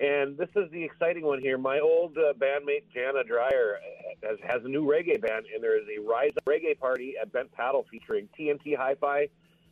[0.00, 1.56] and this is the exciting one here.
[1.56, 3.78] My old uh, bandmate Jana Dreyer
[4.22, 7.32] has, has a new reggae band, and there is a Rise Up Reggae Party at
[7.32, 9.28] Bent Paddle featuring TNT Hi-Fi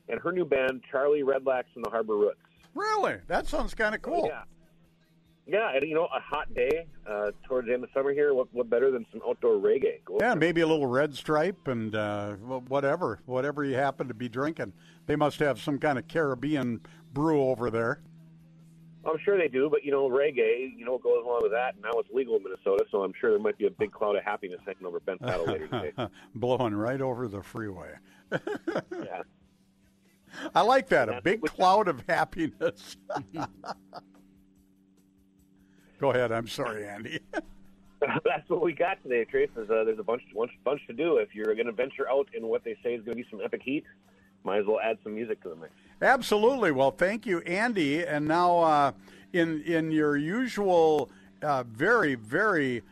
[0.09, 2.39] and her new band Charlie Redlax and the Harbor Roots.
[2.75, 3.17] Really?
[3.27, 4.29] That sounds kind of cool.
[4.31, 4.45] Yeah.
[5.47, 8.33] Yeah, and you know, a hot day uh, towards the end of summer here.
[8.33, 10.03] What, what better than some outdoor reggae?
[10.05, 14.29] Go Yeah, maybe a little red stripe and uh, whatever, whatever you happen to be
[14.29, 14.73] drinking.
[15.07, 16.81] They must have some kind of Caribbean
[17.13, 18.01] brew over there.
[19.07, 21.75] I'm sure they do, but you know, reggae, you know, goes along with that.
[21.83, 24.25] Now it's legal in Minnesota, so I'm sure there might be a big cloud of
[24.25, 25.93] happiness hanging over Bent Paddle later today.
[26.35, 27.91] Blowing right over the freeway.
[28.33, 29.23] yeah.
[30.55, 31.09] I like that.
[31.09, 32.97] A big cloud of happiness.
[36.05, 36.33] Go ahead.
[36.33, 37.19] I'm sorry, Andy.
[38.01, 39.49] That's what we got today, Trace.
[39.55, 41.17] There's, uh, there's a bunch, bunch, bunch to do.
[41.17, 43.41] If you're going to venture out in what they say is going to be some
[43.43, 43.85] epic heat,
[44.43, 45.73] might as well add some music to the mix.
[46.03, 46.73] Absolutely.
[46.73, 48.05] Well, thank you, Andy.
[48.05, 48.93] And now, uh,
[49.33, 51.09] in in your usual,
[51.41, 52.83] uh, very very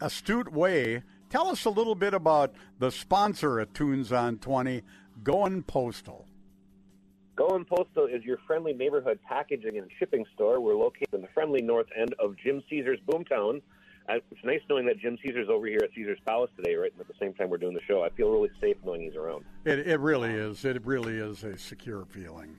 [0.00, 4.80] astute way, tell us a little bit about the sponsor at Tunes on Twenty,
[5.22, 6.25] Going Postal.
[7.36, 10.58] Going Postal is your friendly neighborhood packaging and shipping store.
[10.58, 13.60] We're located in the friendly north end of Jim Caesar's Boomtown.
[14.08, 16.90] Uh, It's nice knowing that Jim Caesar's over here at Caesar's Palace today, right?
[16.92, 18.02] And at the same time we're doing the show.
[18.02, 19.44] I feel really safe knowing he's around.
[19.66, 20.64] It it really is.
[20.64, 22.56] It really is a secure feeling.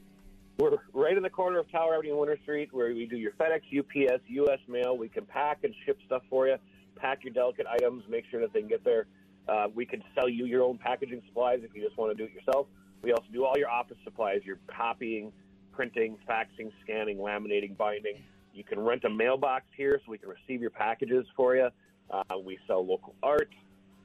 [0.60, 3.32] We're right in the corner of Tower Avenue and Winter Street where we do your
[3.32, 4.96] FedEx, UPS, US mail.
[4.96, 6.58] We can pack and ship stuff for you,
[6.96, 9.08] pack your delicate items, make sure that they can get there.
[9.48, 12.30] Uh, we can sell you your own packaging supplies if you just want to do
[12.30, 12.68] it yourself.
[13.08, 15.32] We also do all your office supplies, your copying,
[15.72, 18.22] printing, faxing, scanning, laminating, binding.
[18.54, 21.70] You can rent a mailbox here so we can receive your packages for you.
[22.12, 23.48] Uh, we sell local art,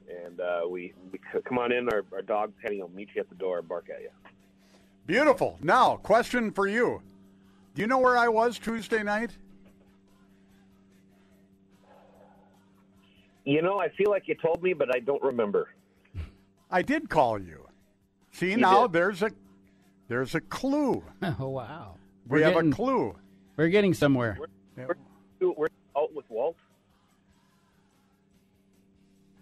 [0.09, 1.89] and uh, we, we come on in.
[1.89, 4.09] Our, our dog Penny will meet you at the door and bark at you.
[5.05, 5.59] Beautiful.
[5.61, 7.01] Now, question for you.
[7.75, 9.31] Do you know where I was Tuesday night?
[13.43, 15.71] You know, I feel like you told me, but I don't remember.
[16.71, 17.62] I did call you.
[18.33, 18.93] See You now did.
[18.93, 19.31] there's a
[20.09, 21.01] there's a clue.
[21.39, 21.95] Oh wow.
[22.27, 23.15] We We're have getting- a clue.
[23.57, 24.37] We're getting somewhere.
[24.75, 26.55] We're, we're out with Walt.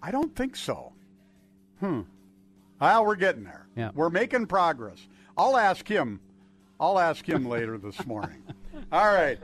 [0.03, 0.93] I don't think so.
[1.79, 2.01] Hmm.
[2.79, 3.67] Well, we're getting there.
[3.75, 3.91] Yeah.
[3.93, 5.07] We're making progress.
[5.37, 6.19] I'll ask him.
[6.79, 8.43] I'll ask him later this morning.
[8.91, 9.37] All right.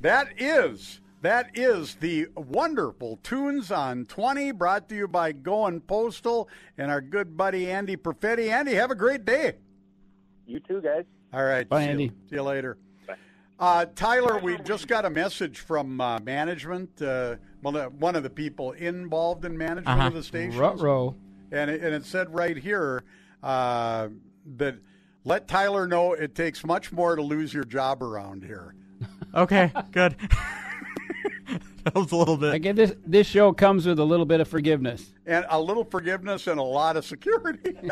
[0.00, 6.48] That is that is the wonderful tunes on 20 brought to you by Going Postal
[6.78, 8.50] and our good buddy Andy Perfetti.
[8.50, 9.54] Andy, have a great day.
[10.46, 11.04] You too, guys.
[11.32, 11.68] All right.
[11.68, 12.08] Bye, see you- Andy.
[12.28, 12.78] see you later.
[13.58, 18.30] Uh, Tyler, we just got a message from uh, management, uh, well, one of the
[18.30, 20.06] people involved in management Uh-huh.
[20.08, 20.58] of the station.
[20.58, 21.14] Ruh-roh.
[21.52, 23.04] And it, and it said right here
[23.42, 24.08] uh,
[24.56, 24.76] that
[25.24, 28.74] let Tyler know it takes much more to lose your job around here.
[29.34, 30.16] Okay, good.
[31.84, 32.54] that was a little bit.
[32.54, 35.12] Again, this this show comes with a little bit of forgiveness.
[35.26, 37.76] And a little forgiveness and a lot of security.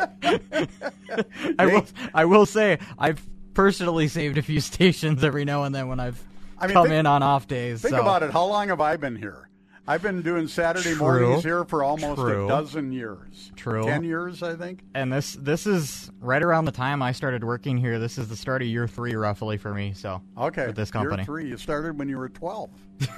[1.59, 1.85] I will.
[2.13, 3.21] I will say I've
[3.53, 6.21] personally saved a few stations every now and then when I've
[6.57, 7.81] I mean, come think- in on off days.
[7.81, 8.01] Think so.
[8.01, 8.31] about it.
[8.31, 9.49] How long have I been here?
[9.89, 10.99] I've been doing Saturday True.
[10.99, 12.45] mornings here for almost True.
[12.45, 13.51] a dozen years.
[13.55, 13.81] True.
[13.83, 14.83] Ten years, I think.
[14.93, 17.97] And this this is right around the time I started working here.
[17.97, 19.93] This is the start of year three, roughly for me.
[19.93, 20.67] So Okay.
[20.67, 21.17] with this company.
[21.21, 21.47] Year three.
[21.49, 22.69] You started when you were 12.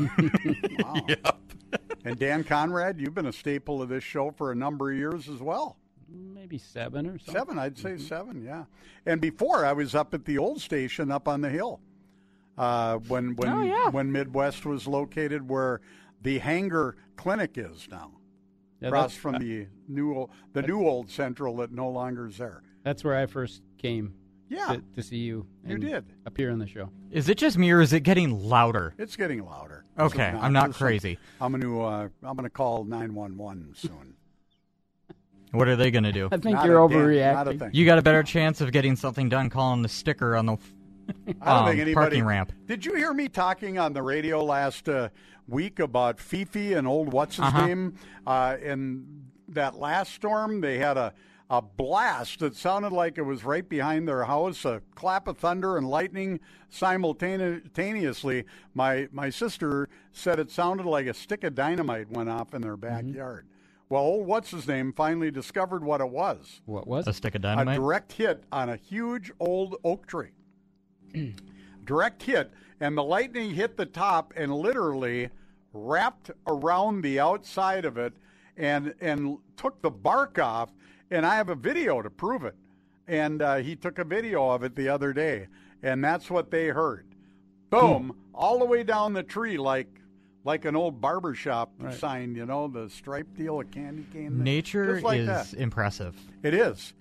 [0.80, 0.96] wow.
[2.06, 5.28] And Dan Conrad, you've been a staple of this show for a number of years
[5.28, 5.76] as well.
[6.10, 7.34] Maybe seven or something.
[7.34, 8.64] Seven, I'd say seven, yeah.
[9.06, 11.82] And before, I was up at the old station up on the hill
[12.58, 13.90] uh, when when Oh, yeah.
[13.90, 15.82] when Midwest was located, where
[16.22, 18.12] the Hanger Clinic is now,
[18.80, 22.38] Yeah, across that's- from the new o- the new old Central that no longer is
[22.38, 22.64] there.
[22.84, 24.14] That's where I first came.
[24.50, 24.68] Yeah.
[24.68, 25.48] To, to see you.
[25.66, 26.04] You did.
[26.26, 26.90] appear on the show.
[27.10, 28.94] Is it just me or is it getting louder?
[28.98, 29.86] It's getting louder.
[29.98, 31.18] Okay, This I'm not this is- crazy.
[31.40, 34.16] I'm going to uh, I'm going to call nine one one soon.
[35.52, 36.28] What are they going to do?
[36.32, 37.60] I think Not you're a damn- not a overreacting.
[37.60, 37.70] thing.
[37.74, 40.56] You got a better chance of getting something done calling the sticker on the I
[40.56, 41.94] don't um, think anybody.
[41.94, 42.54] parking ramp.
[42.68, 45.10] Did you hear me talking on the radio last uh,
[45.52, 47.68] week about Fifi and old what's his Uh-huh.
[47.68, 47.96] name?
[48.26, 51.14] Uh, in that last storm, they had a
[51.50, 55.76] a blast that sounded like it was right behind their house, a clap of thunder
[55.76, 58.46] and lightning simultaneously.
[58.74, 62.78] My my sister said it sounded like a stick of dynamite went off in their
[62.78, 63.08] Mm-hmm.
[63.12, 63.48] backyard.
[63.90, 66.62] Well, old what's his name finally discovered what it was.
[66.66, 67.76] What was A stick of dynamite?
[67.78, 70.30] A direct hit on a huge old oak tree.
[71.86, 75.30] direct hit, and the lightning hit the top and literally
[75.74, 78.14] wrapped around the outside of it
[78.58, 80.70] and and took the bark off.
[81.10, 82.56] And I have a video to prove it.
[83.08, 85.48] And uh, he took a video of it the other day,
[85.84, 87.06] and that's what they heard.
[87.70, 89.88] Boom, all the way down the tree, like
[90.44, 91.94] like an old barber shop Right.
[91.94, 94.44] sign, you know, the stripe deal, a candy cane.
[94.44, 95.54] Nature like is that.
[95.54, 96.16] impressive.
[96.44, 96.94] It is.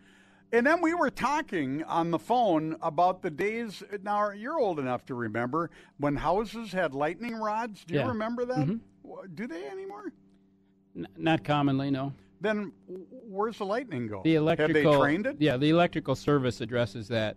[0.52, 3.82] And then we were talking on the phone about the days.
[4.02, 7.84] Now, you're old enough to remember when houses had lightning rods.
[7.84, 8.66] Do you remember that?
[8.66, 8.80] Mhm.
[9.34, 10.12] Do they anymore?
[10.96, 12.12] N- not commonly, no.
[12.40, 12.72] Then
[13.28, 14.22] where's the lightning go?
[14.24, 15.36] The electrical Have they trained it?
[15.38, 17.36] Yeah, the electrical service addresses that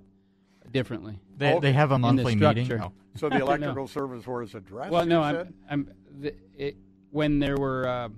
[0.72, 1.20] differently.
[1.38, 2.66] They- they have a In the monthly meeting?
[2.66, 2.86] structure.
[2.86, 2.94] Oh.
[3.16, 3.46] So the No.
[3.46, 4.92] electrical service was addressed.
[4.92, 5.54] Well, no, you I'm, said?
[5.70, 5.88] I'm
[6.20, 6.78] the, it,
[7.12, 8.10] when there were uh,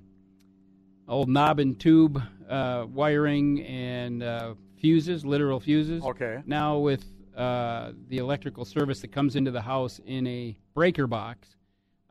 [1.09, 4.53] old knob and tube uh, wiring and uh,
[4.85, 6.03] fuses, literal fuses.
[6.03, 6.41] Okay.
[6.45, 7.03] Now with
[7.35, 11.55] uh, the electrical service that comes into the house in a breaker box,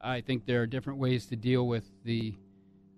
[0.02, 2.34] I think there are different ways to deal with the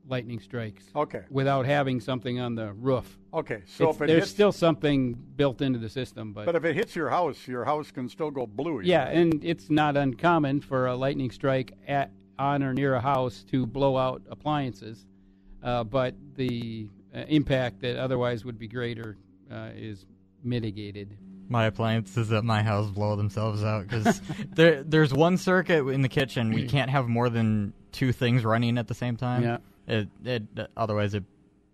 [0.09, 0.85] lightning strikes.
[0.95, 1.23] Okay.
[1.31, 3.19] Without having something on the roof.
[3.35, 6.55] Okay, so It's- if it there's hits- still something built into the system, but But
[6.57, 8.81] if it hits your house, your house can still go blue.
[8.83, 9.11] yeah, know?
[9.21, 13.67] and it's not uncommon for a lightning strike at on or near a house to
[13.67, 15.05] blow out appliances,
[15.63, 19.17] uh, but the uh, impact that otherwise would be greater
[19.51, 20.05] uh, is
[20.43, 21.17] mitigated.
[21.49, 24.21] My appliances at my house blow themselves out because
[24.55, 26.53] there, there's one circuit in the kitchen.
[26.53, 29.43] We can't have more than two things running at the same time.
[29.43, 29.59] Yeah.
[29.87, 30.43] It, it
[30.77, 31.23] otherwise it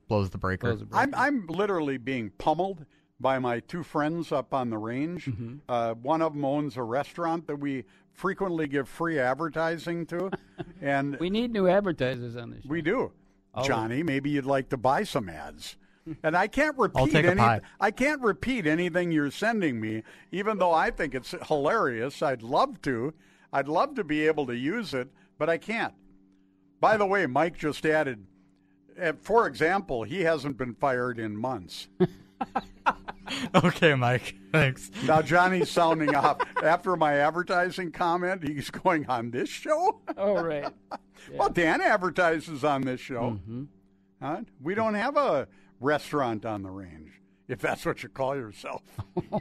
[0.09, 0.78] blows the breaker.
[0.93, 2.85] I'm I'm literally being pummeled
[3.19, 5.27] by my two friends up on the range.
[5.27, 5.57] Mm-hmm.
[5.69, 10.31] Uh, one of them owns a restaurant that we frequently give free advertising to,
[10.82, 12.65] and we need new advertisers on this.
[12.66, 13.12] We do,
[13.55, 13.65] Oh.
[13.65, 14.03] Johnny.
[14.03, 15.77] Maybe you'd like to buy some ads.
[16.23, 17.61] And I can't repeat I'll take a any, pie.
[17.81, 22.23] I can't repeat anything you're sending me, even though I think it's hilarious.
[22.23, 23.15] I'd love to.
[23.53, 25.09] I'd love to be able to use it,
[25.39, 25.95] but I can't.
[26.81, 28.27] By the way, Mike just added,
[29.01, 31.89] uh, for example, he hasn't been fired in months.
[33.55, 34.35] okay, Mike.
[34.51, 34.91] Thanks.
[35.05, 36.39] Now Johnny's sounding off.
[36.62, 40.01] After my advertising comment, he's going on this show.
[40.16, 40.73] Oh right.
[41.35, 43.39] Well, Dan advertises on this show.
[43.39, 43.62] Mm-hmm.
[44.20, 44.41] Huh?
[44.61, 45.47] We don't have a
[45.83, 47.11] restaurant on the range,
[47.49, 48.83] if that's what you call yourself.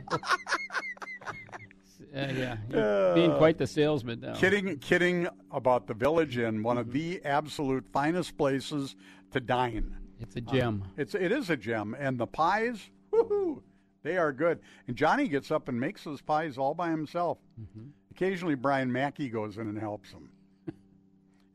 [2.13, 4.33] Uh, yeah, you're being quite the salesman now.
[4.35, 6.89] Kidding, kidding about the Village Inn, one Mm-hmm.
[6.89, 8.97] of the absolute finest places
[9.31, 9.95] to dine.
[10.19, 10.83] It's a gem.
[10.85, 13.61] Uh, it's it is a gem, and the pies, woohoo,
[14.03, 14.59] they are good.
[14.87, 17.37] And Johnny gets up and makes those pies all by himself.
[17.61, 17.87] Mm-hmm.
[18.11, 20.31] Occasionally, Brian Mackey goes in and helps him.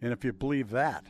[0.01, 1.05] and if you believe that,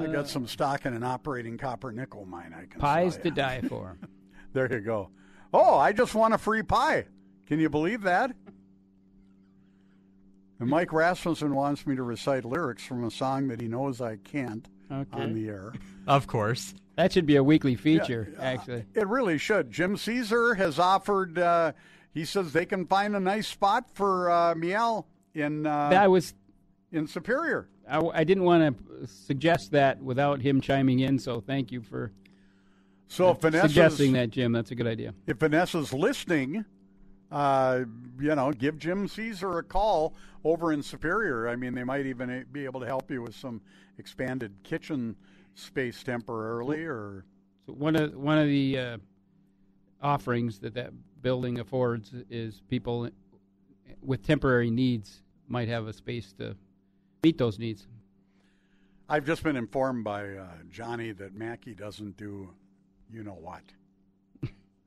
[0.00, 2.54] I Uh, got some stock in an operating copper nickel mine.
[2.56, 3.98] I can Pies to die for.
[4.52, 5.10] There you go.
[5.52, 7.06] Oh, I just want a free pie.
[7.46, 8.30] Can you believe that?
[10.60, 14.16] And Mike Rasmussen wants me to recite lyrics from a song that he knows I
[14.16, 15.20] can't Okay.
[15.22, 15.72] on the air.
[16.06, 16.74] Of course.
[16.96, 18.84] That should be a weekly feature, actually.
[18.94, 19.70] It really should.
[19.70, 21.38] Jim Caesar has offered.
[21.38, 21.72] Uh,
[22.12, 26.34] he says they can find a nice spot for uh, Miel in uh, that was
[26.92, 27.68] in Superior.
[27.88, 32.12] I, I didn't want to suggest that without him chiming in, so thank you for
[33.08, 34.52] So if suggesting that, Jim.
[34.52, 35.14] That's a good idea.
[35.26, 36.64] If Vanessa's listening,
[37.30, 37.80] uh,
[38.20, 40.14] you know, give Jim Caesar a call
[40.44, 41.48] over in Superior.
[41.48, 43.60] I mean, they might even be able to help you with some
[43.98, 45.16] expanded kitchen
[45.54, 47.24] space temporarily, or
[47.66, 48.96] So one of one of the uh,
[50.02, 50.92] offerings that that
[51.22, 53.08] building affords is people
[54.02, 56.56] with temporary needs might have a space to
[57.22, 57.86] meet those needs.
[59.08, 62.50] I've just been informed by uh, Johnny that Mackey doesn't do,
[63.12, 63.62] you know what,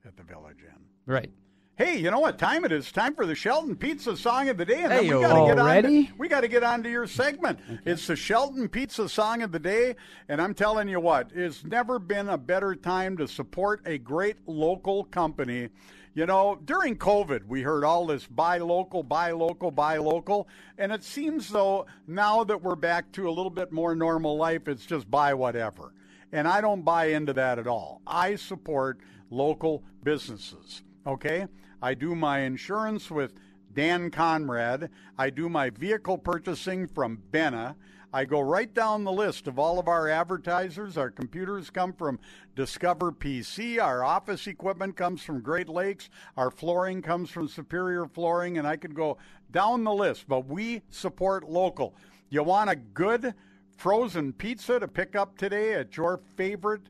[0.05, 0.81] at the Village Inn.
[1.05, 1.31] Right.
[1.77, 2.91] Hey, you know what time it is?
[2.91, 5.59] Time for the Shelton Pizza Song of the Day, and then we got to get
[5.59, 5.83] on.
[5.83, 7.59] To, we got to get on to your segment.
[7.85, 9.95] It's the Shelton Pizza Song of the Day,
[10.27, 14.37] and I'm telling you what, it's never been a better time to support a great
[14.45, 15.69] local company.
[16.15, 20.47] You know, during COVID, we heard all this buy local, buy local, buy local,
[20.77, 24.69] and it seems though now that we're back to a little bit more normal life,
[24.69, 25.93] it's just buy whatever.
[26.31, 28.01] And I don't buy into that at all.
[28.07, 30.83] I support local businesses.
[31.05, 31.47] Okay?
[31.81, 33.33] I do my insurance with
[33.73, 34.89] Dan Conrad.
[35.17, 37.75] I do my vehicle purchasing from Benna.
[38.15, 40.95] I go right down the list of all of our advertisers.
[40.95, 42.17] Our computers come from
[42.55, 43.77] Discover PC.
[43.77, 46.09] Our office equipment comes from Great Lakes.
[46.37, 48.57] Our flooring comes from Superior Flooring.
[48.57, 49.17] And I could go
[49.51, 51.93] down the list, but we support local.
[52.29, 53.33] You want a good
[53.75, 56.83] frozen pizza to pick up today at your favorite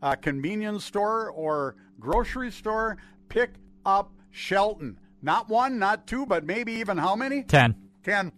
[0.00, 2.96] uh, convenience store or grocery store?
[3.28, 3.50] Pick
[3.84, 4.98] up Shelton.
[5.20, 7.42] Not one, not two, but maybe even how many?
[7.42, 7.74] Ten.
[8.02, 8.32] Ten.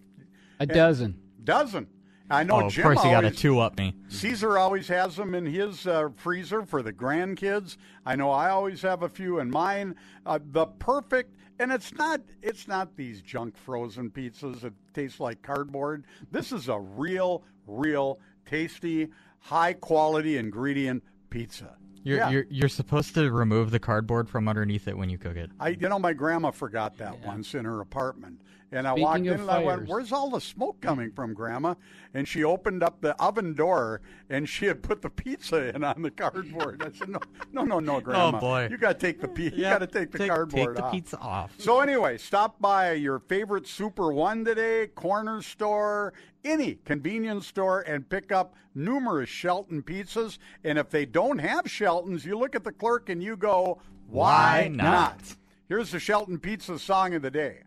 [0.59, 1.21] A dozen.
[1.45, 1.92] Doesn't.
[2.33, 3.95] I know oh, of Jim course you got a two up me.
[4.09, 7.77] Caesar always has them in his uh, freezer for the grandkids.
[8.07, 9.95] I know I always have a few in mine.
[10.25, 15.43] Uh, the perfect, and it's not it's not these junk frozen pizzas that taste like
[15.43, 16.05] cardboard.
[16.31, 21.77] This is a real, real tasty, high quality ingredient pizza.
[22.03, 22.31] You're, yeah.
[22.31, 25.51] you're you're supposed to remove the cardboard from underneath it when you cook it.
[25.61, 28.41] I, you know, my grandma forgot that once in her apartment,
[28.73, 31.35] and I Speaking walked in of and I went, "Where's all the smoke coming from,
[31.35, 31.75] Grandma?"
[32.15, 36.03] And she opened up the oven door, and she had put the pizza in on
[36.03, 36.83] the cardboard.
[36.83, 37.21] I said, "No,
[37.53, 38.39] no, no, no, oh, Grandma.
[38.39, 38.69] Oh, boy.
[38.71, 40.77] you got to take the pi- you Yeah, got to take the take- cardboard take
[40.77, 40.93] the off.
[40.93, 41.53] pizza off.
[41.59, 46.13] So anyway, stop by your favorite Super One today, corner store,
[46.45, 50.39] any convenience store, and pick up numerous Shelton pizzas.
[50.65, 54.63] And if they don't have Sheltons, you look at the clerk and you go, "Why,
[54.63, 55.37] Why not?"
[55.69, 57.63] Here's the Shelton Pizza song of the day.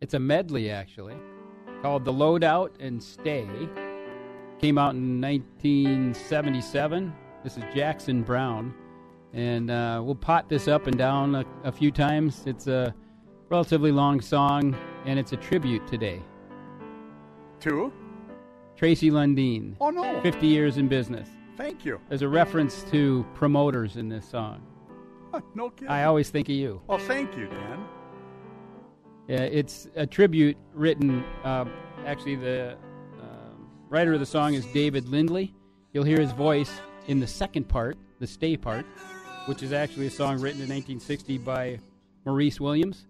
[0.00, 1.16] It's a medley, actually,
[1.80, 3.46] called The Loadout and Stay.
[4.58, 7.14] Came out in 1977.
[7.42, 8.74] This is Jackson Browne.
[9.32, 12.42] And uh, we'll pot this up and down a, a few times.
[12.46, 12.94] It's a
[13.48, 16.20] relatively long song, and it's a tribute today.
[17.60, 17.90] To?
[18.76, 19.76] Tracy Lundeen.
[19.80, 20.20] Oh, no.
[20.20, 21.28] 50 years in business.
[21.56, 22.00] Thank you.
[22.10, 24.60] There's a reference to promoters in this song.
[25.54, 25.88] no kidding.
[25.88, 26.82] I always think of you.
[26.86, 27.86] Well, thank you, Dan.
[29.28, 31.24] Yeah, it's a tribute written.
[31.42, 31.64] Uh,
[32.04, 32.76] actually, the
[33.20, 35.52] um writer of the song is David Lindley.
[35.92, 38.86] You'll hear his voice in the second part, the stay part,
[39.46, 41.78] which is actually a song written in 1960 by
[42.24, 43.06] Maurice Williams.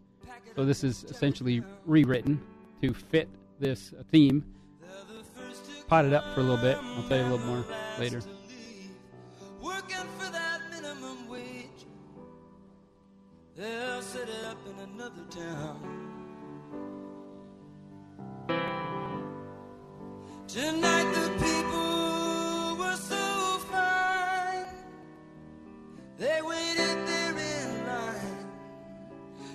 [0.54, 2.40] So this is essentially rewritten
[2.80, 3.28] to fit
[3.58, 4.44] this theme.
[5.88, 6.78] Pot it up for a little bit.
[6.78, 7.64] I'll tell you a little more
[7.98, 8.20] later.
[13.56, 15.80] They'll set it up in another town.
[20.46, 24.66] Tonight the people were so fine.
[26.18, 28.46] They waited there in line.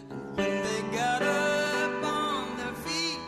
[0.09, 3.19] And when they got up on their feet,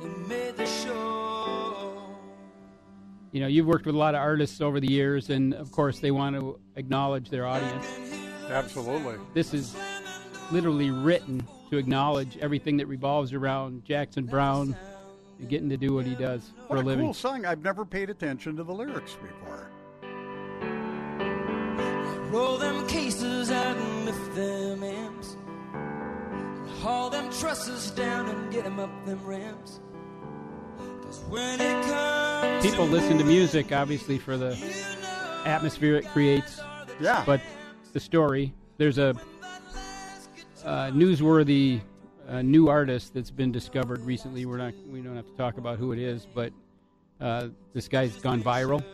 [0.00, 2.00] they made the show.
[3.32, 5.98] You know, you've worked with a lot of artists over the years, and of course,
[5.98, 7.84] they want to acknowledge their audience.
[8.48, 9.16] Absolutely.
[9.34, 9.74] This is
[10.52, 14.76] literally written to acknowledge everything that revolves around Jackson Browne
[15.38, 17.04] and getting to do what he does for What a a living.
[17.06, 17.44] cool song.
[17.44, 19.70] I've never paid attention to the lyrics before.
[22.30, 25.36] Roll them cases out and lift them amps.
[26.80, 29.80] Haul them trusses down and get them up them ramps.
[31.02, 34.56] 'Cause when it comes People listen to music, obviously, for the
[35.44, 36.60] atmosphere it creates.
[37.00, 37.22] Yeah.
[37.24, 37.40] But
[37.92, 39.14] the story, there's a
[40.66, 41.80] uh, newsworthy
[42.28, 44.44] uh, new artist that's been discovered recently.
[44.46, 46.52] We're not, we don't have to talk about who it is, but
[47.20, 48.84] uh, this guy's gone viral.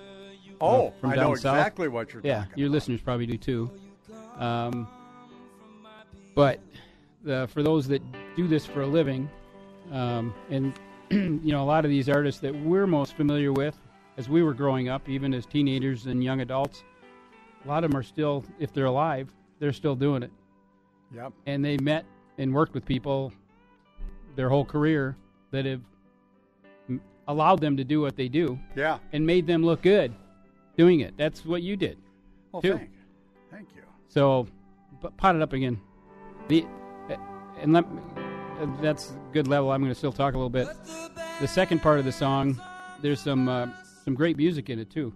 [0.61, 1.57] Oh, uh, from I down know south.
[1.57, 3.71] exactly what you're yeah, your listeners probably do too.
[4.39, 4.87] Um,
[6.35, 6.61] but
[7.29, 8.03] uh, for those that
[8.37, 9.29] do this for a living,
[9.91, 10.73] um, and
[11.11, 13.77] you know, a lot of these artists that we're most familiar with
[14.19, 16.85] as we were growing up, even as teenagers and young adults,
[17.65, 20.31] a lot of them are still, if they're alive, they're still doing it.
[21.15, 21.33] Yep.
[21.47, 22.05] And they met
[22.39, 23.33] and worked with people
[24.37, 25.17] their whole career
[25.51, 25.83] that have
[27.29, 28.59] allowed them to do what they do.
[28.75, 28.99] Yeah.
[29.13, 30.15] And made them look good
[30.77, 31.15] doing it.
[31.17, 31.99] That's what you did.
[32.51, 32.77] Well, too.
[32.77, 32.91] thank,
[33.51, 33.83] thank you.
[34.09, 34.47] So,
[35.01, 35.81] but pot it up again.
[36.49, 36.67] The
[37.11, 37.17] uh,
[37.61, 39.71] and let, uh, that's good level.
[39.71, 40.69] I'm going to still talk a little bit.
[41.41, 42.61] The second part of the song,
[43.01, 43.69] there's some uh,
[44.05, 45.13] some great music in it too.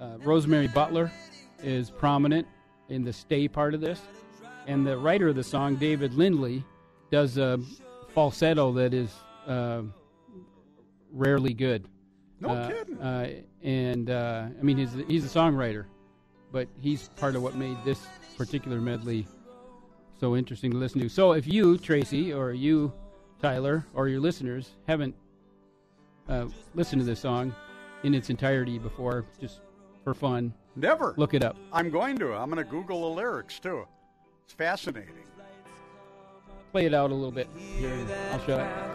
[0.00, 1.10] Uh, Rosemary Butler
[1.62, 2.46] is prominent
[2.88, 4.00] in the stay part of this,
[4.66, 6.64] and the writer of the song, David Lindley,
[7.10, 7.60] does a
[8.14, 9.12] falsetto that is
[9.46, 9.82] uh,
[11.12, 11.86] rarely good.
[12.40, 12.98] No Uh, kidding.
[13.00, 13.30] Uh,
[13.62, 15.86] and uh, I mean, he's he's a songwriter,
[16.52, 18.06] but he's part of what made this
[18.36, 19.26] particular medley
[20.18, 21.08] so interesting to listen to.
[21.08, 22.92] So if you, Tracy, or you,
[23.40, 25.14] Tyler, or your listeners haven't
[26.28, 27.54] uh, listened to this song
[28.02, 29.60] in its entirety before, just
[30.04, 31.14] for fun, Never.
[31.16, 31.56] look it up.
[31.72, 32.32] I'm going to.
[32.34, 33.86] I'm going to Google the lyrics too.
[34.46, 35.10] It's fascinating.
[36.70, 38.06] Play it out a little bit here.
[38.30, 38.92] I'll show up.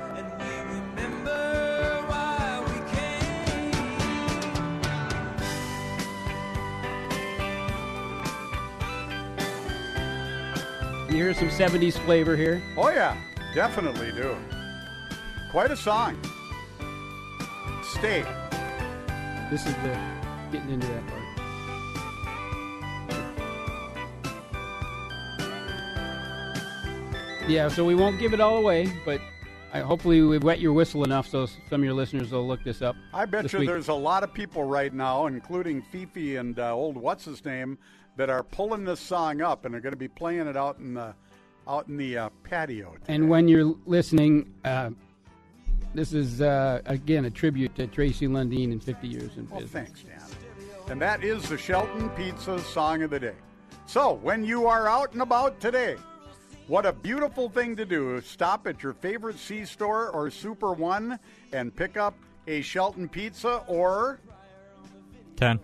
[11.09, 12.63] You hear some 70s flavor here.
[12.77, 13.17] Oh yeah,
[13.53, 14.33] definitely do.
[15.51, 16.17] Quite a song.
[17.83, 18.23] Stay.
[19.49, 19.99] This is the
[20.53, 21.20] getting into that part.
[27.51, 29.19] Yeah, so we won't give it all away, but
[29.73, 32.81] I, hopefully we wet your whistle enough so some of your listeners will look this
[32.81, 32.95] up.
[33.13, 33.67] I bet you week.
[33.67, 37.77] there's a lot of people right now, including Fifi and uh, old what's his name,
[38.15, 40.93] that are pulling this song up and are going to be playing it out in
[40.93, 41.13] the
[41.67, 42.95] out in the uh, patio.
[43.09, 44.91] And when you're listening, uh,
[45.93, 49.71] this is uh, again a tribute to Tracy Lundeen in 50 years in Well, business.
[49.71, 50.21] thanks, Dan.
[50.89, 53.35] And that is the Shelton Pizza song of the day.
[53.87, 55.97] So, when you are out and about today,
[56.67, 58.21] what a beautiful thing to do.
[58.21, 61.19] Stop at your favorite C store or Super One
[61.53, 62.15] and pick up
[62.47, 64.19] a Shelton Pizza or
[65.35, 65.59] 10.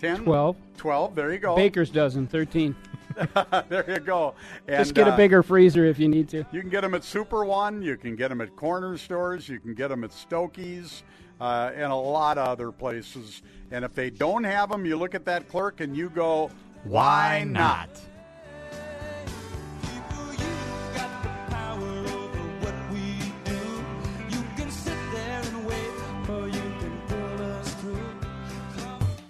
[0.00, 0.24] 10?
[0.24, 0.56] 12.
[0.76, 1.56] 12, there you go.
[1.56, 2.74] Baker's dozen, 13.
[3.68, 4.34] there you go.
[4.68, 6.44] And, Just get a uh, bigger freezer if you need to.
[6.52, 7.80] You can get them at Super One.
[7.80, 9.48] You can get them at corner stores.
[9.48, 11.02] You can get them at Stokey's
[11.40, 13.42] uh, and a lot of other places.
[13.70, 16.50] And if they don't have them, you look at that clerk and you go,
[16.84, 17.88] "Why not?"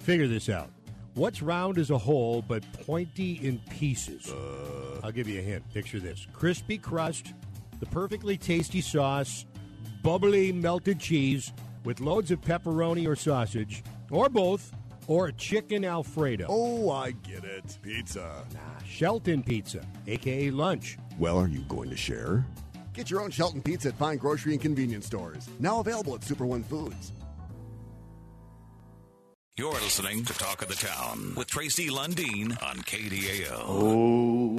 [0.07, 0.71] Figure this out.
[1.15, 4.31] What's round as a whole but pointy in pieces?
[4.31, 5.01] Uh.
[5.03, 5.65] I'll give you a hint.
[5.75, 7.35] Picture this crispy crust,
[7.81, 9.47] the perfectly tasty sauce,
[10.05, 11.53] bubbly melted cheese
[11.83, 14.71] with loads of pepperoni or sausage, or both,
[15.09, 16.47] or a chicken Alfredo.
[16.49, 17.77] Oh, I get it.
[17.83, 18.45] Pizza.
[18.55, 20.99] Nah, Shelton Pizza, aka lunch.
[21.19, 22.47] Well, are you going to share?
[22.93, 25.49] Get your own Shelton Pizza at fine grocery and convenience stores.
[25.59, 27.11] Now available at Super One Foods.
[29.59, 33.65] You're listening to Talk of the Town with Tracy Lundeen on KDAL.
[33.67, 34.59] Oh,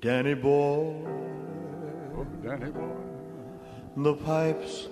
[0.00, 1.02] Danny boy.
[2.14, 2.94] Oh, Danny boy.
[3.96, 4.88] The pipes,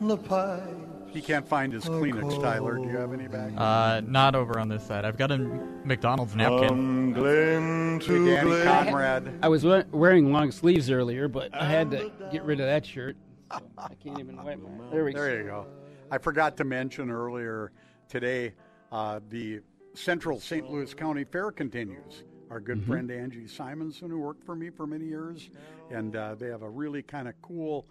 [0.00, 0.66] the pipes.
[1.12, 2.78] He can't find his Kleenex, Tyler.
[2.78, 3.52] Do you have any back?
[3.56, 5.04] Uh, not over on this side.
[5.04, 6.66] I've got a McDonald's napkin.
[6.66, 8.66] From Glen Hey, to Danny Glen.
[8.66, 9.38] Conrad.
[9.44, 13.16] I was wearing long sleeves earlier, but I had to get rid of that shirt.
[13.52, 14.90] So I can't even wipe my.
[14.90, 15.20] There we go.
[15.20, 15.66] There you go.
[16.10, 17.70] I forgot to mention earlier
[18.12, 18.52] today
[18.92, 19.60] uh, the
[19.94, 20.70] Central St.
[20.70, 22.24] Louis County Fair continues.
[22.50, 22.86] Our good Mhm.
[22.86, 25.48] friend Angie Simonson, who worked for me for many years,
[25.90, 27.88] and uh, they have a really kind of cool,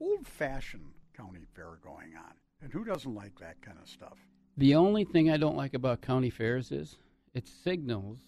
[0.00, 2.34] old fashioned county fair going on.
[2.60, 4.18] And who doesn't like that kind of stuff?
[4.58, 6.98] The only thing I don't like about county fairs is
[7.32, 8.18] it signals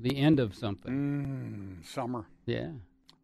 [0.00, 1.80] the end of something.
[1.80, 2.26] Mm, summer.
[2.46, 2.72] Yeah.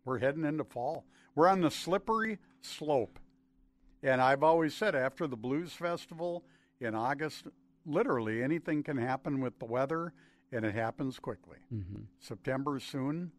[0.05, 1.07] We're heading into fall.
[1.35, 3.19] We're on the slippery slope.
[4.03, 6.45] And I've always said after the Blues Festival
[6.83, 7.47] in August,
[7.87, 10.13] literally anything can happen with the weather,
[10.51, 11.59] and it happens quickly.
[11.73, 12.07] Mhm.
[12.19, 13.33] September soon,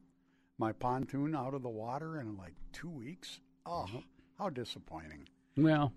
[0.57, 3.41] my pontoon out of the water in like two weeks.
[3.65, 3.87] Oh,
[4.37, 5.27] how disappointing.
[5.55, 5.93] Well,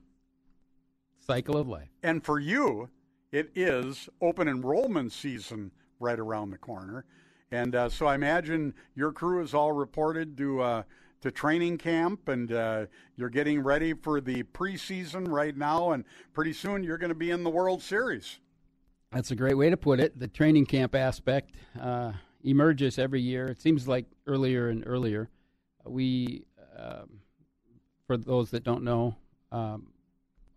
[1.18, 1.88] cycle of life.
[2.02, 2.90] And for you,
[3.32, 7.04] it is open enrollment season right around the corner.
[7.50, 10.82] And uh, so I imagine your crew is all reported to uh,
[11.20, 12.86] to training camp, and uh,
[13.16, 15.92] you're getting ready for the preseason right now.
[15.92, 18.38] And pretty soon you're going to be in the World Series.
[19.12, 20.18] That's a great way to put it.
[20.18, 22.12] The training camp aspect uh,
[22.42, 23.48] emerges every year.
[23.48, 25.28] It seems like earlier and earlier.
[25.84, 26.44] We,
[26.76, 27.20] um,
[28.06, 29.16] for those that don't know,
[29.52, 29.88] um,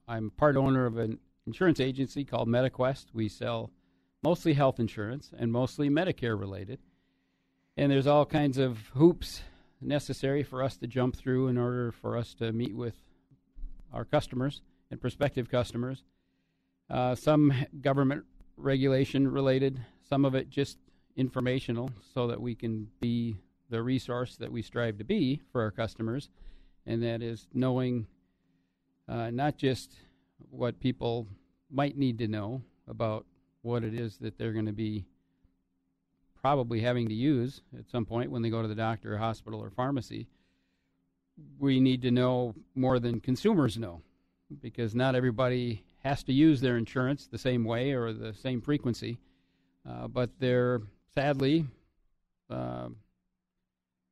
[0.08, 3.06] I'm part owner of an insurance agency called MetaQuest.
[3.14, 3.72] We sell
[4.24, 6.80] mostly health insurance and mostly Medicare related.
[7.78, 9.42] And there's all kinds of hoops
[9.82, 12.96] necessary for us to jump through in order for us to meet with
[13.94, 14.62] our customers
[14.92, 16.04] and prospective customers.
[16.90, 18.24] Uh, some government
[18.58, 20.78] regulation related, some of it just
[21.16, 23.38] informational, so that we can be
[23.70, 26.30] the resource that we strive to be for our customers,
[26.86, 28.08] and that is knowing
[29.08, 29.94] uh, not just
[30.50, 31.28] what people
[31.70, 33.26] might need to know about
[33.62, 35.06] what it is that they're going to be
[36.42, 39.60] probably having to use at some point when they go to the doctor or hospital
[39.60, 40.28] or pharmacy.
[41.58, 44.02] We need to know more than consumers know
[44.62, 49.20] because not everybody has to use their insurance the same way or the same frequency.
[49.88, 50.82] Uh, but there,
[51.14, 51.66] sadly,
[52.50, 52.90] uh,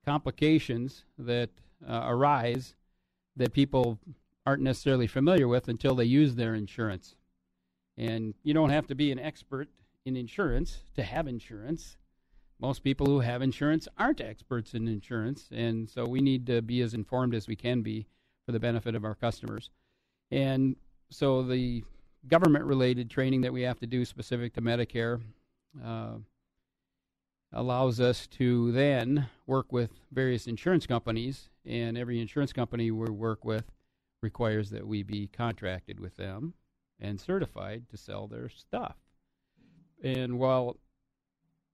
[0.05, 1.49] complications that
[1.87, 2.75] uh, arise
[3.35, 3.99] that people
[4.45, 7.15] aren't necessarily familiar with until they use their insurance.
[7.97, 9.67] And you don't have to be an expert
[10.05, 11.97] in insurance to have insurance.
[12.59, 16.81] Most people who have insurance aren't experts in insurance, and so we need to be
[16.81, 18.07] as informed as we can be
[18.45, 19.69] for the benefit of our customers.
[20.31, 20.75] And
[21.09, 21.83] so the
[22.27, 25.21] government related training that we have to do specific to Medicare
[25.85, 26.15] uh,
[27.53, 33.45] allows us to then work with various insurance companies, and every insurance company we work
[33.45, 33.65] with
[34.23, 36.55] requires that we be contracted with them
[36.99, 38.95] and certified to sell their stuff.
[40.03, 40.77] And while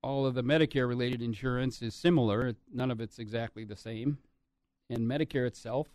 [0.03, 4.17] all of the Medicare related insurance is similar, none of it's exactly the same.
[4.89, 5.88] and Medicare itself,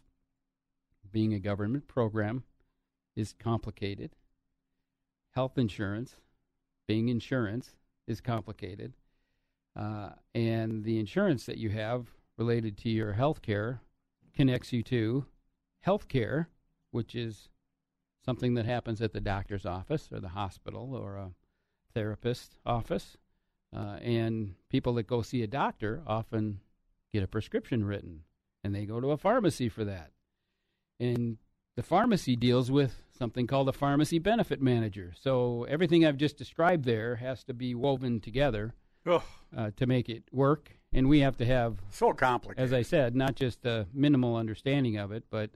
[1.13, 2.43] being a government program,
[3.15, 4.17] is complicated.
[5.33, 6.17] Health insurance,
[6.87, 7.77] being insurance,
[8.07, 8.95] is complicated.
[9.77, 12.07] Uh, and the insurance that you have
[12.39, 13.83] related to your health care
[14.35, 15.27] connects you to
[15.83, 16.49] health care,
[16.91, 17.51] which is
[18.25, 21.33] something that happens at the doctor's office or the hospital or a
[21.93, 23.19] therapist office.
[23.75, 26.61] Uh, and people that go see a doctor often
[27.13, 28.23] get a prescription written
[28.65, 30.11] and they go to a pharmacy for that.
[30.99, 31.39] And
[31.77, 35.13] the pharmacy deals with something called a pharmacy benefit manager.
[35.21, 38.75] So everything I've just described there has to be woven together
[39.57, 40.73] uh, to make it work.
[40.93, 42.65] And we have to have, so complicated.
[42.65, 45.51] as I said, not just a minimal understanding of it, but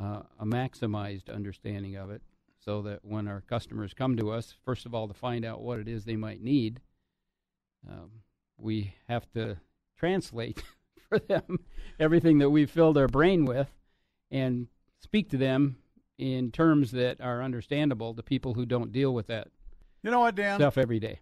[0.00, 2.22] uh, a maximized understanding of it
[2.64, 5.80] so that when our customers come to us, first of all, to find out what
[5.80, 6.80] it is they might need,
[7.88, 8.10] um,
[8.58, 9.56] we have to
[9.98, 10.62] translate
[11.08, 11.60] for them
[11.98, 13.68] everything that we've filled our brain with
[14.30, 14.68] and
[15.00, 15.76] speak to them
[16.18, 19.48] in terms that are understandable to people who don't deal with that
[20.02, 20.58] You know what, Dan?
[20.58, 21.20] stuff every day.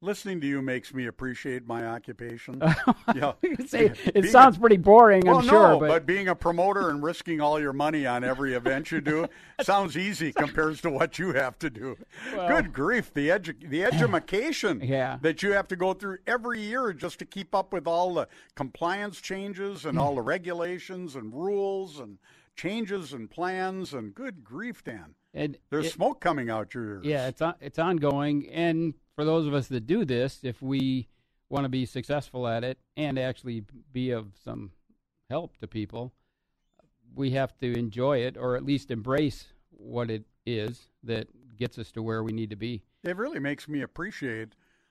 [0.00, 2.62] Listening to you makes me appreciate my occupation.
[3.16, 3.32] yeah.
[3.66, 7.02] Say, it sounds a- pretty boring, well, I'm sure, no, but- being a promoter and
[7.02, 9.26] risking all your money on every event you do
[9.60, 11.96] sounds easy compared to what you have to do.
[12.32, 15.18] Well- Good grief, the edu- the education Yeah.
[15.22, 18.28] that you have to go through every year just to keep up with all the
[18.54, 22.18] compliance changes and all the regulations and rules and
[22.54, 25.16] changes and plans and good grief, Dan.
[25.34, 27.04] And There's it- smoke coming out your ears.
[27.04, 31.08] Yeah, it's on, it's ongoing, and for those of us that do this, if we
[31.50, 34.70] want to be successful at it and actually be of some
[35.28, 36.12] help to people,
[37.16, 41.26] we have to enjoy it or at least embrace what it is that
[41.56, 42.80] gets us to where we need to be.
[43.02, 44.50] It really makes me appreciate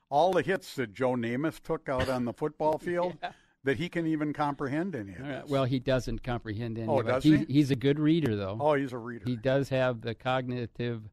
[0.09, 3.17] all the hits that Joe Namath took out on the football field.
[3.63, 5.49] That he can even comprehend any of All right, this.
[5.49, 7.11] Well, he doesn't comprehend any Oh, of it.
[7.11, 7.45] does he, he?
[7.45, 8.57] He's a good reader, though.
[8.59, 9.23] Oh, he's a reader.
[9.25, 11.03] He does have the cognitive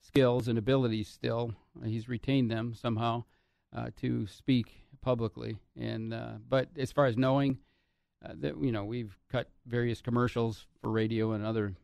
[0.00, 1.54] skills and abilities still.
[1.84, 3.24] He's retained them somehow
[3.74, 5.58] uh, to speak publicly.
[5.76, 7.58] And uh, but as far as knowing
[8.24, 11.74] uh, that, you know, we've cut various commercials for radio and other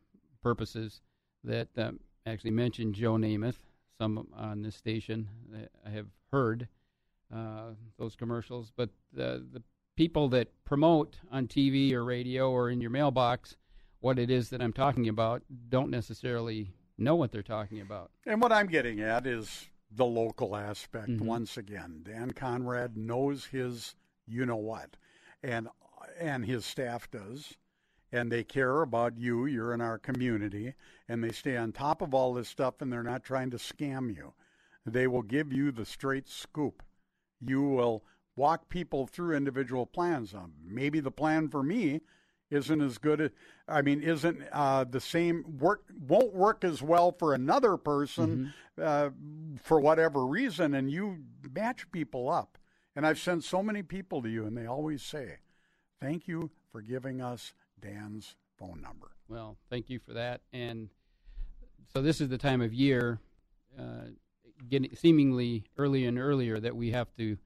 [0.41, 1.01] purposes
[1.43, 3.59] that um, actually mention Joe Namath.
[3.97, 5.27] Some on this station
[5.85, 6.69] I have heard
[7.33, 9.61] uh, those commercials, but the the
[9.97, 13.57] people that promote on TV or radio or in your mailbox
[13.99, 18.11] what it is that I'm talking about don't necessarily know what they're talking about.
[18.25, 21.21] And what I'm getting at is the local aspect Mhm.
[21.25, 22.01] once again.
[22.03, 23.95] Dan Conrad knows his
[24.27, 24.97] you know what.
[25.41, 25.69] And
[26.17, 27.57] and his staff does.
[28.11, 30.73] And they care about you, you're in our community,
[31.07, 34.15] and they stay on top of all this stuff and they're not trying to scam
[34.15, 34.33] you.
[34.85, 36.81] They will give you the straight scoop.
[37.39, 38.03] You will
[38.35, 40.33] walk people through individual plans.
[40.59, 42.01] Maybe the plan for me
[42.51, 43.31] isn't as good.
[43.67, 49.09] I mean, isn't uh, the same work won't work as well for another person uh,
[49.61, 51.19] for whatever reason, and you
[51.53, 52.57] match people up.
[52.95, 55.37] And I've sent so many people to you, and they always say,
[56.01, 60.41] "Thank you for giving us Dan's phone number." Well, thank you for that.
[60.51, 60.89] And
[61.93, 63.19] so this is the time of year,
[63.77, 64.09] uh,
[64.67, 67.37] getting seemingly early and earlier that we have to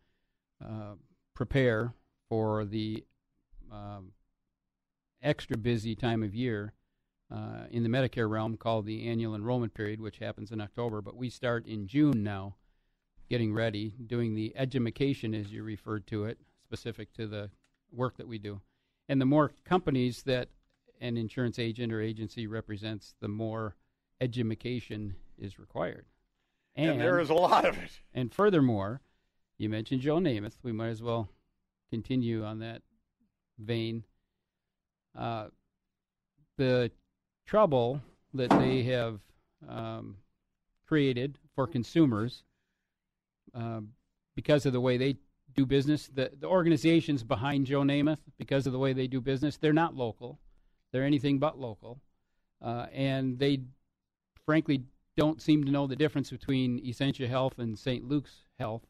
[0.63, 0.93] uh,
[1.33, 1.93] prepare
[2.29, 3.03] for the
[3.71, 4.11] um,
[5.23, 6.73] extra busy time of year
[7.33, 11.01] uh, in the Medicare realm called the annual enrollment period, which happens in October.
[11.01, 12.55] But we start in June now,
[13.29, 17.49] getting ready, doing the edumacation, as you referred to it, specific to the
[17.91, 18.61] work that we do.
[19.09, 20.49] And the more companies that
[21.01, 23.75] an insurance agent or agency represents, the more
[24.21, 26.05] edumacation is required.
[26.75, 27.99] And there is a lot of it.
[28.13, 29.01] And furthermore,
[29.57, 30.57] you mentioned Joe Namath.
[30.63, 31.29] We might as well
[31.89, 32.81] continue on that
[33.59, 34.03] vein.
[35.17, 35.47] Uh,
[36.57, 36.91] the
[37.45, 38.01] trouble
[38.33, 39.19] that they have
[39.67, 40.17] um,
[40.87, 42.43] created for consumers
[43.53, 43.81] uh,
[44.35, 45.15] because of the way they
[45.55, 49.57] do business, the, the organizations behind Joe Namath, because of the way they do business,
[49.57, 50.39] they're not local.
[50.91, 51.99] They're anything but local.
[52.61, 53.59] Uh, and they,
[54.45, 54.83] frankly,
[55.15, 58.07] don't seem to know the difference between Essentia Health and St.
[58.07, 58.83] Luke's Health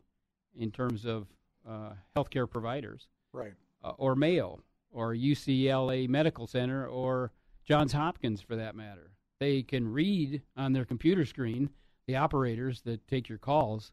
[0.58, 1.28] in terms of
[1.68, 3.54] uh, healthcare providers Right.
[3.84, 4.62] uh, or Mayo
[4.94, 7.32] or UCLA Medical Center or
[7.66, 9.12] Johns Hopkins for that matter.
[9.40, 11.70] They can read on their computer screen
[12.08, 13.92] the operators that take your calls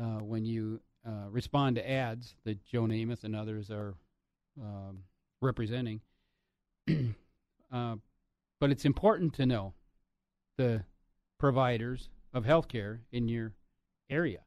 [0.00, 3.94] uh, when you uh, respond to ads that Joe Namath and others are
[4.60, 5.04] um,
[5.40, 6.00] representing.
[7.72, 7.96] uh,
[8.60, 9.74] but it's important to know
[10.56, 10.84] the
[11.38, 13.52] providers of healthcare in your
[14.10, 14.40] area.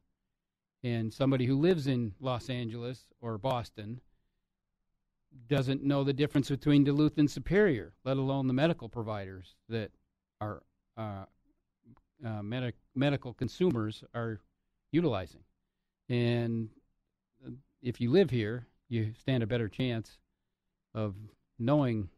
[0.84, 4.02] And somebody who lives in Los Angeles or Boston
[5.48, 9.92] doesn't know the difference between Duluth and Superior, let alone the medical providers that
[10.42, 10.64] our
[10.98, 11.26] uh,
[12.26, 14.40] uh, medic- medical consumers are
[14.92, 15.42] utilizing.
[16.08, 16.70] And
[17.46, 17.52] uh,
[17.82, 20.18] if you live here, you stand a better chance
[20.94, 21.16] of
[21.58, 22.10] knowing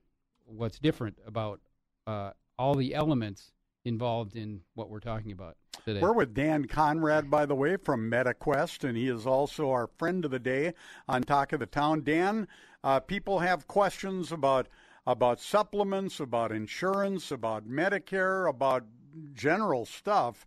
[0.45, 1.59] what's different about
[2.07, 3.51] uh, all the elements
[3.85, 5.99] involved in what we're talking about today.
[5.99, 10.23] We're with Dan Conrad, by the way, from MetaQuest, and he is also our friend
[10.25, 10.73] of the day
[11.07, 12.03] on Talk of the Town.
[12.03, 12.47] Dan,
[12.83, 14.67] uh, people have questions about
[15.05, 18.85] about supplements, about insurance, about Medicare, about
[19.33, 20.45] general stuff.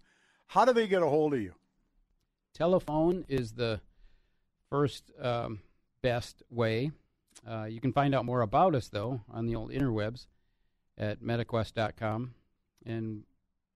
[0.49, 1.55] How do they get a hold of you?
[2.55, 3.81] Telephone is the
[4.71, 5.61] first um,
[6.03, 6.93] best way.
[7.49, 10.27] Uh, you can find out more about us, though, on the old interwebs
[10.97, 12.35] at metaquest.com.
[12.87, 13.25] And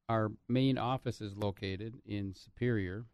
[0.08, 3.06] our main office is located in Superior.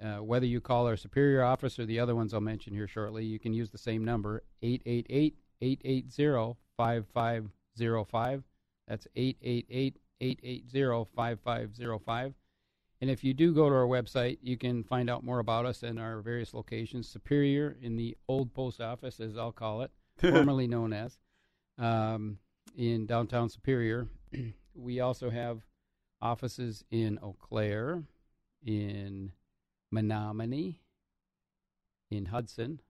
[0.00, 3.24] Uh, whether you call our Superior office or the other ones I'll mention here shortly,
[3.24, 8.42] you can use the same number, 888 880 5505.
[8.88, 12.34] That's 888 880 5505.
[13.00, 15.82] And if you do go to our website, you can find out more about us
[15.82, 17.08] and our various locations.
[17.08, 21.18] Superior in the old post office, as I'll call it, formerly known as,
[21.78, 22.38] um,
[22.76, 24.06] in downtown Superior.
[24.74, 25.62] we also have
[26.20, 28.04] offices in Eau Claire,
[28.64, 29.32] in
[29.92, 30.80] Menominee,
[32.10, 32.80] in Hudson,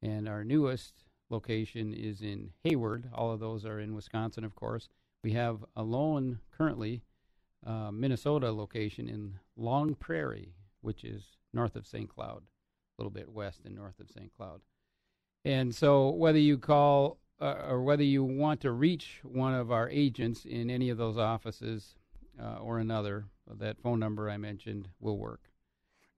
[0.00, 3.08] and our newest location is in Hayward.
[3.12, 4.88] All of those are in Wisconsin, of course.
[5.22, 5.82] We have a
[6.56, 7.02] currently
[7.66, 12.08] uh, Minnesota location in Long Prairie, which is north of St.
[12.08, 14.32] Cloud, a little bit west and north of St.
[14.36, 14.60] Cloud.
[15.44, 19.88] And so, whether you call uh, or whether you want to reach one of our
[19.88, 21.94] agents in any of those offices
[22.40, 23.26] uh, or another,
[23.58, 25.40] that phone number I mentioned will work.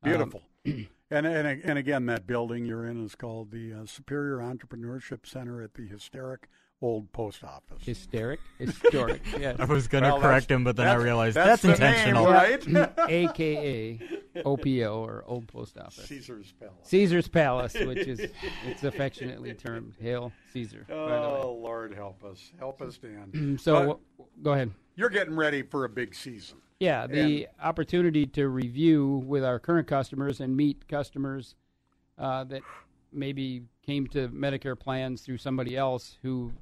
[0.02, 0.42] Beautiful.
[0.66, 5.26] Um, and, and and again, that building you're in is called the uh, Superior Entrepreneurship
[5.26, 6.48] Center at the historic
[6.82, 7.82] old post office.
[7.84, 9.20] Hysteric, historic.
[9.38, 9.56] yes.
[9.58, 12.14] I was going to Well, correct him, but then I realized that's that's, the name,
[12.16, 12.26] intentional.
[12.26, 12.98] right?
[13.10, 14.00] AKA
[14.46, 16.06] OPO or Old Post Office.
[16.06, 16.74] Caesar's Palace.
[16.84, 18.20] Caesar's Palace, which is
[18.66, 20.86] it's affectionately termed Hail Caesar.
[20.88, 21.40] by the way.
[21.42, 23.58] Oh Lord, help us, help us, Dan.
[23.60, 23.98] so But w-
[24.42, 24.70] go ahead.
[25.00, 26.58] You're getting ready for a big season.
[26.78, 31.54] Yeah, the And- opportunity to review with our current customers and meet customers
[32.18, 32.62] uh, that
[33.10, 36.52] maybe came to Medicare plans through somebody else who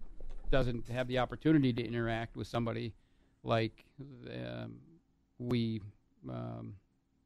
[0.50, 2.94] doesn't have the opportunity to interact with somebody
[3.42, 3.84] like
[4.32, 4.76] um,
[5.38, 5.80] we
[6.30, 6.74] um,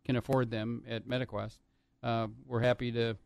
[0.05, 1.59] can afford them at MetaQuest.
[2.03, 3.17] Uh, we're happy to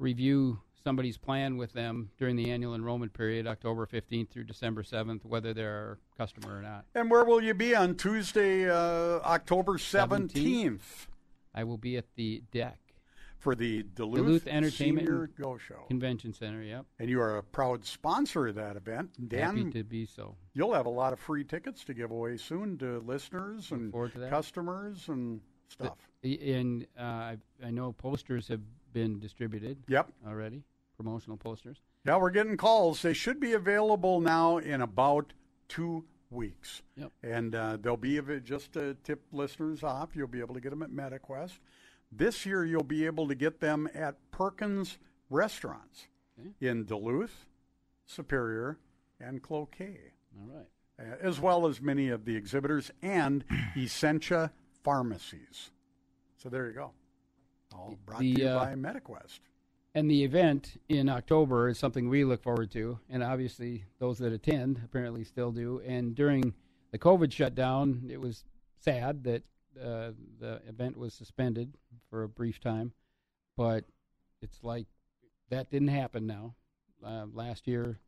[0.00, 5.24] review somebody's plan with them during the annual enrollment period, October 15th through December 7th,
[5.26, 6.86] whether they're a customer or not.
[6.94, 11.06] And where will you be on Tuesday, uh, October 17th?
[11.54, 12.72] I will be at the DECC.
[13.38, 15.84] For the Duluth, Duluth Entertainment Senior and Go Show.
[15.88, 16.84] Convention Center, yep.
[16.98, 19.12] And you are a proud sponsor of that event.
[19.30, 20.36] Dan, Happy to be so.
[20.52, 24.12] you'll have a lot of free tickets to give away soon to listeners and forward
[24.12, 25.96] to customers and stuff.
[26.20, 28.60] The- And uh, I, I know posters have
[28.92, 29.78] been distributed.
[29.88, 30.12] Yep.
[30.26, 30.62] Already,
[30.96, 31.78] promotional posters.
[32.04, 33.02] Yeah, we're getting calls.
[33.02, 35.32] They should be available now in about
[35.68, 36.82] two weeks.
[36.96, 37.12] Yep.
[37.22, 40.10] And uh, they'll be av- just to tip listeners off.
[40.14, 41.58] You'll be able to get them at MetaQuest.
[42.12, 44.98] This year, you'll be able to get them at Perkins
[45.28, 46.06] restaurants
[46.60, 47.46] in Duluth,
[48.06, 48.78] Superior,
[49.20, 49.98] and Cloquet,
[50.40, 50.66] All right.
[50.98, 53.44] uh, as well as many of the exhibitors and
[53.76, 54.50] Essentia
[54.82, 55.70] pharmacies.
[56.38, 56.92] So there you go.
[57.74, 59.40] All brought The, to you uh, by MetaQuest.
[59.94, 64.32] And the event in October is something we look forward to, and obviously those that
[64.32, 65.80] attend apparently still do.
[65.84, 66.54] And during
[66.92, 68.44] the COVID shutdown, it was
[68.78, 69.42] sad that
[69.80, 71.74] uh, the event was suspended
[72.08, 72.92] for a brief time,
[73.56, 73.84] but
[74.42, 74.86] it's like
[75.50, 76.54] that didn't happen now.
[77.04, 77.98] Uh, last year,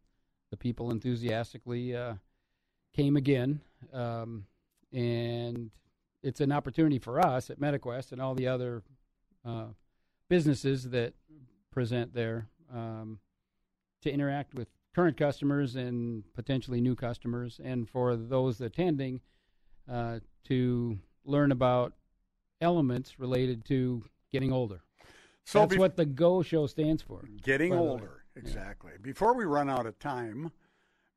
[0.51, 2.15] the people enthusiastically uh,
[2.95, 3.61] came again,
[3.93, 4.45] um,
[4.93, 5.71] and
[6.23, 8.83] it's an opportunity for us at MetaQuest and all the other
[9.45, 9.67] uh,
[10.29, 11.15] businesses that
[11.71, 13.19] present there um,
[14.03, 19.21] to interact with current customers and potentially new customers, and for those attending
[19.91, 21.95] uh, to learn about
[22.61, 24.83] elements related to getting older.
[25.45, 27.25] So That's bef- what the Go Show stands for.
[27.43, 27.89] Getting by the way.
[27.89, 28.93] older, exactly.
[29.01, 30.53] Before we run out of time,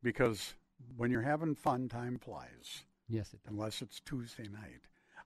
[0.01, 0.55] because
[0.97, 2.85] when you're having fun, time flies.
[3.07, 3.51] Yes, it does.
[3.51, 4.81] Unless it's Tuesday night.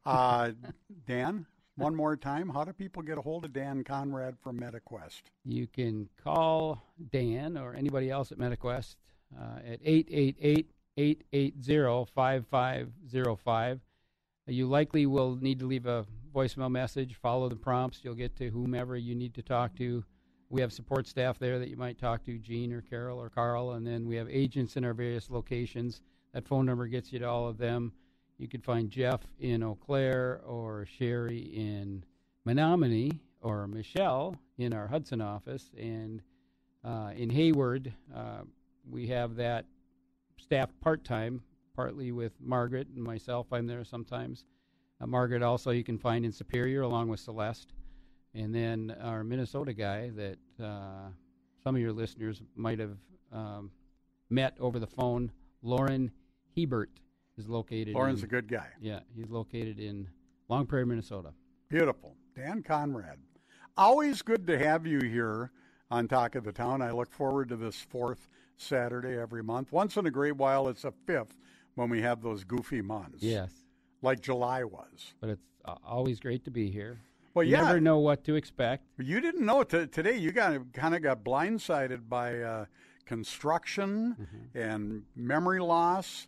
[0.05, 0.51] Uh,
[1.07, 1.45] Dan,
[1.79, 5.21] one more time, how do people get a hold of Dan Conrad from MetaQuest?
[5.45, 8.95] You can call Dan or anybody else at MetaQuest
[9.39, 13.79] uh, at 888 880 5505.
[14.47, 18.01] You likely will need to leave a voicemail message, follow the prompts.
[18.03, 20.03] You'll get to whomever you need to talk to.
[20.49, 23.73] we have support staff there that you might talk to, Gene or Carol or Carl,
[23.73, 26.01] and then we have agents in our various locations.
[26.33, 27.93] That phone number gets you to all of them.
[28.39, 32.05] You can find Jeff in Eau Claire or Sherry in
[32.45, 35.69] Menominee or Michelle in our Hudson office.
[35.77, 36.21] And
[36.85, 38.43] uh, in Hayward, uh,
[38.89, 39.65] we have that
[40.37, 41.41] staff part time,
[41.75, 43.47] partly with Margaret and myself.
[43.51, 44.45] I'm there sometimes.
[45.01, 47.73] Uh, Margaret also you can find in Superior along with Celeste.
[48.33, 51.09] And then our Minnesota guy that uh,
[51.61, 52.95] some of your listeners might have
[53.33, 53.69] um,
[54.29, 55.29] met over the phone,
[55.61, 56.09] Lauren
[56.55, 57.01] Hebert,
[57.39, 57.95] is located.
[57.95, 58.67] Lauren's in, a good guy.
[58.81, 60.07] Yeah, he's located in
[60.49, 61.29] Long Prairie, Minnesota.
[61.69, 62.15] Beautiful.
[62.35, 63.17] Dan Conrad.
[63.77, 65.51] Always good to have you here
[65.89, 66.81] on Talk of the Town.
[66.81, 69.71] I look forward to this fourth Saturday every month.
[69.71, 71.37] Once in a great while, it's a fifth
[71.75, 73.23] when we have those goofy months.
[73.23, 73.51] Yes.
[74.01, 75.13] Like July was.
[75.21, 76.99] But it's uh, always great to be here.
[77.33, 77.63] Well, you yeah.
[77.63, 78.83] never know what to expect.
[78.97, 80.17] You didn't know t- today.
[80.17, 82.65] You got kind of got blindsided by uh,
[83.05, 84.57] construction Mm-hmm.
[84.57, 86.27] and memory loss.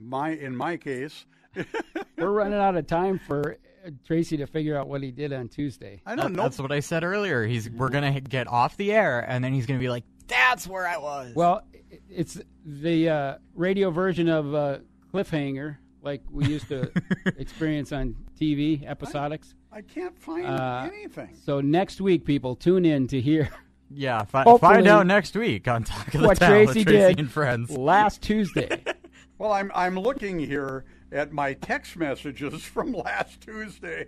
[0.00, 1.26] My in my case,
[2.16, 5.48] We're running out of time for uh, Tracy to figure out what he did on
[5.48, 6.00] Tuesday.
[6.06, 7.44] I That- That's what I said earlier.
[7.44, 10.86] He's we're gonna get off the air, and then he's gonna be like, "That's where
[10.86, 11.62] I was." Well,
[12.08, 14.78] it's the uh, radio version of uh,
[15.12, 16.90] Cliffhanger, like we used to
[17.36, 19.54] experience on TV episodics.
[19.72, 21.36] I can't find Uh, anything.
[21.44, 23.50] So next week, people tune in to hear.
[23.94, 27.08] Yeah, fi- find out next week on Talk of the what Town Tracy with Tracy
[27.08, 27.70] did and friends.
[27.76, 28.82] last Tuesday.
[29.42, 34.06] Well, I'm I'm looking here at my text messages from last Tuesday.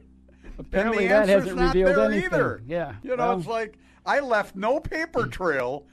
[0.61, 2.25] Apparently and the that answer's hasn't not revealed there anything.
[2.33, 2.63] either.
[2.69, 5.87] Yeah, You know, well- it's like I left no paper trail.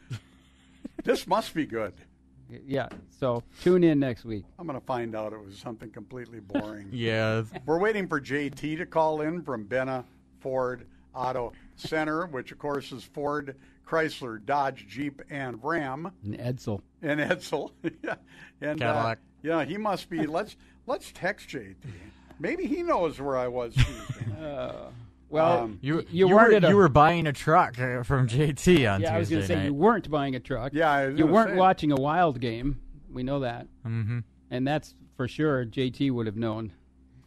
[1.03, 1.93] this must be good.
[2.67, 2.87] yeah.
[3.09, 4.45] So tune in next week.
[4.59, 6.89] I'm going to find out it was something completely boring.
[6.91, 7.41] Yeah.
[7.65, 10.03] We're waiting for JT to call in from Benna
[10.39, 10.85] Ford
[11.15, 13.55] Auto Center, which of course is Ford,
[13.87, 16.11] Chrysler, Dodge, Jeep, and Ram.
[16.23, 16.81] And Edsel.
[17.01, 17.71] And Edsel.
[18.03, 18.15] yeah.
[18.61, 19.17] And Cadillac.
[19.17, 20.25] Uh, yeah, he must be.
[20.27, 20.55] Let's
[20.87, 21.75] let's text JT.
[22.39, 23.75] Maybe he knows where I was
[24.41, 24.89] Uh,
[25.29, 28.27] well, Um, You you, you, weren't were a- you were buying a truck uh, from
[28.27, 30.73] JT on yeah, I was going to say you weren't buying a truck.
[30.73, 31.55] Yeah, I was you weren't say.
[31.57, 32.81] watching a wild game.
[33.11, 34.19] We know that, mm-hmm.
[34.49, 35.65] and that's for sure.
[35.65, 36.73] JT would have known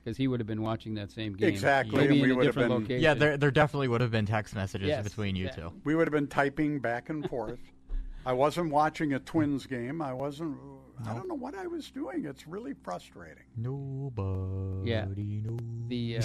[0.02, 1.48] because he would have been watching that same game.
[1.48, 3.02] Exactly, Maybe and we in a would have different been- location.
[3.02, 5.50] Yeah, there there definitely would have been text messages Yes, between you yeah.
[5.52, 5.72] two.
[5.84, 7.60] we would have been typing back and forth.
[8.26, 10.00] I wasn't watching a Twins game.
[10.02, 10.56] I wasn't.
[11.06, 12.24] I don't know what I was doing.
[12.24, 13.44] It's really frustrating.
[13.56, 15.04] Nobody Yeah.
[15.06, 15.58] knows.
[15.88, 16.22] The uh,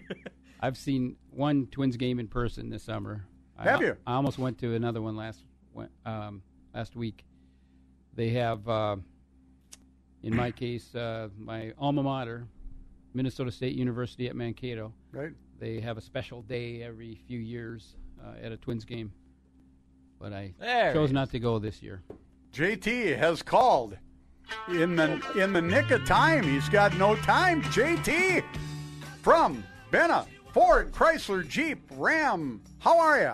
[0.60, 3.24] I've seen one Twins game in person this summer.
[3.58, 3.96] Have I, you?
[4.06, 5.42] I almost went to another one last
[5.72, 6.42] went, um,
[6.74, 7.24] last week.
[8.14, 8.96] They have, uh,
[10.22, 12.46] in my case, uh, my alma mater,
[13.14, 14.92] Minnesota State University at Mankato.
[15.12, 15.32] Right.
[15.58, 19.12] They have a special day every few years uh, at a Twins game,
[20.18, 22.02] but I There chose not to go this year.
[22.52, 23.96] JT has called
[24.68, 26.44] in the in the nick of time.
[26.44, 27.62] He's got no time.
[27.64, 28.44] JT
[29.22, 32.62] from Benna Ford Chrysler Jeep Ram.
[32.78, 33.32] How are you?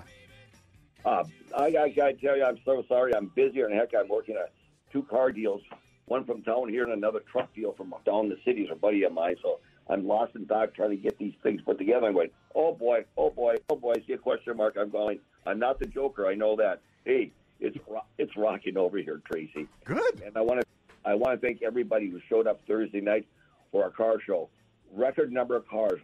[1.05, 1.24] Uh,
[1.56, 3.14] I, I gotta tell you, I'm so sorry.
[3.14, 3.90] I'm busier than heck.
[3.98, 4.47] I'm working on
[4.93, 5.62] two car deals,
[6.06, 8.62] one from town here and another truck deal from down the city.
[8.62, 11.60] Is a buddy of mine, so I'm lost in thought trying to get these things
[11.62, 12.06] put together.
[12.06, 13.94] I'm going, oh boy, oh boy, oh boy.
[13.97, 14.76] I see a question mark.
[14.78, 15.20] I'm going.
[15.47, 16.26] I'm not the Joker.
[16.26, 16.80] I know that.
[17.05, 17.32] Hey,
[17.62, 19.68] it's ro- it's rocking over here, Tracy.
[19.84, 20.22] Good.
[20.24, 20.66] And I want to
[21.05, 23.26] I want to thank everybody who showed up Thursday night
[23.70, 24.48] for our car show.
[24.93, 26.01] Record number of cars,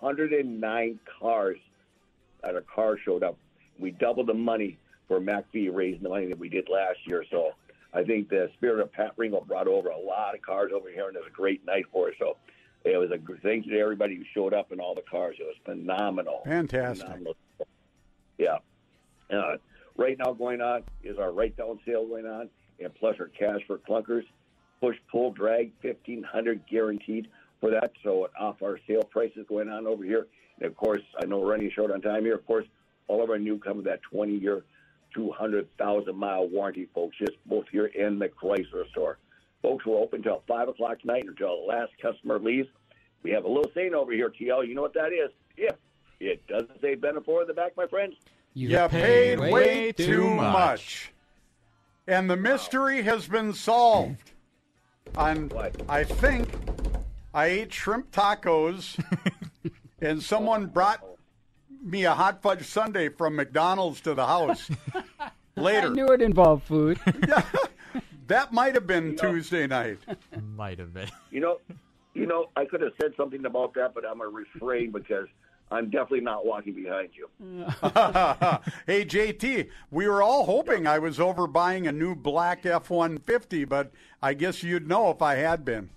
[0.00, 1.58] 109 cars
[2.44, 3.36] at a car showed up.
[3.78, 7.24] We doubled the money for MACV raising the money that we did last year.
[7.30, 7.52] So
[7.92, 11.08] I think the spirit of Pat Ringo brought over a lot of cars over here,
[11.08, 12.14] and it was a great night for us.
[12.18, 12.36] So
[12.84, 15.36] it was a good thank you to everybody who showed up and all the cars.
[15.40, 16.42] It was phenomenal.
[16.44, 17.06] Fantastic.
[17.06, 17.36] Phenomenal.
[18.38, 18.58] Yeah.
[19.30, 19.56] Uh,
[19.98, 22.48] right now going on is our write down sale going on,
[22.80, 24.24] and plus our cash for clunkers,
[24.80, 27.28] push pull drag fifteen hundred guaranteed
[27.60, 27.92] for that.
[28.02, 30.26] So off our sale prices going on over here.
[30.60, 32.36] And of course, I know we're running short on time here.
[32.36, 32.66] Of course,
[33.08, 34.62] all of our new come with that twenty year,
[35.12, 37.16] two hundred thousand mile warranty, folks.
[37.18, 39.18] Just both here in the Chrysler store.
[39.60, 42.68] Folks, we're open till five o'clock tonight until the last customer leaves.
[43.24, 44.66] We have a little saying over here, TL.
[44.66, 45.30] You know what that is?
[45.56, 45.74] If
[46.20, 48.14] it doesn't say BennaFord in the back, my friends.
[48.58, 51.12] You, paid, way, too much.
[52.08, 54.32] And the mystery has been solved.
[55.16, 55.50] On,
[55.88, 56.48] I think
[57.32, 59.02] I ate shrimp tacos,
[60.00, 61.04] and someone brought
[61.82, 64.68] me a hot fudge sundae from McDonald's to the house
[65.56, 65.86] later.
[65.86, 66.98] I knew it involved food.
[68.28, 70.00] That might have been Tuesday night.
[70.54, 71.08] Might have been.
[71.30, 71.60] You know,
[72.12, 75.28] you know, I could have said something about that, but I'm gonna refrain because
[75.70, 77.28] I'm definitely not walking behind you.
[78.86, 83.64] hey, JT, we were all hoping I was over buying a new black F 150,
[83.66, 83.92] but
[84.22, 85.90] I guess you'd know if I had been.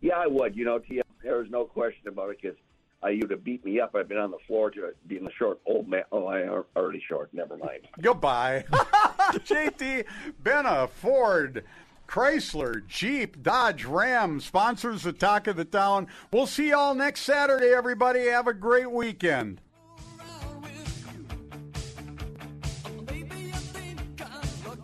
[0.00, 0.56] Yeah, I would.
[0.56, 2.56] You know, TM, there's no question about it because
[3.04, 3.94] uh, you'd have beat me up.
[3.94, 6.02] I've been on the floor to being a short old man.
[6.10, 7.32] Oh, I am already short.
[7.32, 7.82] Never mind.
[8.00, 8.64] Goodbye.
[8.72, 10.04] JT,
[10.42, 11.64] Benna, Ford,
[12.10, 16.08] Chrysler, Jeep, Dodge, Ram sponsors the Talk of the Town.
[16.32, 18.26] We'll see you all next Saturday, everybody.
[18.26, 19.60] Have a great weekend.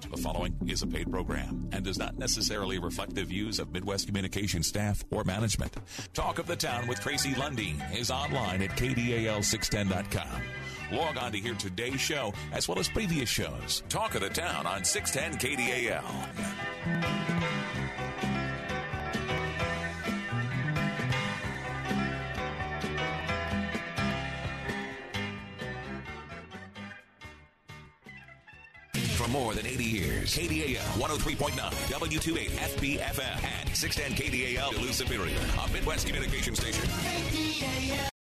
[0.08, 4.06] The following is a paid program and does not necessarily reflect the views of Midwest
[4.06, 5.74] Communication staff or management.
[6.14, 10.42] Talk of the Town with Tracy Lundeen is online at kdal610.com.
[10.92, 13.82] Log on to hear today's show as well as previous shows.
[13.88, 16.04] Talk of the Town on 610 KDAL.
[29.16, 35.72] For more than 80 years, KDAL 103.9, W280FB FM, and 610 KDAL Duluth Superior, a
[35.72, 38.06] Midwest communication station.